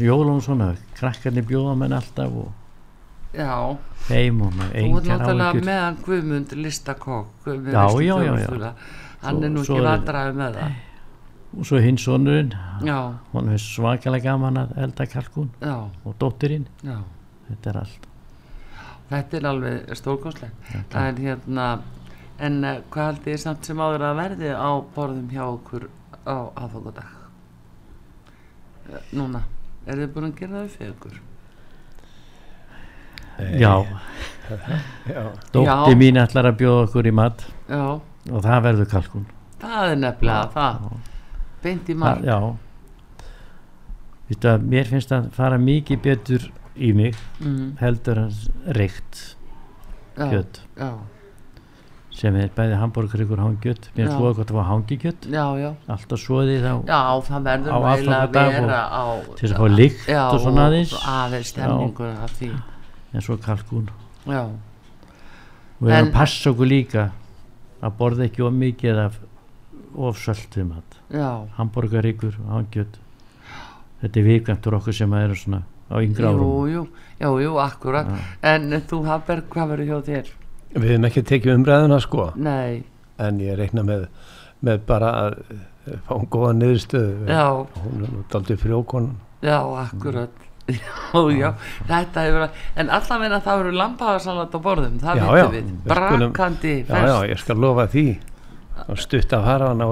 jólun 0.02 0.40
svona, 0.44 0.68
krakkarnir 0.98 1.44
bjóða 1.50 1.74
menn 1.82 1.92
alltaf 1.98 2.36
og 2.42 2.52
já. 3.36 3.50
heim 4.08 4.40
og 4.46 4.54
maður 4.56 4.72
þú 4.72 4.78
ert 4.78 4.86
engar 4.86 5.18
náttúrulega 5.18 5.50
áhyggjur. 5.50 5.66
meðan 5.68 5.98
Guðmund 6.06 6.54
listakokk 6.62 7.46
með 7.50 7.72
Já, 7.72 7.84
já, 7.84 8.00
já, 8.00 8.14
já. 8.14 8.22
þjónustuna. 8.22 8.72
hann 9.22 9.36
Svo- 9.36 9.44
er 9.44 9.50
nú 9.56 9.64
svo 9.66 9.74
ekki 9.76 9.82
er- 9.82 9.88
vandræði 9.90 10.36
með 10.40 10.56
það. 10.60 10.80
Og 11.52 11.66
svo 11.68 11.80
hinn 11.84 11.98
sonurinn 12.00 12.54
já, 12.86 12.98
hann 13.34 13.48
er 13.52 13.58
svakalega 13.60 14.24
gaman 14.30 14.56
að 14.62 14.78
elda 14.86 15.06
kalkún 15.06 15.50
já, 15.60 15.76
og 16.04 16.14
dóttirinn, 16.18 16.66
já. 16.82 16.96
Þetta 17.50 17.70
er 17.74 17.76
allt 17.82 18.06
þetta 19.12 19.38
er 19.38 19.48
alveg 19.52 19.96
stórkostlegt. 19.98 20.70
En 20.98 21.18
hérna 21.22 21.66
en 22.42 22.62
uh, 22.64 22.78
hvað 22.92 23.10
haldið 23.10 23.32
þið 23.32 23.42
samt 23.44 23.68
sem 23.68 23.82
áður 23.82 24.06
að 24.08 24.22
verði 24.22 24.54
á 24.56 24.70
borðum 24.94 25.28
hjá 25.32 25.44
okkur 25.46 25.90
á 26.26 26.36
aðfokadag 26.62 27.18
núna. 29.16 29.44
Er 29.86 29.98
þið 29.98 30.10
búin 30.14 30.28
að 30.28 30.34
gera 30.38 30.56
það 30.56 30.72
fyrir 30.76 30.90
ykkur? 30.94 31.20
Já, 33.58 33.72
já, 35.14 35.22
dóttir 35.54 35.94
Já. 35.94 35.98
mín 35.98 36.20
ætlar 36.20 36.50
að 36.50 36.58
bjóða 36.60 36.82
okkur 36.86 37.08
í 37.08 37.14
mat. 37.16 37.46
Já, 37.70 37.86
og 38.30 38.44
það 38.44 38.66
verður 38.68 38.90
kalkún. 38.92 39.24
Það 39.62 39.86
er 39.88 40.02
nefnilega 40.02 40.50
það. 40.52 40.90
Beint 41.62 41.90
í 41.90 41.96
að 44.52 44.66
mér 44.74 44.90
finnst 44.90 45.14
að 45.14 45.30
fara 45.36 45.58
mikið 45.60 46.02
betur 46.02 46.46
í 46.76 46.92
mig 46.96 47.16
mm, 47.40 47.76
heldur 47.80 48.26
en 48.26 48.32
reykt 48.76 49.22
kjött 50.16 50.62
sem 52.12 52.36
er 52.36 52.50
bæði 52.54 52.76
hambúrgryggur 52.76 53.40
hangkjött 53.40 53.88
mér 53.96 54.06
er 54.06 54.12
svoða 54.12 54.34
gott 54.38 54.52
að 54.52 54.58
fá 54.58 54.68
hangikjött 54.68 55.28
alltaf 55.32 56.20
svoðið 56.20 56.66
á 56.68 56.74
já, 56.84 57.00
það 57.28 57.48
verður 57.48 57.72
eiginlega 57.72 58.20
að 58.22 58.36
vera 58.36 58.82
á 58.92 59.04
til 59.38 59.46
þess 59.46 59.54
að 59.54 59.62
fá 59.62 59.78
lykt 59.78 60.12
og 60.12 60.38
svona 60.44 60.66
aðeins. 60.68 60.92
aðeins 61.14 61.52
stemningur 61.54 62.12
af 62.12 62.36
því. 62.38 62.50
En 63.12 63.24
svo 63.24 63.36
kalkún. 63.40 63.90
Já, 64.24 64.44
og 64.48 65.82
við 65.82 65.96
erum 65.96 66.12
að 66.12 66.14
passa 66.14 66.52
okkur 66.52 66.70
líka 66.70 67.08
að 67.82 67.96
borða 67.98 68.28
ekki 68.28 68.44
of 68.46 68.54
mikið 68.56 69.00
af 69.02 69.18
of 69.92 70.20
söldu 70.20 70.64
mat. 70.68 71.00
Já. 71.12 71.44
Hambúrgaríkur 71.58 72.38
og 72.44 72.52
hangkjött 72.58 73.00
þetta 74.02 74.20
er 74.20 74.28
vikvæmtur 74.28 74.78
okkur 74.78 74.96
sem 74.96 75.12
eru 75.18 75.36
svona 75.36 75.64
á 75.92 75.96
yngra 76.02 76.30
árum. 76.32 76.70
jú, 76.72 76.84
jú, 77.20 77.32
jú, 77.44 77.56
akkurat. 77.62 78.08
En 78.42 78.70
þú 78.88 79.02
Hafberg, 79.06 79.48
hvað 79.52 79.74
verður 79.74 79.90
hjá 79.90 79.98
þér? 80.08 80.30
við 80.72 80.88
hefum 80.88 81.04
ekki 81.04 81.22
tekið 81.28 81.54
umræðuna 81.58 81.98
sko. 82.00 82.30
Nei, 82.40 82.84
en 83.20 83.40
ég 83.44 83.58
reikna 83.60 83.84
með, 83.84 84.06
með 84.64 84.86
bara 84.88 85.10
að 85.18 85.34
eh, 85.52 85.98
fá 86.06 86.14
um 86.16 86.24
góða 86.32 86.54
niðurstöðu. 86.56 87.26
Já, 87.28 87.44
hún 87.82 88.06
er 88.06 88.14
nú 88.14 88.24
daldið 88.32 88.62
frjókon 88.64 89.10
já, 89.42 89.58
akkurat. 89.84 90.30
Já, 90.72 91.18
já, 91.34 91.48
þetta 91.88 92.22
hefur 92.22 92.36
verið 92.38 92.58
en 92.78 92.90
allavega 92.94 93.38
það 93.42 93.56
verður 93.58 93.74
lampaðarsalat 93.80 94.52
á 94.54 94.58
borðum 94.62 95.00
það 95.02 95.18
Já, 95.18 95.24
já, 95.34 95.46
við, 95.50 95.72
brakandi 95.90 96.74
já, 96.86 97.00
já, 97.02 97.16
ég 97.32 97.40
skal 97.42 97.56
lofa 97.58 97.88
því 97.90 98.04
og 98.88 98.98
stutt 98.98 99.32
að 99.36 99.44
fara 99.46 99.68
og 99.72 99.76
ná, 99.78 99.86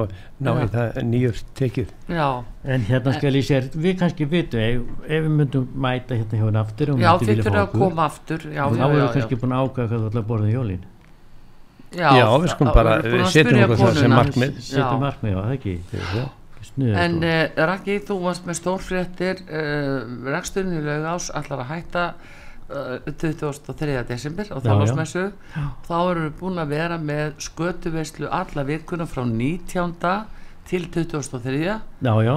ná 0.46 0.50
í 0.64 0.68
það 0.72 0.98
nýjur 1.10 1.40
tekið. 1.60 1.90
Já, 2.10 2.28
en 2.74 2.86
hérna 2.88 3.12
skal 3.16 3.34
ég 3.38 3.46
sér, 3.46 3.68
við 3.74 3.98
kannski 4.00 4.26
vitum 4.30 4.60
ef, 4.64 4.80
ef 5.06 5.24
við 5.26 5.30
myndum 5.38 5.68
mæta 5.74 6.18
hérna 6.18 6.40
hjá 6.40 6.46
henni 6.48 6.62
aftur 6.62 6.92
og 6.94 7.02
já 7.04 7.10
þið 7.20 7.42
þurfa 7.44 7.62
að 7.66 7.76
koma 7.76 8.06
aftur. 8.10 8.48
Já, 8.50 8.64
þá 8.66 8.82
erum 8.86 8.96
við 8.98 9.12
kannski 9.18 9.40
búin 9.44 9.54
að 9.56 9.62
ákvæða 9.68 9.86
hvað 9.90 10.00
þú 10.00 10.10
ætla 10.10 10.24
að 10.24 10.28
borða 10.32 10.50
í 10.50 10.56
jólin. 10.56 10.82
Já, 11.90 12.08
Já, 12.14 12.26
við 12.38 12.52
skulum 12.54 12.74
bara- 12.74 12.98
við 13.02 13.24
setjum 13.34 13.62
okkur 13.64 13.80
það 13.80 13.96
sem 14.00 14.12
markmið. 14.14 14.58
setjum 14.62 15.00
markmið, 15.06 15.32
já, 15.32 15.40
það 15.40 15.56
ekki? 15.58 15.78
En 16.80 17.16
uh, 17.24 17.64
Raki, 17.66 17.96
þú 18.06 18.16
varst 18.22 18.44
með 18.46 18.58
stórfréttir 18.60 19.40
uh, 19.48 20.04
reksturinn 20.30 20.76
í 20.78 20.82
laugás 20.84 21.26
allar 21.34 21.64
að 21.64 21.70
hætta 21.72 22.04
23. 22.70 24.04
desember 24.08 24.46
á 24.50 24.56
Já, 24.56 24.62
þálasmessu 24.66 25.24
þá 25.86 25.96
eru 25.98 26.26
við 26.26 26.36
búin 26.40 26.62
að 26.62 26.74
vera 26.74 26.98
með 27.02 27.32
skötuveislu 27.46 28.30
alla 28.30 28.64
vikuna 28.68 29.06
frá 29.10 29.24
19. 29.26 30.12
til 30.70 30.86
23. 30.94 31.58
já, 31.66 32.14
já, 32.24 32.36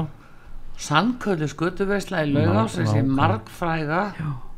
Sannköldu 0.84 1.48
skötuveisla 1.52 2.24
í 2.26 2.34
laugás 2.34 2.80
þessi 2.80 3.04
margfræga 3.06 4.02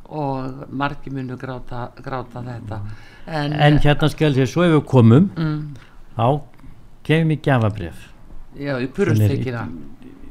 og 0.05 0.67
margi 0.69 1.11
munu 1.11 1.35
gráta, 1.37 1.89
gráta 1.97 2.43
þetta. 2.45 2.79
En, 3.25 3.55
en 3.57 3.79
hérna 3.81 4.09
skal 4.13 4.35
sér, 4.37 4.47
svo 4.47 4.63
ef 4.63 4.75
við 4.77 4.83
komum 4.87 5.31
mm, 5.33 5.57
þá 6.15 6.27
kemum 7.05 7.33
við 7.33 7.41
gjafabref 7.49 8.05
já, 8.55 8.77
í 8.79 8.87
purustekina. 8.95 9.65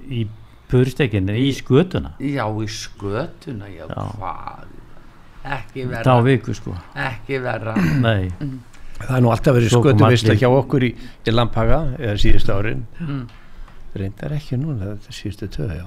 Í 0.09 0.25
purstekinu, 0.71 1.37
í 1.37 1.51
skötuna. 1.57 2.15
Já, 2.23 2.47
í 2.49 2.71
skötuna 2.71 3.69
já, 3.73 3.85
Já. 3.91 4.07
hvað 4.15 4.74
ekki 5.45 5.85
þá 5.87 5.91
verra. 5.93 6.17
viku 6.25 6.55
sko. 6.57 6.75
Ekki 6.97 7.39
verra. 7.45 7.75
Nei, 8.07 8.31
það 8.99 9.17
er 9.19 9.25
nú 9.25 9.33
alltaf 9.35 9.57
verið 9.59 9.73
skötu 9.75 10.07
allir- 10.09 10.39
hjá 10.41 10.49
okkur 10.51 10.87
í, 10.89 10.91
í 11.27 11.35
Lampaga 11.35 11.81
eða 11.99 12.17
síðustu 12.25 12.55
árin. 12.57 12.85
Mm. 13.01 13.25
reyndar 13.95 14.33
ekki 14.35 14.57
núna, 14.59 14.95
þetta 14.97 15.13
er 15.13 15.15
síðustu 15.21 15.49
töð 15.55 15.73
já. 15.77 15.87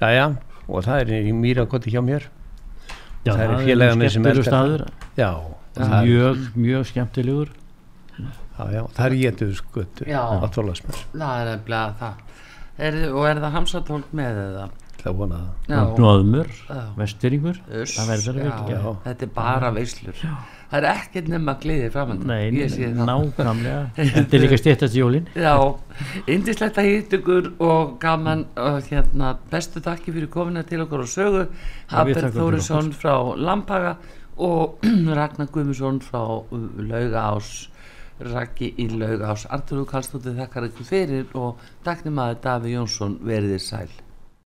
já, 0.00 0.08
já, 0.16 0.24
og 0.66 0.84
það 0.86 1.00
er 1.04 1.12
í 1.20 1.32
Mýrakoti 1.36 1.92
hjá 1.94 2.00
mér. 2.02 2.26
Já, 3.20 3.34
Það 3.36 3.42
eru 3.44 3.54
er 3.58 3.64
félagarnir 3.68 4.10
sem 4.10 4.28
staður. 4.42 4.82
Já, 5.18 5.30
það 5.76 5.92
er, 5.94 6.06
mjög, 6.08 6.44
mjög 6.56 6.86
skemmtilegur. 6.88 7.50
Já, 8.20 8.64
já, 8.74 8.82
það 8.96 9.04
er 9.06 9.14
getur 9.20 9.52
skötu 9.56 10.06
Já. 10.08 10.20
á 10.20 10.46
tólasmess, 10.52 11.04
það 11.14 11.42
er 11.42 11.50
nefnilega 11.54 11.94
það. 12.00 12.24
Er, 12.80 12.96
og 13.12 13.26
er 13.28 13.40
það 13.44 13.54
hamsatólk 13.58 14.10
með 14.16 14.40
eða? 14.42 14.64
það 14.66 14.89
það. 15.02 15.44
Já, 15.68 15.80
Nóðmur, 15.98 16.48
Já. 16.68 16.80
vestfyringur 16.98 17.60
Uss, 17.82 17.94
það 17.98 18.10
verður 18.12 18.40
að 18.40 18.70
já, 18.70 18.76
Já. 18.76 18.94
þetta 19.04 19.26
er 19.26 19.32
bara 19.34 19.70
veislur. 19.76 20.24
Það 20.70 20.76
er 20.78 20.86
ekkert 20.92 21.28
nema 21.32 21.54
gleði 21.58 21.88
framöndan 21.90 22.28
Nei, 22.30 22.50
ég 22.54 22.70
sé 22.70 22.90
það. 22.92 23.08
nákvæmlega. 23.08 23.78
Þetta 24.14 24.36
er 24.36 24.42
líka 24.44 24.58
stýttast 24.60 24.94
jólin. 24.94 25.24
Já, 25.34 25.54
indislegt 26.30 26.78
að 26.78 26.90
hitt 26.92 27.16
ykkur 27.18 27.48
og 27.58 27.96
gaman 28.02 28.44
og 28.54 28.86
hérna 28.86 29.32
bestu 29.50 29.82
takki 29.82 30.14
fyrir 30.14 30.30
komina 30.30 30.62
til 30.62 30.84
okkur 30.84 31.02
og 31.02 31.10
sögu. 31.10 31.48
Haber 31.90 32.30
Þórisson 32.36 32.92
frá 32.94 33.16
Lampaga 33.34 33.96
og 34.38 34.78
Ragnar 35.18 35.50
Guðmusson 35.50 35.98
frá 36.06 36.22
Laugaás 36.78 37.66
Raggi 38.20 38.70
í 38.78 38.86
Laugaás 38.92 39.46
Artur 39.50 39.82
Kallstóttir 39.88 40.36
þakkar 40.38 40.68
ykkur 40.68 40.86
fyrir 40.86 41.34
og 41.34 41.58
taknum 41.86 42.20
að 42.22 42.36
Daví 42.44 42.76
Jónsson 42.76 43.18
veriðir 43.24 43.62
sæl 43.64 43.88